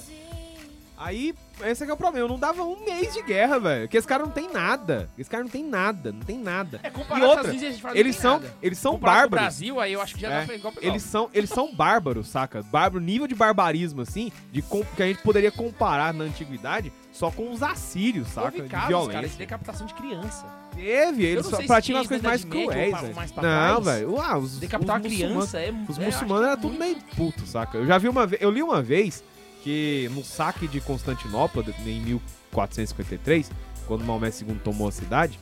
Aí, 0.98 1.34
esse 1.66 1.84
é 1.84 1.86
que 1.86 1.92
é 1.92 1.94
o 1.94 1.98
problema. 1.98 2.26
Eu 2.26 2.30
não 2.30 2.40
dava 2.40 2.64
um 2.64 2.84
mês 2.86 3.14
de 3.14 3.22
guerra, 3.22 3.60
velho. 3.60 3.82
Porque 3.84 3.98
esse 3.98 4.08
cara 4.08 4.24
não 4.24 4.32
tem 4.32 4.52
nada. 4.52 5.10
Esse 5.18 5.30
cara 5.30 5.44
não 5.44 5.50
tem 5.50 5.64
nada, 5.64 6.12
não 6.12 6.22
tem 6.22 6.38
nada. 6.38 6.80
É, 6.84 6.90
E 6.90 7.22
outra, 7.22 7.50
Unidos, 7.50 7.80
fala 7.80 7.98
Eles 7.98 8.16
são, 8.16 8.34
nada. 8.40 8.54
eles 8.62 8.78
são 8.78 8.94
Comparado 8.94 9.20
bárbaros. 9.30 9.44
Brasil, 9.46 9.80
aí 9.80 9.94
eu 9.94 10.02
acho 10.02 10.16
que 10.16 10.22
já 10.22 10.30
É, 10.30 10.40
dá 10.42 10.46
pra 10.46 10.56
igual. 10.56 10.74
Eles 10.82 11.04
são, 11.04 11.30
eles 11.34 11.50
são 11.50 11.74
bárbaros, 11.74 12.28
saca? 12.28 12.62
Bárbaro, 12.64 13.04
nível 13.04 13.28
de 13.28 13.36
barbarismo, 13.36 14.02
assim, 14.02 14.32
de 14.52 14.62
que 14.62 15.04
a 15.04 15.06
gente 15.08 15.22
poderia 15.22 15.52
comparar 15.52 16.14
na 16.14 16.24
antiguidade 16.26 16.92
só 17.12 17.32
com 17.32 17.52
os 17.52 17.62
assírios, 17.64 18.28
saca? 18.30 18.48
Houve 18.50 18.62
de 18.62 18.70
casos, 18.70 18.88
violência. 18.88 19.14
cara, 19.14 19.28
de 19.28 19.36
decapitação 19.38 19.88
de 19.88 19.94
criança. 19.94 20.46
Teve, 20.76 21.26
eles 21.26 21.46
só 21.46 21.62
praticam 21.64 22.00
as 22.02 22.08
coisas 22.08 22.26
mais 22.26 22.46
Média 22.46 22.66
cruéis, 22.72 23.02
velho. 23.02 23.16
mais 23.16 23.32
Não, 23.36 23.82
velho. 23.82 24.22
Ah, 24.22 24.38
os, 24.38 24.60
Decapitar 24.60 24.98
os 25.02 25.08
criança 25.08 25.60
é... 25.60 25.74
Os 25.88 25.98
é, 26.00 26.06
muçulmanos 26.06 26.48
eram 26.48 26.62
tudo 26.62 26.70
muito- 26.78 26.80
meio 26.80 26.98
puto, 27.16 27.46
saca? 27.46 27.78
Eu 27.78 27.86
já 27.86 27.98
vi 27.98 28.08
uma 28.08 28.26
vez, 28.26 28.42
eu 28.42 28.50
li 28.50 28.64
uma 28.64 28.82
vez 28.82 29.22
que 29.64 30.10
no 30.14 30.24
saque 30.24 30.68
de 30.68 30.80
Constantinopla, 30.82 31.64
em 31.86 32.02
1453, 32.02 33.52
quando 33.88 34.04
Maomé 34.04 34.30
II 34.30 34.56
tomou 34.64 34.88
a 34.88 34.92
cidade, 34.92 35.40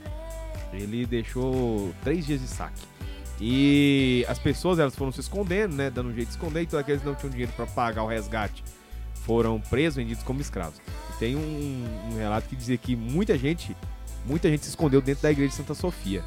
ele 0.73 1.05
deixou 1.05 1.93
três 2.03 2.25
dias 2.25 2.41
de 2.41 2.47
saque. 2.47 2.81
E 3.39 4.25
as 4.27 4.39
pessoas 4.39 4.79
elas 4.79 4.95
foram 4.95 5.11
se 5.11 5.19
escondendo, 5.19 5.75
né? 5.75 5.89
Dando 5.89 6.09
um 6.09 6.13
jeito 6.13 6.29
de 6.29 6.33
esconder, 6.33 6.63
e 6.63 6.65
todos 6.65 6.79
aqueles 6.79 7.01
que 7.01 7.07
não 7.07 7.15
tinham 7.15 7.29
dinheiro 7.29 7.51
para 7.55 7.67
pagar 7.67 8.03
o 8.03 8.07
resgate 8.07 8.63
foram 9.25 9.59
presos, 9.59 9.97
vendidos 9.97 10.23
como 10.23 10.41
escravos. 10.41 10.79
E 11.13 11.19
tem 11.19 11.35
um, 11.35 11.85
um 12.11 12.17
relato 12.17 12.47
que 12.47 12.55
dizia 12.55 12.77
que 12.77 12.95
muita 12.95 13.37
gente, 13.37 13.75
muita 14.25 14.49
gente 14.49 14.63
se 14.63 14.69
escondeu 14.69 15.01
dentro 15.01 15.23
da 15.23 15.31
igreja 15.31 15.49
de 15.49 15.55
Santa 15.55 15.75
Sofia. 15.75 16.23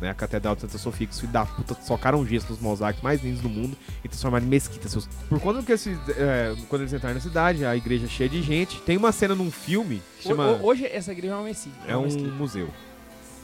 Né, 0.00 0.10
a 0.10 0.14
Catedral 0.14 0.54
de 0.56 0.62
Santa 0.62 0.76
Sofia, 0.76 1.06
que 1.06 1.12
os 1.12 1.20
filhos 1.20 1.32
da 1.32 1.46
puta 1.46 1.74
socaram 1.82 2.26
gesso 2.26 2.46
nos 2.50 2.58
mosaicos 2.60 3.00
mais 3.02 3.22
lindos 3.22 3.40
do 3.40 3.48
mundo 3.48 3.76
e 4.02 4.08
transformaram 4.08 4.44
em 4.44 4.48
mesquita. 4.48 4.88
Seus... 4.88 5.06
Por 5.28 5.38
conta 5.40 5.60
do 5.60 5.64
que 5.66 5.70
esses, 5.72 5.96
é, 6.10 6.54
quando 6.68 6.82
eles 6.82 6.92
entraram 6.92 7.14
na 7.14 7.20
cidade, 7.20 7.64
a 7.64 7.76
igreja 7.76 8.08
cheia 8.08 8.28
de 8.28 8.42
gente. 8.42 8.80
Tem 8.80 8.96
uma 8.96 9.12
cena 9.12 9.34
num 9.36 9.50
filme 9.52 10.02
que 10.18 10.24
chama. 10.28 10.50
Ho- 10.50 10.66
Hoje 10.66 10.84
essa 10.86 11.12
igreja 11.12 11.32
é 11.34 11.36
uma 11.36 11.44
mesquita. 11.44 11.76
é 11.86 11.94
uma 11.96 12.00
um 12.00 12.04
mesquita. 12.06 12.28
museu. 12.30 12.68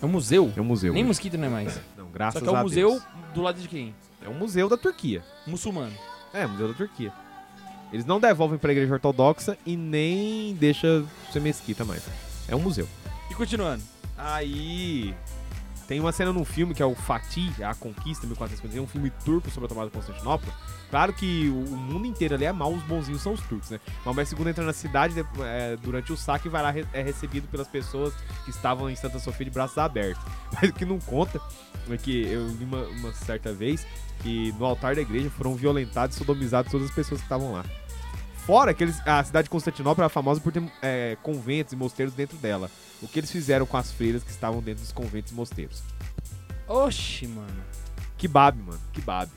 É 0.03 0.07
um 0.07 0.09
museu? 0.09 0.53
É 0.57 0.61
um 0.61 0.65
museu. 0.65 0.93
Nem 0.93 1.03
hoje. 1.03 1.09
mosquito 1.09 1.39
não 1.39 1.47
é 1.47 1.51
mais. 1.51 1.81
Não, 1.97 2.07
graças 2.11 2.41
Só 2.41 2.45
que 2.45 2.49
é 2.49 2.53
um 2.53 2.57
a 2.57 2.63
museu 2.63 2.91
Deus. 2.91 3.03
do 3.35 3.43
lado 3.43 3.61
de 3.61 3.69
quem? 3.69 3.95
É 4.25 4.29
um 4.29 4.35
museu 4.35 4.69
da 4.69 4.77
Turquia. 4.77 5.23
Muçulmano. 5.47 5.93
É, 6.35 6.47
museu 6.47 6.69
da 6.69 6.75
Turquia. 6.75 7.13
Eles 7.93 8.05
não 8.05 8.19
devolvem 8.21 8.59
pra 8.59 8.73
igreja 8.73 8.93
ortodoxa 8.93 9.57
e 9.65 9.77
nem 9.77 10.55
deixa 10.55 11.05
ser 11.33 11.41
mesquita 11.41 11.85
mais. 11.85 12.03
É 12.49 12.57
um 12.57 12.61
museu. 12.61 12.89
E 13.31 13.35
continuando. 13.35 13.83
Aí 14.17 15.15
tem 15.91 15.99
uma 15.99 16.13
cena 16.13 16.33
num 16.33 16.45
filme 16.45 16.73
que 16.73 16.81
é 16.81 16.87
o 16.87 16.95
Fatih, 16.95 17.53
a 17.65 17.75
Conquista, 17.75 18.25
1451, 18.25 18.85
um 18.85 18.87
filme 18.87 19.11
turco 19.25 19.51
sobre 19.51 19.67
a 19.67 19.69
tomada 19.69 19.91
de 19.91 19.97
Constantinopla. 19.97 20.55
Claro 20.89 21.13
que 21.13 21.49
o 21.49 21.77
mundo 21.77 22.07
inteiro 22.07 22.37
ali 22.37 22.45
é 22.45 22.53
mal, 22.53 22.73
os 22.73 22.81
bonzinhos 22.85 23.21
são 23.21 23.33
os 23.33 23.41
turcos, 23.41 23.71
né? 23.71 23.81
Maomé 24.05 24.23
II 24.23 24.49
entra 24.49 24.65
na 24.65 24.73
cidade 24.73 25.15
de- 25.15 25.27
é, 25.43 25.77
durante 25.83 26.13
o 26.13 26.17
saque 26.17 26.47
e 26.47 26.49
vai 26.49 26.63
lá, 26.63 26.73
é 26.93 27.03
recebido 27.03 27.49
pelas 27.49 27.67
pessoas 27.67 28.15
que 28.45 28.51
estavam 28.53 28.89
em 28.89 28.95
Santa 28.95 29.19
Sofia 29.19 29.45
de 29.47 29.51
braços 29.51 29.79
abertos. 29.79 30.25
Mas 30.55 30.71
o 30.71 30.73
que 30.73 30.85
não 30.85 31.01
conta 31.01 31.41
é 31.91 31.97
que 31.97 32.23
eu 32.23 32.47
li 32.47 32.65
uma, 32.65 32.83
uma 32.85 33.13
certa 33.13 33.53
vez 33.53 33.85
que 34.23 34.53
no 34.53 34.67
altar 34.67 34.95
da 34.95 35.01
igreja 35.03 35.29
foram 35.29 35.57
violentados 35.57 36.15
e 36.15 36.19
sodomizados 36.21 36.71
todas 36.71 36.89
as 36.89 36.95
pessoas 36.95 37.21
que 37.21 37.27
estavam 37.27 37.51
lá. 37.51 37.65
Fora 38.51 38.75
que 38.75 38.83
eles, 38.83 39.01
a 39.07 39.23
cidade 39.23 39.45
de 39.45 39.51
Constantinopla 39.51 40.03
era 40.05 40.09
famosa 40.09 40.41
por 40.41 40.53
ter 40.53 40.61
é, 40.83 41.17
conventos 41.23 41.73
e 41.73 41.77
mosteiros 41.77 42.13
dentro 42.13 42.37
dela. 42.39 42.69
O 43.01 43.07
que 43.07 43.21
eles 43.21 43.31
fizeram 43.31 43.65
com 43.65 43.77
as 43.77 43.93
freiras 43.93 44.25
que 44.25 44.31
estavam 44.33 44.61
dentro 44.61 44.83
dos 44.83 44.91
conventos 44.91 45.31
e 45.31 45.35
mosteiros. 45.37 45.85
Oxi, 46.67 47.29
mano. 47.29 47.63
Que 48.19 48.27
babe, 48.27 48.61
mano. 48.61 48.81
Que 48.93 49.01
babe. 49.01 49.31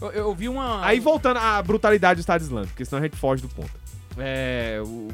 Eu, 0.00 0.10
eu 0.12 0.34
vi 0.34 0.48
uma. 0.48 0.82
Aí 0.86 1.00
voltando 1.00 1.36
à 1.36 1.62
brutalidade 1.62 2.16
do 2.16 2.20
Estado 2.20 2.40
Islâmico, 2.40 2.72
porque 2.72 2.86
senão 2.86 3.00
a 3.00 3.04
gente 3.04 3.14
foge 3.16 3.42
do 3.42 3.48
ponto. 3.50 3.70
É. 4.16 4.80
o- 4.86 5.08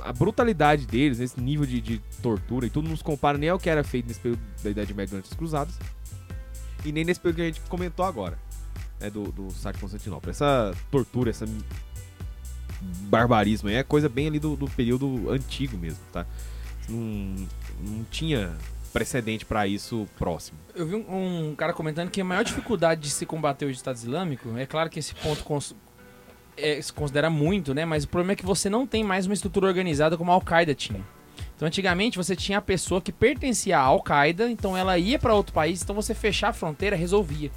a 0.00 0.12
brutalidade 0.14 0.86
deles, 0.86 1.20
esse 1.20 1.38
nível 1.38 1.66
de, 1.66 1.78
de 1.80 1.98
tortura 2.22 2.64
e 2.64 2.70
tudo, 2.70 2.88
não 2.88 2.96
se 2.96 3.04
compara 3.04 3.36
nem 3.36 3.50
ao 3.50 3.58
que 3.58 3.68
era 3.68 3.84
feito 3.84 4.06
nesse 4.08 4.20
período 4.20 4.40
da 4.62 4.70
Idade 4.70 4.94
Média 4.94 5.10
durante 5.10 5.30
os 5.30 5.36
Cruzados. 5.36 5.74
E 6.86 6.90
nem 6.92 7.04
nesse 7.04 7.20
período 7.20 7.36
que 7.36 7.42
a 7.42 7.46
gente 7.46 7.60
comentou 7.68 8.06
agora. 8.06 8.38
Né, 8.98 9.10
do, 9.10 9.30
do 9.30 9.50
saque 9.50 9.76
de 9.76 9.82
Constantinopla. 9.82 10.30
Essa 10.30 10.74
tortura, 10.90 11.28
essa 11.28 11.44
barbarismo 13.08 13.68
é 13.68 13.82
coisa 13.82 14.08
bem 14.08 14.26
ali 14.28 14.38
do, 14.38 14.56
do 14.56 14.68
período 14.70 15.30
antigo 15.30 15.76
mesmo, 15.76 15.98
tá? 16.12 16.26
Não, 16.88 17.46
não 17.80 18.04
tinha 18.10 18.52
precedente 18.92 19.44
pra 19.44 19.66
isso 19.66 20.08
próximo. 20.18 20.58
Eu 20.74 20.86
vi 20.86 20.94
um, 20.94 21.50
um 21.50 21.54
cara 21.54 21.72
comentando 21.72 22.10
que 22.10 22.20
a 22.20 22.24
maior 22.24 22.44
dificuldade 22.44 23.00
de 23.02 23.10
se 23.10 23.26
combater 23.26 23.66
o 23.66 23.70
Estado 23.70 23.96
Islâmico, 23.96 24.56
é 24.56 24.64
claro 24.64 24.88
que 24.88 24.98
esse 24.98 25.14
ponto 25.14 25.42
cons- 25.44 25.74
é, 26.56 26.80
se 26.80 26.92
considera 26.92 27.28
muito, 27.28 27.74
né? 27.74 27.84
Mas 27.84 28.04
o 28.04 28.08
problema 28.08 28.32
é 28.32 28.36
que 28.36 28.46
você 28.46 28.70
não 28.70 28.86
tem 28.86 29.04
mais 29.04 29.26
uma 29.26 29.34
estrutura 29.34 29.66
organizada 29.66 30.16
como 30.16 30.30
a 30.30 30.34
Al-Qaeda 30.34 30.74
tinha. 30.74 31.00
Então, 31.54 31.66
antigamente, 31.68 32.16
você 32.18 32.34
tinha 32.36 32.58
a 32.58 32.62
pessoa 32.62 33.00
que 33.00 33.10
pertencia 33.12 33.78
à 33.78 33.82
Al-Qaeda, 33.82 34.50
então 34.50 34.76
ela 34.76 34.96
ia 34.98 35.18
para 35.18 35.34
outro 35.34 35.52
país, 35.52 35.82
então 35.82 35.94
você 35.94 36.14
fechar 36.14 36.48
a 36.48 36.52
fronteira 36.52 36.94
resolvia. 36.96 37.50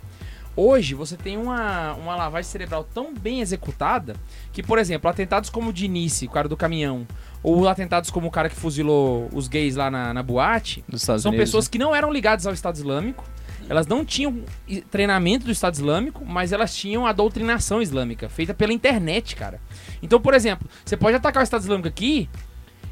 Hoje 0.59 0.93
você 0.93 1.15
tem 1.15 1.37
uma, 1.37 1.93
uma 1.93 2.15
lavagem 2.15 2.49
cerebral 2.49 2.83
tão 2.83 3.13
bem 3.13 3.39
executada 3.39 4.15
que, 4.51 4.61
por 4.61 4.77
exemplo, 4.77 5.09
atentados 5.09 5.49
como 5.49 5.69
o 5.69 5.73
de 5.73 5.87
Nice, 5.87 6.25
o 6.25 6.29
cara 6.29 6.49
do 6.49 6.57
caminhão, 6.57 7.07
ou 7.41 7.67
atentados 7.67 8.11
como 8.11 8.27
o 8.27 8.31
cara 8.31 8.49
que 8.49 8.55
fuzilou 8.55 9.29
os 9.33 9.47
gays 9.47 9.75
lá 9.75 9.89
na, 9.89 10.13
na 10.13 10.21
boate, 10.21 10.83
são 10.95 11.15
Unidos. 11.15 11.37
pessoas 11.37 11.67
que 11.67 11.77
não 11.77 11.95
eram 11.95 12.11
ligadas 12.11 12.45
ao 12.45 12.53
Estado 12.53 12.75
Islâmico. 12.75 13.23
Elas 13.69 13.85
não 13.85 14.03
tinham 14.03 14.43
treinamento 14.89 15.45
do 15.45 15.51
Estado 15.51 15.75
Islâmico, 15.75 16.25
mas 16.25 16.51
elas 16.51 16.75
tinham 16.75 17.05
a 17.05 17.11
doutrinação 17.11 17.79
islâmica, 17.81 18.27
feita 18.27 18.51
pela 18.51 18.73
internet, 18.73 19.35
cara. 19.35 19.61
Então, 20.01 20.19
por 20.19 20.33
exemplo, 20.33 20.67
você 20.83 20.97
pode 20.97 21.15
atacar 21.15 21.41
o 21.41 21.43
Estado 21.43 21.61
Islâmico 21.61 21.87
aqui 21.87 22.27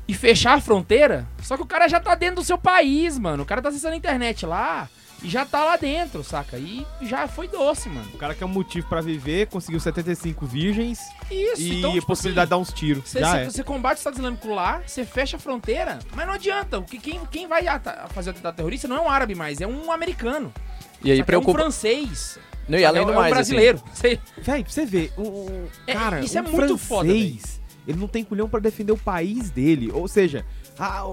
e 0.08 0.14
fechar 0.14 0.54
a 0.54 0.62
fronteira, 0.62 1.28
só 1.42 1.58
que 1.58 1.64
o 1.64 1.66
cara 1.66 1.88
já 1.88 2.00
tá 2.00 2.14
dentro 2.14 2.36
do 2.38 2.44
seu 2.44 2.60
país, 2.60 3.18
mano. 3.18 3.42
O 3.42 3.46
cara 3.46 3.60
tá 3.60 3.70
acessando 3.70 3.96
a 3.96 3.98
internet 3.98 4.46
lá 4.46 4.88
e 5.24 5.30
já 5.30 5.46
tá 5.46 5.64
lá 5.64 5.78
dentro, 5.78 6.24
saca? 6.24 6.58
E 6.58 6.86
já 7.02 7.28
foi 7.28 7.48
doce, 7.48 7.90
mano. 7.90 8.08
O 8.14 8.18
cara 8.18 8.36
quer 8.36 8.46
um 8.46 8.50
motivo 8.50 8.88
pra 8.88 9.02
viver, 9.02 9.48
conseguiu 9.48 9.80
75 9.80 10.46
virgens 10.46 11.00
Isso, 11.32 11.62
e 11.62 11.80
então, 11.80 11.92
a 11.92 11.94
tipo 11.96 12.08
possibilidade 12.08 12.46
assim, 12.46 12.48
de 12.48 12.50
dar 12.50 12.58
uns 12.58 12.74
tiros. 12.74 13.10
Você, 13.10 13.20
é. 13.20 13.46
você 13.46 13.64
combate 13.64 13.98
o 13.98 14.00
Estado 14.00 14.16
Islâmico 14.16 14.48
lá, 14.54 14.82
você 14.86 15.04
fecha 15.06 15.38
a 15.38 15.40
fronteira, 15.40 16.00
mas 16.16 16.28
não 16.28 16.34
adianta. 16.34 16.78
O 16.78 16.84
que, 16.84 17.00
quem, 17.00 17.20
quem 17.32 17.48
vai 17.48 17.64
fazer 18.10 18.30
o 18.30 18.32
atentado 18.32 18.56
terrorista 18.56 18.88
não 18.88 18.98
é 18.98 19.02
um 19.02 19.10
árabe 19.10 19.34
mais, 19.36 19.60
é 19.60 19.68
um 19.68 19.92
americano. 19.92 20.54
E 21.04 21.12
aí 21.12 21.24
preocupa. 21.24 21.52
É 21.52 21.54
um 21.54 21.64
francês. 21.64 22.40
Não, 22.68 22.78
e 22.78 22.86
além 22.86 23.02
é, 23.02 23.06
do 23.06 23.12
é 23.12 23.16
mais, 23.16 23.32
um 23.32 23.36
brasileiro. 23.36 23.82
Você- 23.94 24.20
Véi, 24.38 24.64
pra 24.64 24.72
você 24.72 24.86
ver, 24.86 25.14
o, 25.18 25.22
o- 25.22 25.70
É, 25.88 25.94
cara, 25.94 26.20
isso 26.20 26.38
é 26.38 26.42
um 26.42 26.50
muito 26.50 26.78
foda, 26.78 27.08
francês, 27.10 27.62
ele 27.88 27.98
não 27.98 28.08
tem 28.08 28.24
culhão 28.24 28.50
pra 28.50 28.60
defender 28.60 28.92
o 28.92 28.98
país 28.98 29.50
dele. 29.50 29.90
Ou 29.94 30.08
seja, 30.08 30.46
a, 30.78 31.12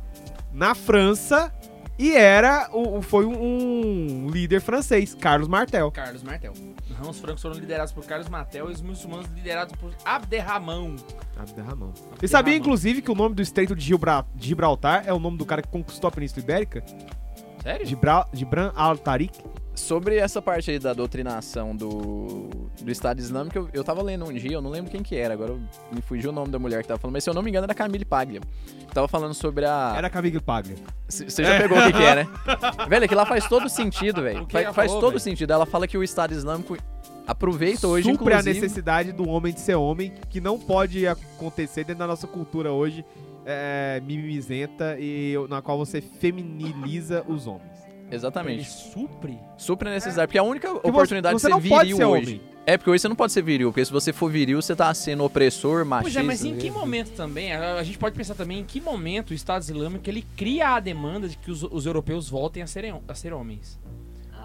na 0.53 0.73
França 0.75 1.53
e 1.97 2.13
era 2.15 2.69
o, 2.73 3.01
foi 3.01 3.25
um, 3.25 4.27
líder 4.29 4.59
francês, 4.61 5.13
Carlos 5.15 5.47
Martel. 5.47 5.91
Carlos 5.91 6.23
Martel. 6.23 6.53
Não, 7.01 7.09
os 7.09 7.19
francos 7.19 7.41
foram 7.41 7.55
liderados 7.55 7.91
por 7.93 8.05
Carlos 8.05 8.29
Martel 8.29 8.69
e 8.69 8.73
os 8.73 8.81
muçulmanos 8.81 9.27
liderados 9.33 9.75
por 9.75 9.93
Abderramão. 10.03 10.95
Abderramão. 11.37 11.93
Você 12.19 12.27
sabia, 12.27 12.55
inclusive, 12.55 13.01
que 13.01 13.11
o 13.11 13.15
nome 13.15 13.35
do 13.35 13.41
Estreito 13.41 13.75
de 13.75 13.83
Gibra- 13.83 14.25
de 14.35 14.47
Gibraltar 14.47 15.03
é 15.05 15.13
o 15.13 15.19
nome 15.19 15.37
do 15.37 15.45
cara 15.45 15.61
que 15.61 15.67
conquistou 15.69 16.07
a 16.07 16.11
Península 16.11 16.41
Ibérica? 16.43 16.83
Sério? 17.61 17.85
Gibra 17.85 18.25
Gibran 18.33 18.71
al-Tariq? 18.75 19.39
Sobre 19.75 20.15
essa 20.17 20.41
parte 20.41 20.71
aí 20.71 20.79
da 20.79 20.93
doutrinação 20.93 21.75
do, 21.75 22.49
do 22.81 22.89
Estado 22.89 23.19
Islâmico, 23.19 23.57
eu, 23.57 23.69
eu 23.73 23.83
tava 23.83 24.01
lendo 24.01 24.25
um 24.25 24.33
dia, 24.33 24.53
eu 24.53 24.61
não 24.61 24.69
lembro 24.69 24.89
quem 24.89 25.03
que 25.03 25.15
era, 25.15 25.33
agora 25.33 25.53
me 25.91 26.01
fugiu 26.01 26.29
o 26.29 26.33
nome 26.33 26.49
da 26.49 26.57
mulher 26.57 26.81
que 26.81 26.87
tava 26.87 26.99
falando, 26.99 27.13
mas 27.13 27.23
se 27.23 27.29
eu 27.29 27.33
não 27.33 27.41
me 27.41 27.49
engano 27.49 27.65
era 27.65 27.73
Camille 27.73 28.05
Paglia. 28.05 28.39
Tava 28.93 29.07
falando 29.07 29.33
sobre 29.33 29.65
a... 29.65 29.93
Era 29.97 30.09
Camille 30.09 30.39
Paglia. 30.39 30.77
Você 31.07 31.43
já 31.43 31.57
pegou 31.59 31.77
o 31.77 31.83
que, 31.83 31.93
que 31.93 32.03
é, 32.03 32.15
né? 32.15 32.27
velho, 32.87 33.05
aquilo 33.05 33.19
lá 33.19 33.25
faz 33.25 33.47
todo 33.47 33.67
sentido, 33.67 34.21
velho. 34.21 34.43
O 34.43 34.47
que 34.47 34.53
Faz, 34.53 34.73
falou, 34.73 35.01
todo 35.01 35.11
velho? 35.11 35.19
sentido. 35.19 35.51
Ela 35.51 35.65
fala 35.65 35.87
que 35.87 35.97
o 35.97 36.03
Estado 36.03 36.33
Islâmico 36.33 36.77
aproveita 37.27 37.87
hoje, 37.87 38.09
Supre 38.09 38.33
a 38.33 38.39
inclusive... 38.39 38.61
necessidade 38.61 39.11
do 39.11 39.27
homem 39.27 39.53
de 39.53 39.59
ser 39.59 39.75
homem, 39.75 40.13
que 40.29 40.39
não 40.39 40.57
pode 40.57 41.05
acontecer 41.05 41.83
dentro 41.83 41.99
da 41.99 42.07
nossa 42.07 42.27
cultura 42.27 42.71
hoje, 42.71 43.03
é, 43.45 44.01
mimizenta, 44.05 44.95
e 44.99 45.35
na 45.49 45.61
qual 45.61 45.77
você 45.77 46.01
feminiliza 46.01 47.23
os 47.27 47.45
homens. 47.45 47.84
Ele 48.07 48.15
Exatamente. 48.15 48.69
supre? 48.69 49.37
Supre 49.57 49.89
a 49.89 49.91
necessidade, 49.93 50.27
porque 50.27 50.37
a 50.37 50.43
única 50.43 50.69
Porque 50.69 50.87
oportunidade 50.89 51.39
você 51.39 51.47
de 51.47 51.53
não 51.53 51.61
ser 51.61 51.69
pode 51.69 51.83
viril 51.85 51.97
ser 51.97 52.05
hoje... 52.05 52.35
homem. 52.35 52.41
É, 52.67 52.77
porque 52.77 52.89
hoje 52.89 53.01
você 53.01 53.07
não 53.07 53.15
pode 53.15 53.31
ser 53.31 53.43
viril, 53.43 53.69
porque 53.69 53.85
se 53.85 53.91
você 53.91 54.11
for 54.11 54.29
viril, 54.31 54.59
você 54.61 54.75
tá 54.75 54.91
sendo 54.93 55.23
opressor, 55.23 55.85
machista... 55.85 56.19
Pois 56.19 56.23
é, 56.23 56.27
mas 56.27 56.43
em 56.43 56.55
que 56.57 56.71
momento 56.71 57.11
também, 57.11 57.53
a, 57.53 57.75
a 57.75 57.83
gente 57.83 57.97
pode 57.97 58.15
pensar 58.15 58.33
também 58.33 58.59
em 58.59 58.63
que 58.63 58.81
momento 58.81 59.31
o 59.31 59.33
Estado 59.35 59.61
Islâmico 59.61 60.07
ele 60.09 60.25
cria 60.35 60.69
a 60.69 60.79
demanda 60.79 61.27
de 61.29 61.37
que 61.37 61.51
os, 61.51 61.61
os 61.63 61.85
europeus 61.85 62.27
voltem 62.29 62.63
a 62.63 62.67
serem, 62.67 62.99
a 63.07 63.13
ser 63.13 63.33
homens. 63.33 63.79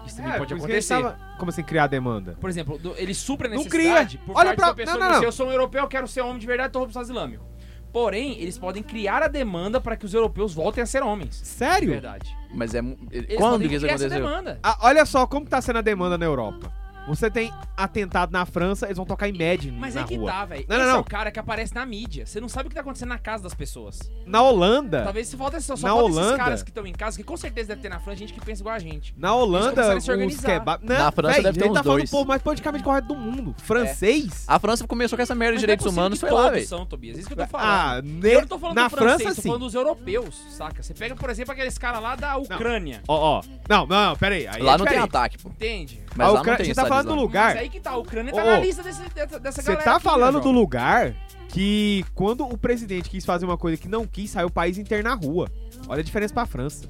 Isso 0.05 0.17
também 0.17 0.33
É, 0.33 0.37
pode 0.37 0.53
acontecer. 0.53 0.95
tava- 0.95 1.17
Como 1.37 1.49
assim, 1.49 1.63
criar 1.63 1.87
demanda? 1.87 2.35
Por 2.39 2.49
exemplo, 2.49 2.77
do- 2.77 2.95
ele 2.97 3.13
supra 3.13 3.47
a 3.47 3.49
Não 3.51 3.57
necessidade 3.63 4.17
cria. 4.17 4.25
por 4.27 4.35
Olha 4.39 4.45
parte 4.49 4.57
pra- 4.57 4.67
da 4.69 4.73
pessoa 4.75 4.97
não, 4.99 5.07
não, 5.09 5.15
não. 5.17 5.23
eu 5.23 5.31
sou 5.31 5.47
um 5.47 5.51
europeu, 5.51 5.81
eu 5.83 5.87
quero 5.87 6.07
ser 6.07 6.21
homem 6.21 6.37
de 6.39 6.45
verdade, 6.47 6.73
tô 6.73 6.79
pro 6.81 6.89
Estado 6.89 7.05
Islâmico. 7.05 7.43
Porém, 7.91 8.39
eles 8.39 8.57
podem 8.57 8.81
criar 8.81 9.21
a 9.21 9.27
demanda 9.27 9.81
para 9.81 9.95
que 9.97 10.05
os 10.05 10.13
europeus 10.13 10.53
voltem 10.53 10.81
a 10.81 10.85
ser 10.85 11.03
homens. 11.03 11.35
Sério? 11.43 11.89
verdade. 11.89 12.35
Mas 12.53 12.73
é... 12.73 12.79
Eles 13.11 13.35
Quando 13.37 13.51
podem 13.53 13.69
que 13.69 13.75
isso 13.75 13.85
criar 13.85 13.95
essa 13.95 14.05
aconteceu? 14.05 14.27
demanda. 14.27 14.59
Ah, 14.63 14.77
olha 14.81 15.05
só 15.05 15.27
como 15.27 15.45
que 15.45 15.51
tá 15.51 15.61
sendo 15.61 15.79
a 15.79 15.81
demanda 15.81 16.17
na 16.17 16.25
Europa. 16.25 16.71
Você 17.07 17.29
tem 17.31 17.51
atentado 17.75 18.31
na 18.31 18.45
França, 18.45 18.85
eles 18.85 18.97
vão 18.97 19.05
tocar 19.05 19.27
Imagine 19.27 19.77
Mas 19.77 19.95
na 19.95 20.01
é 20.01 20.03
que 20.03 20.15
rua. 20.17 20.31
tá, 20.31 20.45
velho. 20.45 20.65
Não, 20.67 20.75
Esse 20.77 20.85
não, 20.85 20.91
é 20.91 20.93
não. 20.95 21.01
o 21.01 21.03
cara 21.03 21.31
que 21.31 21.39
aparece 21.39 21.73
na 21.73 21.85
mídia. 21.85 22.25
Você 22.25 22.39
não 22.39 22.47
sabe 22.47 22.67
o 22.67 22.69
que 22.69 22.75
tá 22.75 22.81
acontecendo 22.81 23.09
na 23.09 23.17
casa 23.17 23.43
das 23.43 23.53
pessoas. 23.53 23.99
Na 24.25 24.41
Holanda, 24.41 25.03
Talvez 25.03 25.27
se 25.27 25.35
falta 25.35 25.59
só, 25.59 25.75
só 25.75 25.87
Na 25.87 25.93
falta 25.93 26.09
esses 26.09 26.17
Holanda- 26.17 26.37
caras 26.37 26.63
que 26.63 26.69
estão 26.69 26.85
em 26.85 26.93
casa, 26.93 27.17
que 27.17 27.23
com 27.23 27.35
certeza 27.35 27.69
deve 27.69 27.81
ter 27.81 27.89
na 27.89 27.99
França 27.99 28.19
gente 28.19 28.33
que 28.33 28.39
pensa 28.41 28.61
igual 28.61 28.75
a 28.75 28.79
gente. 28.79 29.13
na 29.17 29.33
Holanda, 29.33 29.69
começaram 29.71 29.97
a 29.97 30.01
se 30.01 30.05
os 30.05 30.09
organizar. 30.09 30.47
kebab... 30.59 30.85
Não, 30.85 30.97
Na 30.97 31.11
França 31.11 31.33
véi, 31.33 31.43
deve 31.43 31.57
ter 31.59 31.63
a 31.63 31.67
gente 31.67 31.71
uns 31.71 31.77
tá 31.77 31.83
falando 31.83 31.97
dois. 31.99 32.09
do 32.09 32.13
povo 32.13 32.27
mais 32.27 32.41
politicamente 32.41 32.83
correto 32.83 33.07
do 33.07 33.15
mundo. 33.15 33.55
Francês? 33.63 34.45
A 34.47 34.59
França 34.59 34.87
começou 34.87 35.17
com 35.17 35.23
essa 35.23 35.33
merda 35.35 35.53
de 35.53 35.55
Mas 35.57 35.61
direitos 35.61 35.85
não 35.85 35.91
é 35.91 35.93
possível 35.93 36.03
humanos, 36.03 36.19
que 36.19 36.25
foi 36.27 36.35
lá, 36.35 36.43
todos 36.43 36.55
velho. 36.57 36.67
são, 36.67 36.85
Tobias. 36.85 37.17
Isso 37.17 37.27
que 37.27 37.33
eu 37.33 37.37
tô 37.37 37.47
falando. 37.47 37.67
Ah, 37.67 38.01
ne... 38.03 38.31
Eu 38.33 38.41
não 38.41 38.47
tô 38.47 38.59
falando 38.59 38.75
na 38.75 38.87
do 38.87 38.89
francês, 38.95 39.21
França, 39.21 39.35
tô 39.35 39.41
sim. 39.41 39.47
falando 39.47 39.61
dos 39.63 39.73
europeus, 39.73 40.35
saca? 40.51 40.83
Você 40.83 40.93
pega, 40.93 41.15
por 41.15 41.29
exemplo, 41.29 41.51
aqueles 41.51 41.77
caras 41.77 42.01
lá 42.01 42.15
da 42.15 42.37
Ucrânia. 42.37 43.01
Ó, 43.07 43.39
ó. 43.39 43.43
Não, 43.67 43.85
não, 43.87 44.09
não, 44.09 44.15
pera 44.15 44.35
aí. 44.35 44.47
aí 44.47 44.61
Lá 44.61 44.73
é 44.73 44.77
não 44.77 44.85
tem 44.85 44.93
diferente. 44.93 45.09
ataque, 45.09 45.37
pô. 45.37 45.49
Entende? 45.49 46.01
Mas 46.15 46.27
A 46.27 46.31
lá 46.31 46.39
Ucrânia- 46.41 46.51
não 46.59 46.65
tem 46.65 46.73
Você 46.73 46.81
tá 46.81 46.85
falando 46.87 47.07
do 47.07 47.15
lugar... 47.15 47.53
Mas 47.55 47.63
aí 47.63 47.69
que 47.69 47.79
tá, 47.79 47.91
a 47.91 47.97
Ucrânia 47.97 48.33
tá 48.33 48.43
Ô, 48.43 48.45
na 48.45 48.59
lista 48.59 48.83
desse, 48.83 49.01
dessa, 49.09 49.39
dessa 49.39 49.61
Você 49.61 49.67
galera. 49.67 49.83
tá 49.85 49.95
aqui, 49.95 50.03
falando 50.03 50.37
né, 50.37 50.43
do 50.43 50.51
lugar 50.51 51.15
que 51.47 52.05
quando 52.13 52.45
o 52.45 52.57
presidente 52.57 53.09
quis 53.09 53.25
fazer 53.25 53.45
uma 53.45 53.57
coisa 53.57 53.77
que 53.77 53.87
não 53.87 54.05
quis, 54.05 54.31
saiu 54.31 54.47
o 54.47 54.51
país 54.51 54.77
inteiro 54.77 55.03
na 55.03 55.13
rua. 55.13 55.49
Olha 55.87 56.01
a 56.01 56.03
diferença 56.03 56.33
pra 56.33 56.45
França. 56.45 56.87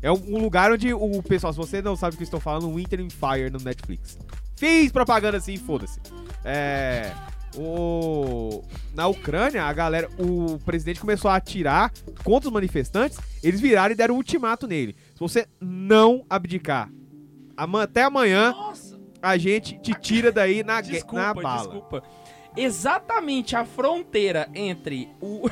É 0.00 0.10
um 0.12 0.38
lugar 0.38 0.70
onde 0.72 0.92
o 0.94 1.22
pessoal, 1.22 1.52
se 1.52 1.58
você 1.58 1.82
não 1.82 1.96
sabe 1.96 2.14
o 2.14 2.16
que 2.16 2.22
eu 2.22 2.26
estou 2.26 2.38
falando, 2.40 2.72
Winter 2.72 3.00
in 3.00 3.10
Fire 3.10 3.50
no 3.50 3.58
Netflix. 3.58 4.16
Fiz 4.56 4.92
propaganda 4.92 5.38
assim, 5.38 5.56
foda-se. 5.56 5.98
É. 6.44 7.12
O... 7.56 8.62
Na 8.94 9.08
Ucrânia, 9.08 9.64
a 9.64 9.72
galera, 9.72 10.08
o 10.18 10.58
presidente 10.64 11.00
começou 11.00 11.30
a 11.30 11.36
atirar 11.36 11.92
contra 12.22 12.48
os 12.48 12.52
manifestantes, 12.54 13.18
eles 13.42 13.60
viraram 13.60 13.92
e 13.92 13.96
deram 13.96 14.14
um 14.14 14.18
ultimato 14.18 14.66
nele. 14.66 14.94
Se 15.14 15.20
você 15.20 15.46
não 15.60 16.24
abdicar 16.30 16.88
até 17.82 18.02
amanhã, 18.04 18.52
Nossa, 18.52 18.98
a 19.22 19.36
gente 19.36 19.78
te 19.78 19.92
tira 19.94 20.30
daí 20.30 20.62
na, 20.62 20.80
desculpa, 20.80 21.16
na 21.22 21.34
bala. 21.34 21.58
desculpa. 21.62 22.02
Exatamente 22.56 23.54
a 23.56 23.64
fronteira 23.64 24.48
entre 24.54 25.08
o, 25.20 25.48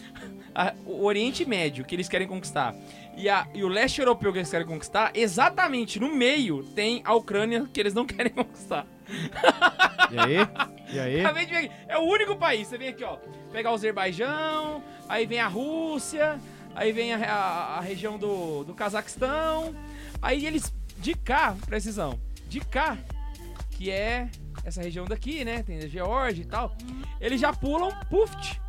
a- 0.54 0.74
o 0.86 1.04
Oriente 1.04 1.44
Médio 1.44 1.84
que 1.84 1.94
eles 1.94 2.08
querem 2.08 2.26
conquistar 2.28 2.74
e, 3.16 3.28
a- 3.28 3.46
e 3.54 3.64
o 3.64 3.68
leste 3.68 4.00
europeu 4.00 4.32
que 4.32 4.38
eles 4.38 4.50
querem 4.50 4.66
conquistar, 4.66 5.10
exatamente 5.14 5.98
no 5.98 6.14
meio 6.14 6.62
tem 6.74 7.00
a 7.04 7.14
Ucrânia 7.14 7.66
que 7.72 7.80
eles 7.80 7.94
não 7.94 8.04
querem 8.06 8.32
conquistar. 8.32 8.86
E 10.10 10.18
aí? 10.18 10.36
E 10.92 10.98
aí? 11.00 11.20
Acabei 11.20 11.46
de 11.46 11.52
ver 11.52 11.58
aqui. 11.58 11.70
É 11.88 11.98
o 11.98 12.02
único 12.02 12.36
país. 12.36 12.68
Você 12.68 12.78
vem 12.78 12.88
aqui, 12.88 13.02
ó. 13.04 13.16
Pegar 13.52 13.70
o 13.70 13.74
Azerbaijão, 13.74 14.82
aí 15.08 15.26
vem 15.26 15.40
a 15.40 15.48
Rússia, 15.48 16.38
aí 16.74 16.92
vem 16.92 17.12
a, 17.14 17.18
a- 17.32 17.78
a 17.78 17.80
região 17.80 18.16
do, 18.18 18.64
do 18.64 18.74
Cazaquistão. 18.74 19.74
Aí 20.22 20.46
eles, 20.46 20.72
de 21.00 21.14
cá, 21.14 21.56
precisão, 21.66 22.18
de 22.48 22.60
cá, 22.60 22.98
que 23.70 23.90
é 23.90 24.28
essa 24.64 24.82
região 24.82 25.06
daqui, 25.06 25.44
né? 25.44 25.62
Tem 25.62 25.78
a 25.78 25.88
Geórgia 25.88 26.42
e 26.42 26.46
tal. 26.46 26.76
Eles 27.20 27.40
já 27.40 27.52
pulam, 27.52 27.90
puft, 28.08 28.60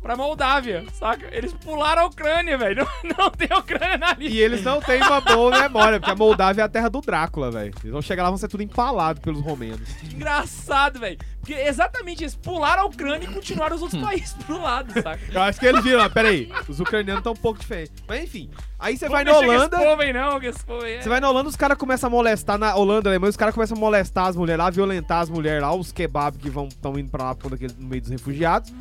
pra 0.00 0.16
Moldávia, 0.16 0.84
saca? 0.92 1.28
Eles 1.30 1.52
pularam 1.52 2.02
a 2.02 2.06
Ucrânia, 2.06 2.56
velho. 2.56 2.88
Não, 3.04 3.26
não 3.26 3.30
tem 3.30 3.48
Ucrânia 3.56 3.98
na 3.98 4.14
lista. 4.14 4.34
E 4.34 4.40
eles 4.40 4.62
não 4.62 4.80
têm 4.80 5.02
uma 5.02 5.20
boa 5.20 5.50
memória, 5.50 5.98
porque 6.00 6.12
a 6.12 6.16
Moldávia 6.16 6.62
é 6.62 6.64
a 6.64 6.68
terra 6.68 6.88
do 6.88 7.00
Drácula, 7.00 7.50
velho. 7.50 7.74
Eles 7.82 7.92
vão 7.92 8.00
chegar 8.00 8.22
lá 8.22 8.28
e 8.28 8.32
vão 8.32 8.38
ser 8.38 8.48
tudo 8.48 8.62
empalado 8.62 9.20
pelos 9.20 9.40
romenos. 9.42 9.88
Engraçado, 10.02 11.00
velho. 11.00 11.18
Porque 11.40 11.54
exatamente 11.54 12.22
eles 12.22 12.34
pularam 12.34 12.82
a 12.82 12.84
Ucrânia 12.86 13.26
e 13.26 13.32
continuaram 13.32 13.76
os 13.76 13.82
outros 13.82 14.00
países 14.02 14.32
pro 14.44 14.60
lado, 14.60 14.92
saca? 14.92 15.20
Eu 15.32 15.42
acho 15.42 15.58
que 15.58 15.66
eles 15.66 15.82
viram, 15.82 16.02
ah, 16.02 16.10
peraí, 16.10 16.50
os 16.68 16.80
ucranianos 16.80 17.20
estão 17.20 17.32
um 17.32 17.36
pouco 17.36 17.58
diferentes. 17.58 17.92
Mas 18.06 18.22
enfim, 18.24 18.50
aí 18.78 18.96
você 18.96 19.08
vai 19.08 19.24
na 19.24 19.32
Holanda, 19.32 19.76
Esse 19.76 19.86
povo 19.86 20.02
aí 20.02 20.12
não, 20.12 20.40
que 20.40 20.52
povo 20.64 20.84
aí 20.84 20.94
é... 20.94 21.02
você 21.02 21.08
vai 21.08 21.20
na 21.20 21.28
Holanda, 21.28 21.48
os 21.48 21.56
caras 21.56 21.78
começam 21.78 22.08
a 22.08 22.10
molestar, 22.10 22.58
na 22.58 22.74
Holanda, 22.74 23.08
Alemanha, 23.10 23.30
os 23.30 23.36
caras 23.36 23.54
começam 23.54 23.76
a 23.76 23.80
molestar 23.80 24.26
as 24.26 24.36
mulheres 24.36 24.62
lá, 24.62 24.70
violentar 24.70 25.20
as 25.20 25.30
mulheres 25.30 25.62
lá, 25.62 25.74
os 25.74 25.92
kebab 25.92 26.38
que 26.38 26.50
vão 26.50 26.68
estão 26.68 26.98
indo 26.98 27.10
pra 27.10 27.24
lá 27.24 27.34
por 27.34 27.50
no 27.50 27.88
meio 27.88 28.02
dos 28.02 28.10
refugiados. 28.10 28.72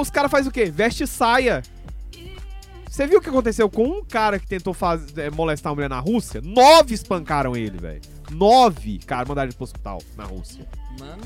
Os 0.00 0.10
caras 0.10 0.30
fazem 0.30 0.48
o 0.48 0.52
quê? 0.52 0.66
Veste 0.70 1.06
saia. 1.06 1.62
Você 2.88 3.06
viu 3.06 3.18
o 3.18 3.22
que 3.22 3.28
aconteceu 3.30 3.70
com 3.70 3.84
um 3.84 4.04
cara 4.04 4.38
que 4.38 4.46
tentou 4.46 4.74
faz- 4.74 5.16
é, 5.16 5.30
molestar 5.30 5.70
uma 5.72 5.76
mulher 5.76 5.88
na 5.88 5.98
Rússia? 5.98 6.40
Nove 6.42 6.94
espancaram 6.94 7.56
ele, 7.56 7.78
velho. 7.78 8.02
Nove, 8.30 8.98
cara, 8.98 9.26
mandaram 9.26 9.48
ele 9.48 9.54
pro 9.56 9.64
hospital 9.64 10.02
na 10.16 10.24
Rússia. 10.24 10.68
Mano. 11.00 11.22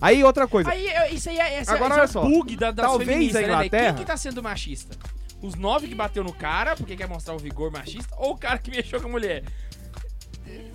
Aí, 0.00 0.22
outra 0.22 0.46
coisa. 0.46 0.68
Aí, 0.70 0.86
isso 1.14 1.30
aí 1.30 1.38
é, 1.38 1.60
esse, 1.62 1.70
Agora, 1.70 1.94
é 1.94 1.96
olha 1.98 2.04
o 2.04 2.08
só. 2.08 2.22
bug 2.22 2.56
da, 2.56 2.70
das 2.70 2.86
Talvez 2.86 3.08
a 3.08 3.12
né, 3.12 3.18
velho? 3.18 3.32
Quem 3.32 3.44
Inglaterra- 3.44 3.94
que 3.94 4.04
tá 4.04 4.16
sendo 4.16 4.42
machista? 4.42 4.94
Os 5.40 5.54
nove 5.54 5.88
que 5.88 5.94
bateu 5.94 6.22
no 6.22 6.32
cara, 6.32 6.76
porque 6.76 6.96
quer 6.96 7.08
mostrar 7.08 7.34
o 7.34 7.38
vigor 7.38 7.70
machista, 7.70 8.14
ou 8.18 8.32
o 8.32 8.36
cara 8.38 8.58
que 8.58 8.70
mexeu 8.74 9.00
com 9.00 9.08
a 9.08 9.10
mulher? 9.10 9.44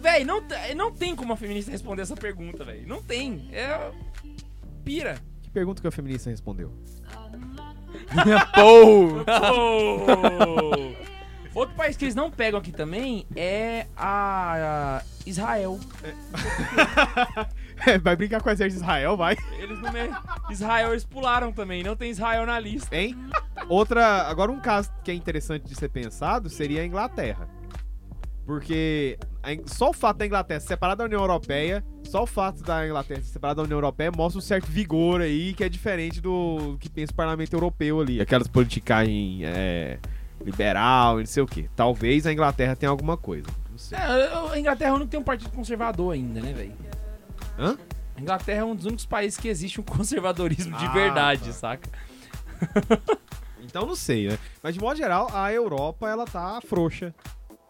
Véi, 0.01 0.23
não, 0.23 0.41
não 0.75 0.91
tem 0.91 1.15
como 1.15 1.33
a 1.33 1.37
feminista 1.37 1.69
responder 1.69 2.01
essa 2.01 2.15
pergunta, 2.15 2.63
velho. 2.63 2.87
Não 2.87 3.01
tem. 3.03 3.49
É. 3.51 3.91
Pira. 4.83 5.19
Que 5.49 5.53
pergunta 5.53 5.81
que 5.81 5.87
a 5.87 5.91
feminista 5.91 6.29
respondeu? 6.29 6.71
Pô! 8.53 9.23
Oh! 9.51 10.93
Outro 11.55 11.75
país 11.75 11.97
que 11.97 12.05
eles 12.05 12.13
não 12.13 12.29
pegam 12.29 12.59
aqui 12.59 12.71
também 12.71 13.25
é 13.35 13.87
a, 13.97 14.99
a 14.99 15.03
Israel. 15.25 15.79
vai 18.03 18.15
brincar 18.15 18.43
com 18.43 18.49
o 18.49 18.51
exército 18.51 18.77
de 18.77 18.85
Israel, 18.85 19.17
vai. 19.17 19.35
Eles 19.57 19.81
não 19.81 19.91
me... 19.91 20.01
Israel 20.51 20.91
eles 20.91 21.03
pularam 21.03 21.51
também, 21.51 21.81
não 21.81 21.95
tem 21.95 22.11
Israel 22.11 22.45
na 22.45 22.59
lista. 22.59 22.95
Hein? 22.95 23.17
Outra. 23.67 24.27
Agora, 24.27 24.51
um 24.51 24.59
caso 24.59 24.91
que 25.03 25.09
é 25.09 25.15
interessante 25.15 25.65
de 25.65 25.73
ser 25.73 25.89
pensado 25.89 26.47
seria 26.47 26.83
a 26.83 26.85
Inglaterra. 26.85 27.49
Porque 28.49 29.15
só 29.67 29.91
o 29.91 29.93
fato 29.93 30.17
da 30.17 30.25
Inglaterra 30.25 30.59
se 30.59 30.65
separar 30.65 30.95
da 30.95 31.03
União 31.03 31.21
Europeia, 31.21 31.85
só 32.03 32.23
o 32.23 32.25
fato 32.25 32.63
da 32.63 32.83
Inglaterra 32.83 33.21
se 33.21 33.27
separar 33.27 33.53
da 33.53 33.61
União 33.61 33.77
Europeia 33.77 34.11
mostra 34.11 34.39
um 34.39 34.41
certo 34.41 34.65
vigor 34.65 35.21
aí 35.21 35.53
que 35.53 35.63
é 35.63 35.69
diferente 35.69 36.19
do 36.19 36.75
que 36.79 36.89
pensa 36.89 37.11
o 37.11 37.15
parlamento 37.15 37.53
europeu 37.53 38.01
ali. 38.01 38.19
Aquelas 38.19 38.47
politicagens 38.47 39.43
é, 39.45 39.99
liberal 40.43 41.19
e 41.19 41.25
não 41.25 41.27
sei 41.27 41.43
o 41.43 41.45
quê. 41.45 41.69
Talvez 41.75 42.25
a 42.25 42.33
Inglaterra 42.33 42.75
tenha 42.75 42.89
alguma 42.89 43.15
coisa. 43.15 43.45
Não 43.69 43.77
sei. 43.77 43.99
É, 43.99 44.51
a 44.51 44.57
Inglaterra 44.59 44.97
não 44.97 45.05
tem 45.05 45.19
um 45.19 45.23
partido 45.23 45.51
conservador 45.51 46.15
ainda, 46.15 46.41
né, 46.41 46.51
velho? 46.51 46.73
Hã? 47.59 47.77
A 48.17 48.19
Inglaterra 48.19 48.61
é 48.61 48.65
um 48.65 48.75
dos 48.75 48.85
únicos 48.85 49.05
países 49.05 49.37
que 49.39 49.47
existe 49.47 49.79
um 49.79 49.83
conservadorismo 49.85 50.75
de 50.75 50.85
Ah, 50.85 50.91
verdade, 50.91 51.45
tá. 51.45 51.53
saca? 51.53 51.87
Então 53.63 53.85
não 53.85 53.95
sei, 53.95 54.27
né? 54.29 54.39
Mas 54.63 54.73
de 54.73 54.79
modo 54.81 54.97
geral, 54.97 55.29
a 55.35 55.53
Europa 55.53 56.09
ela 56.09 56.25
tá 56.25 56.59
frouxa. 56.67 57.13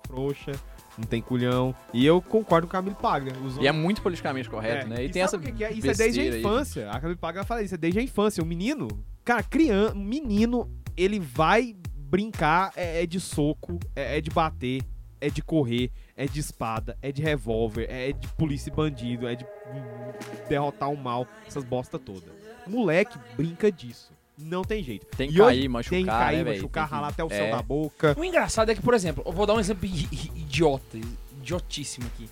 Frouxa, 0.07 0.53
não 0.99 1.07
tem 1.07 1.21
culhão. 1.21 1.73
E 1.93 2.05
eu 2.05 2.21
concordo 2.21 2.67
com 2.67 2.71
o 2.71 2.73
Camilo 2.73 2.95
Paga. 2.95 3.31
Os 3.39 3.57
E 3.57 3.65
é 3.67 3.71
muito 3.71 4.01
politicamente 4.01 4.49
correto, 4.49 4.85
É, 4.85 4.89
né? 4.89 5.03
E, 5.03 5.07
e 5.07 5.09
tem 5.09 5.21
essa 5.21 5.39
que 5.39 5.63
é? 5.63 5.71
Isso 5.71 5.89
é 5.89 5.93
desde 5.93 6.03
a 6.19 6.23
besteira 6.23 6.35
aí. 6.35 6.41
infância. 6.41 6.91
A 6.91 6.99
Camille 6.99 7.19
Paga 7.19 7.43
fala 7.45 7.63
isso, 7.63 7.73
é 7.73 7.77
desde 7.77 7.99
a 7.99 8.03
infância. 8.03 8.43
O 8.43 8.45
menino, 8.45 8.87
cara, 9.23 9.41
criança, 9.41 9.95
um 9.95 10.03
menino, 10.03 10.69
ele 10.97 11.19
vai 11.19 11.75
brincar 11.95 12.71
é, 12.75 13.03
é 13.03 13.05
de 13.05 13.19
soco, 13.19 13.79
é, 13.95 14.17
é 14.17 14.21
de 14.21 14.29
bater, 14.29 14.81
é 15.21 15.29
de 15.29 15.41
correr, 15.41 15.91
é 16.15 16.25
de 16.25 16.39
espada, 16.39 16.97
é 17.01 17.11
de 17.11 17.21
revólver, 17.21 17.87
é 17.89 18.11
de 18.11 18.27
polícia 18.29 18.69
e 18.69 18.73
bandido, 18.75 19.27
é 19.27 19.35
de 19.35 19.45
hum, 19.45 20.11
derrotar 20.47 20.89
o 20.89 20.97
mal, 20.97 21.27
essas 21.47 21.63
bosta 21.63 21.97
toda. 21.97 22.27
Moleque 22.67 23.17
brinca 23.35 23.71
disso. 23.71 24.11
Não 24.41 24.63
tem 24.63 24.81
jeito. 24.83 25.05
Tem 25.17 25.29
que 25.29 25.35
E 25.35 25.37
cair, 25.37 25.67
machucar, 25.69 25.97
tem 25.97 26.05
que 26.05 26.11
cair, 26.11 26.43
né, 26.45 26.51
machucar, 26.51 26.83
Tem 26.83 26.89
que- 26.89 26.95
ralar 26.95 27.07
até 27.09 27.23
o 27.23 27.27
é. 27.27 27.35
céu 27.35 27.51
da 27.57 27.61
boca. 27.61 28.15
O 28.17 28.23
engraçado 28.23 28.71
é 28.71 28.75
que, 28.75 28.81
por 28.81 28.93
exemplo, 28.93 29.21
eu 29.25 29.31
vou 29.33 29.45
dar 29.45 29.53
um 29.53 29.59
exemplo 29.59 29.85
idiota, 29.85 30.97
idiotíssimo 31.41 32.07
aqui. 32.07 32.29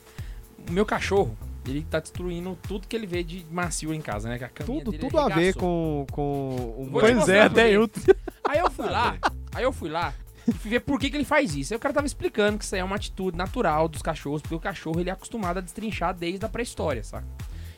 O 0.69 0.71
meu 0.71 0.85
cachorro, 0.85 1.37
ele 1.67 1.85
tá 1.89 1.99
destruindo 1.99 2.57
tudo 2.67 2.87
que 2.87 2.95
ele 2.95 3.05
vê 3.07 3.23
de 3.23 3.45
macio 3.51 3.93
em 3.93 4.01
casa, 4.01 4.29
né? 4.29 4.37
Que 4.37 4.43
a 4.45 4.49
caminha 4.49 4.79
Tudo, 4.79 4.91
dele 4.91 5.03
tudo 5.03 5.19
a 5.19 5.27
ver 5.29 5.53
com, 5.55 6.05
com 6.11 6.55
o 6.77 6.85
te 7.01 7.13
mostrar 7.13 7.49
por 7.49 7.55
quê. 7.55 8.15
Aí 8.47 8.59
eu 8.59 8.71
fui 8.71 8.85
lá, 8.89 9.17
aí 9.53 9.63
eu 9.65 9.73
fui 9.73 9.89
lá 9.89 10.13
e 10.47 10.53
fui 10.53 10.71
ver 10.71 10.79
por 10.79 10.97
que, 10.97 11.09
que 11.09 11.17
ele 11.17 11.25
faz 11.25 11.53
isso. 11.53 11.73
Aí 11.73 11.77
o 11.77 11.79
cara 11.79 11.93
tava 11.93 12.07
explicando 12.07 12.57
que 12.57 12.63
isso 12.63 12.73
aí 12.73 12.79
é 12.79 12.83
uma 12.83 12.95
atitude 12.95 13.37
natural 13.37 13.89
dos 13.89 14.01
cachorros, 14.01 14.41
porque 14.41 14.55
o 14.55 14.59
cachorro 14.59 15.01
ele 15.01 15.09
é 15.09 15.13
acostumado 15.13 15.57
a 15.57 15.61
destrinchar 15.61 16.13
desde 16.13 16.45
a 16.45 16.47
pré-história, 16.49 17.03
saca? 17.03 17.27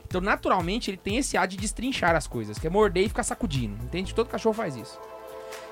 Então, 0.10 0.20
naturalmente, 0.20 0.89
ele 0.89 0.97
tem 0.97 1.18
esse 1.18 1.38
ar 1.38 1.47
de 1.47 1.55
destrinchar 1.55 2.16
as 2.16 2.26
coisas, 2.26 2.57
que 2.57 2.66
é 2.66 2.70
morder 2.70 3.05
e 3.05 3.10
ficar 3.10 3.22
sacudindo, 3.22 3.86
entende? 3.86 4.16
Todo 4.16 4.28
cachorro 4.28 4.55
faz 4.55 4.76
isso. 4.76 4.99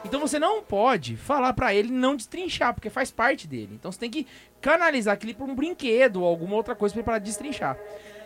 Então 0.06 0.20
você 0.20 0.38
não 0.38 0.62
pode 0.62 1.18
falar 1.18 1.54
pra 1.54 1.74
ele 1.74 1.92
não 1.92 2.16
destrinchar, 2.16 2.74
porque 2.74 2.90
faz 2.90 3.10
parte 3.10 3.48
dele. 3.48 3.72
Então 3.74 3.92
você 3.92 4.00
tem 4.00 4.12
que 4.12 4.28
canalizar 4.62 5.16
aquilo 5.16 5.34
pra 5.34 5.46
um 5.46 5.56
brinquedo 5.56 6.22
ou 6.22 6.28
alguma 6.28 6.56
outra 6.56 6.76
coisa 6.76 6.94
pra 6.94 7.00
ele 7.00 7.06
parar 7.06 7.20
de 7.20 7.26
destrinchar. 7.26 7.78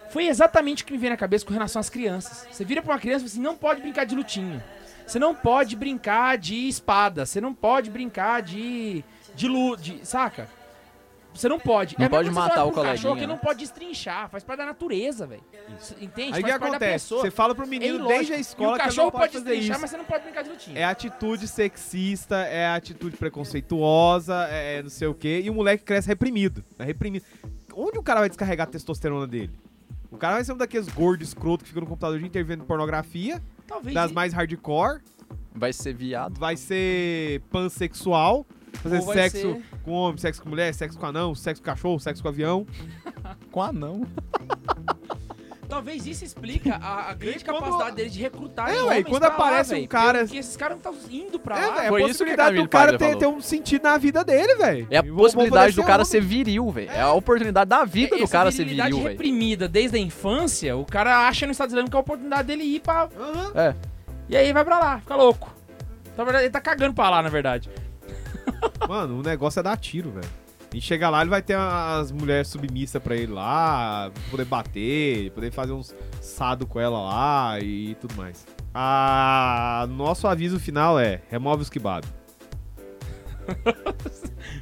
Foi 0.09 0.27
exatamente 0.27 0.83
o 0.83 0.85
que 0.85 0.91
me 0.91 0.99
veio 0.99 1.11
na 1.11 1.17
cabeça 1.17 1.45
com 1.45 1.53
relação 1.53 1.79
às 1.79 1.89
crianças. 1.89 2.45
Você 2.51 2.65
vira 2.65 2.81
pra 2.81 2.93
uma 2.93 2.99
criança 2.99 3.25
e 3.25 3.29
fala 3.29 3.31
assim, 3.31 3.41
não 3.41 3.55
pode 3.55 3.81
brincar 3.81 4.05
de 4.05 4.15
lutinha. 4.15 4.63
Você 5.07 5.17
não 5.17 5.33
pode 5.33 5.75
brincar 5.75 6.37
de 6.37 6.67
espada. 6.67 7.25
Você 7.25 7.39
não 7.39 7.53
pode 7.53 7.89
brincar 7.89 8.41
de. 8.41 9.03
de. 9.33 9.47
De, 9.77 10.05
saca? 10.05 10.47
Você 11.33 11.47
não 11.47 11.59
pode. 11.59 11.95
Não 11.97 12.03
mesma 12.03 12.17
pode 12.17 12.29
matar 12.31 12.65
o 12.65 12.69
um 12.69 12.71
cachorro 12.71 12.83
coleguinha, 12.85 13.15
que 13.15 13.21
né? 13.21 13.27
não 13.27 13.37
pode 13.37 13.59
destrinchar. 13.59 14.29
Faz 14.29 14.43
parte 14.43 14.59
da 14.59 14.65
natureza, 14.65 15.25
velho. 15.25 15.41
Entende? 16.01 16.33
Aí 16.33 16.41
o 16.41 16.41
faz 16.41 16.45
que 16.45 16.51
acontece? 16.51 17.09
Você 17.09 17.31
fala 17.31 17.55
pro 17.55 17.65
É 17.65 17.67
menino 17.67 17.95
ilógico. 17.95 18.09
desde 18.17 18.33
a 18.33 18.37
escola 18.37 18.69
e 18.69 18.73
o 18.73 18.75
que 18.75 18.81
ele 18.81 18.89
cachorro 18.89 19.05
não 19.05 19.11
pode 19.11 19.23
pode 19.23 19.33
fazer 19.33 19.45
destrinchar, 19.45 19.71
isso. 19.75 19.81
mas 19.81 19.89
você 19.91 19.97
não 19.97 20.05
pode 20.05 20.23
brincar 20.23 20.41
de 20.43 20.49
lutinha. 20.49 20.79
É 20.79 20.83
atitude 20.83 21.47
sexista, 21.47 22.35
é 22.37 22.67
atitude 22.67 23.15
preconceituosa, 23.17 24.35
é 24.49 24.81
não 24.83 24.89
sei 24.89 25.07
o 25.07 25.13
quê. 25.13 25.41
E 25.43 25.49
o 25.49 25.53
moleque 25.53 25.83
cresce 25.83 26.07
reprimido. 26.07 26.63
É 26.77 26.83
reprimido. 26.83 27.23
Onde 27.73 27.97
o 27.97 28.03
cara 28.03 28.19
vai 28.19 28.29
descarregar 28.29 28.67
a 28.67 28.69
testosterona 28.71 29.25
dele? 29.25 29.51
O 30.11 30.17
cara 30.17 30.35
vai 30.35 30.43
ser 30.43 30.51
um 30.51 30.57
daqueles 30.57 30.89
gordos 30.89 31.29
escroto 31.29 31.63
que 31.63 31.69
fica 31.69 31.79
no 31.79 31.87
computador 31.87 32.19
de 32.19 32.25
intervendo 32.25 32.65
pornografia, 32.65 33.41
Talvez. 33.65 33.93
das 33.93 34.11
mais 34.11 34.33
hardcore, 34.33 34.99
Vai 35.55 35.71
ser 35.71 35.93
viado. 35.93 36.37
vai 36.37 36.57
ser 36.57 37.39
pansexual, 37.49 38.45
fazer 38.73 39.01
sexo 39.01 39.37
ser- 39.53 39.61
com 39.83 39.91
homem, 39.91 40.17
sexo 40.17 40.41
com 40.41 40.49
mulher, 40.49 40.73
sexo 40.73 40.97
com 40.97 41.05
anão, 41.05 41.33
sexo 41.35 41.61
com 41.61 41.65
cachorro, 41.65 41.99
sexo 41.99 42.21
com 42.21 42.29
avião. 42.29 42.65
Com 43.51 43.61
anão. 43.61 44.01
Talvez 45.69 46.05
isso 46.05 46.25
explica 46.25 46.75
a, 46.75 47.11
a 47.11 47.13
grande 47.13 47.45
quando- 47.45 47.59
capacidade 47.61 47.95
deles 47.95 48.11
de 48.11 48.19
recrutar 48.19 48.69
É, 48.69 48.73
homens 48.81 48.87
ué, 48.89 49.03
quando 49.03 49.21
pra 49.21 49.29
lá, 49.29 49.35
aparece 49.35 49.75
um 49.75 49.87
cara- 49.87 50.19
Porque 50.19 50.37
esses 50.37 50.57
caras 50.57 50.77
não 50.83 50.91
estão 50.91 51.09
indo 51.09 51.39
pra 51.39 51.57
É, 51.57 51.65
lá. 51.65 51.75
velho, 51.75 51.87
Foi 51.87 52.03
a 52.03 52.07
isso 52.07 52.25
que 52.25 52.31
a 52.31 52.35
possibilidade 52.35 52.55
do 52.57 52.67
cara 52.67 52.97
ter, 52.97 53.17
ter 53.17 53.25
um 53.27 53.39
sentido 53.39 53.83
na 53.83 53.97
vida 53.97 54.21
dele, 54.21 54.55
velho. 54.55 54.87
É 54.91 54.97
a 54.97 55.01
E 55.05 55.09
vou- 55.09 55.19
possibilidade 55.23 55.73
vou 55.73 55.85
do 55.85 55.87
cara 55.87 56.03
ser 56.03 56.19
viril, 56.21 56.69
velho. 56.71 56.91
É 56.91 56.99
a 56.99 57.13
oportunidade 57.13 57.69
da 57.69 57.85
vida 57.85 58.17
do 58.17 58.23
Essa 58.23 58.31
cara 58.33 58.51
ser 58.51 58.65
viril, 58.65 58.83
velho. 58.97 59.07
reprimida 59.11 59.65
desde 59.69 59.95
a 59.95 59.99
infância, 60.01 60.75
o 60.75 60.83
cara 60.85 61.25
acha 61.25 61.45
no 61.45 61.53
Estado 61.53 61.69
Islâmico 61.69 61.91
que 61.91 61.95
é 61.95 61.99
a 61.99 62.01
oportunidade 62.01 62.47
dele 62.49 62.63
ir 62.63 62.81
pra... 62.81 63.07
Aham. 63.17 63.51
É. 63.55 63.75
E 64.27 64.35
aí 64.35 64.51
vai 64.51 64.65
pra 64.65 64.77
lá, 64.77 64.99
fica 64.99 65.15
louco. 65.15 65.53
Na 66.17 66.25
verdade, 66.25 66.43
ele 66.45 66.51
tá 66.51 66.59
cagando 66.59 66.93
pra 66.93 67.09
lá, 67.09 67.21
na 67.23 67.29
verdade. 67.29 67.69
Mano, 68.87 69.19
o 69.19 69.23
negócio 69.23 69.59
é 69.59 69.63
dar 69.63 69.77
tiro, 69.77 70.11
velho. 70.11 70.27
E 70.73 70.79
chegar 70.79 71.09
lá, 71.09 71.19
ele 71.21 71.29
vai 71.29 71.41
ter 71.41 71.57
as 71.57 72.11
mulheres 72.13 72.47
submissas 72.47 73.01
pra 73.01 73.13
ele 73.15 73.33
lá, 73.33 74.09
poder 74.29 74.45
bater, 74.45 75.29
poder 75.31 75.51
fazer 75.51 75.73
uns 75.73 75.93
sado 76.21 76.65
com 76.65 76.79
ela 76.79 76.97
lá 77.01 77.59
e 77.59 77.95
tudo 77.95 78.15
mais. 78.15 78.45
Ah, 78.73 79.85
nosso 79.89 80.27
aviso 80.27 80.57
final 80.59 80.97
é: 80.97 81.21
remove 81.29 81.63
os 81.63 81.67
kebab. 81.69 82.05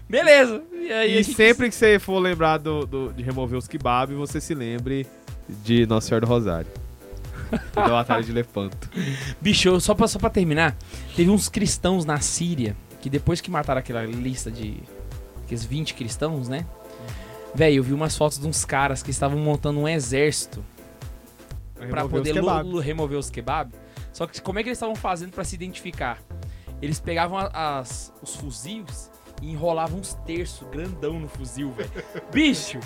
Beleza. 0.10 0.64
E 0.74 0.92
aí, 0.92 1.14
E 1.16 1.18
a 1.20 1.22
gente- 1.22 1.36
sempre 1.36 1.70
que 1.70 1.76
você 1.76 2.00
for 2.00 2.18
lembrar 2.20 2.58
do, 2.58 2.86
do- 2.86 3.14
de 3.14 3.22
remover 3.22 3.58
os 3.58 3.68
kebab, 3.68 4.14
você 4.16 4.42
se 4.42 4.56
lembre 4.56 5.06
de 5.64 5.86
Nossa 5.86 6.08
Senhora 6.08 6.26
do 6.26 6.30
Rosário. 6.30 6.72
da 7.74 7.88
Batalha 7.88 8.24
de 8.24 8.32
Lepanto. 8.32 8.90
Bicho, 9.42 9.80
só 9.80 9.94
pra, 9.94 10.08
só 10.08 10.18
pra 10.20 10.30
terminar, 10.30 10.76
teve 11.16 11.30
uns 11.30 11.48
cristãos 11.50 12.06
na 12.06 12.20
Síria 12.20 12.76
que 13.00 13.10
depois 13.10 13.42
que 13.42 13.50
mataram 13.50 13.80
aquela 13.80 14.04
lista 14.06 14.50
de. 14.52 14.82
aqueles 15.44 15.64
20 15.66 15.94
cristãos, 15.94 16.48
né? 16.48 16.66
Velho, 17.56 17.78
eu 17.78 17.84
vi 17.84 17.94
umas 17.94 18.16
fotos 18.16 18.38
de 18.38 18.48
uns 18.48 18.64
caras 18.64 19.02
que 19.02 19.10
estavam 19.12 19.40
montando 19.40 19.80
um 19.80 19.88
exército 19.88 20.64
os 22.06 22.12
poder 22.12 22.34
lu- 22.42 22.80
remover 22.80 23.18
os 23.18 23.30
kebab. 23.30 23.74
Só 24.14 24.28
que 24.28 24.42
como 24.42 24.60
é 24.60 24.64
que 24.64 24.70
eles 24.70 24.78
estavam 24.78 24.96
fazendo 24.96 25.32
pra 25.32 25.44
se 25.44 25.56
identificar? 25.56 26.20
Eles 26.82 27.00
pegavam 27.00 27.38
as, 27.54 28.14
os 28.22 28.36
fuzis 28.36 29.10
e 29.42 29.50
enrolavam 29.52 30.00
uns 30.00 30.14
terços 30.26 30.68
grandão 30.70 31.20
no 31.20 31.28
fuzil, 31.28 31.72
velho. 31.72 31.90
Bicho, 32.32 32.80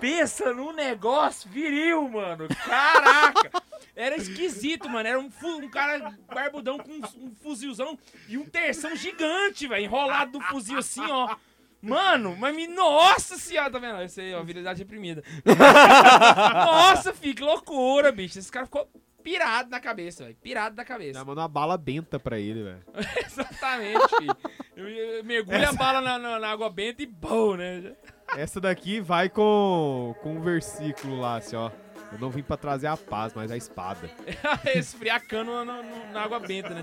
pensa 0.00 0.52
num 0.54 0.72
negócio 0.72 1.48
viril, 1.50 2.08
mano. 2.08 2.48
Caraca! 2.66 3.62
Era 3.94 4.16
esquisito, 4.16 4.88
mano. 4.88 5.08
Era 5.08 5.20
um, 5.20 5.30
um 5.44 5.68
cara 5.68 6.16
barbudão 6.32 6.78
com 6.78 6.90
um, 6.90 7.26
um 7.26 7.34
fuzilzão 7.42 7.98
e 8.28 8.38
um 8.38 8.44
terção 8.44 8.94
gigante, 8.96 9.66
velho. 9.66 9.84
Enrolado 9.84 10.38
no 10.38 10.44
fuzil 10.44 10.78
assim, 10.78 11.04
ó. 11.10 11.36
Mano, 11.82 12.36
mas 12.38 12.54
me. 12.54 12.66
Nossa 12.66 13.36
senhora, 13.38 13.70
tá 13.70 13.78
vendo? 13.78 14.02
Isso 14.02 14.20
aí, 14.20 14.34
ó, 14.34 14.42
virilidade 14.42 14.78
reprimida. 14.80 15.22
Nossa, 16.54 17.12
filho, 17.14 17.34
que 17.34 17.42
loucura, 17.42 18.12
bicho. 18.12 18.38
Esse 18.38 18.50
cara 18.52 18.66
ficou 18.66 18.86
pirado 19.22 19.70
na 19.70 19.80
cabeça, 19.80 20.24
velho. 20.24 20.36
Pirado 20.42 20.76
na 20.76 20.84
cabeça. 20.84 21.18
Já 21.18 21.24
mandou 21.24 21.42
uma 21.42 21.48
bala 21.48 21.76
benta 21.78 22.18
pra 22.18 22.38
ele, 22.38 22.62
velho. 22.64 22.84
Exatamente, 23.26 24.16
filho. 24.18 24.36
Eu 24.76 25.24
mergulho 25.24 25.68
a 25.68 25.72
bala 25.72 26.00
na, 26.00 26.18
na- 26.18 26.38
na 26.38 26.48
água 26.50 26.68
benta 26.70 27.02
e 27.02 27.06
bom, 27.06 27.56
né? 27.56 27.94
Essa 28.36 28.60
daqui 28.60 29.00
vai 29.00 29.28
com, 29.28 30.14
com 30.22 30.34
um 30.36 30.40
versículo 30.40 31.20
lá, 31.20 31.36
assim, 31.36 31.56
ó. 31.56 31.70
Eu 32.12 32.18
não 32.18 32.30
vim 32.30 32.42
pra 32.42 32.56
trazer 32.56 32.88
a 32.88 32.96
paz, 32.96 33.32
mas 33.34 33.50
a 33.50 33.56
espada. 33.56 34.10
Esfriar 34.74 35.24
cano 35.26 35.64
na 35.64 36.20
água 36.20 36.40
benta, 36.40 36.70
né? 36.70 36.82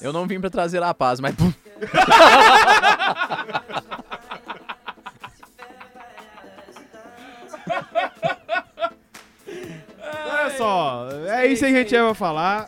Eu 0.00 0.12
não 0.12 0.26
vim 0.26 0.40
pra 0.40 0.50
trazer 0.50 0.82
a 0.82 0.92
paz, 0.92 1.20
mas. 1.20 1.34
Olha 10.26 10.50
só, 10.56 11.08
é 11.28 11.46
isso 11.46 11.64
aí 11.64 11.72
que 11.72 11.78
a 11.78 11.82
gente 11.82 11.94
ia 11.94 12.14
falar. 12.14 12.66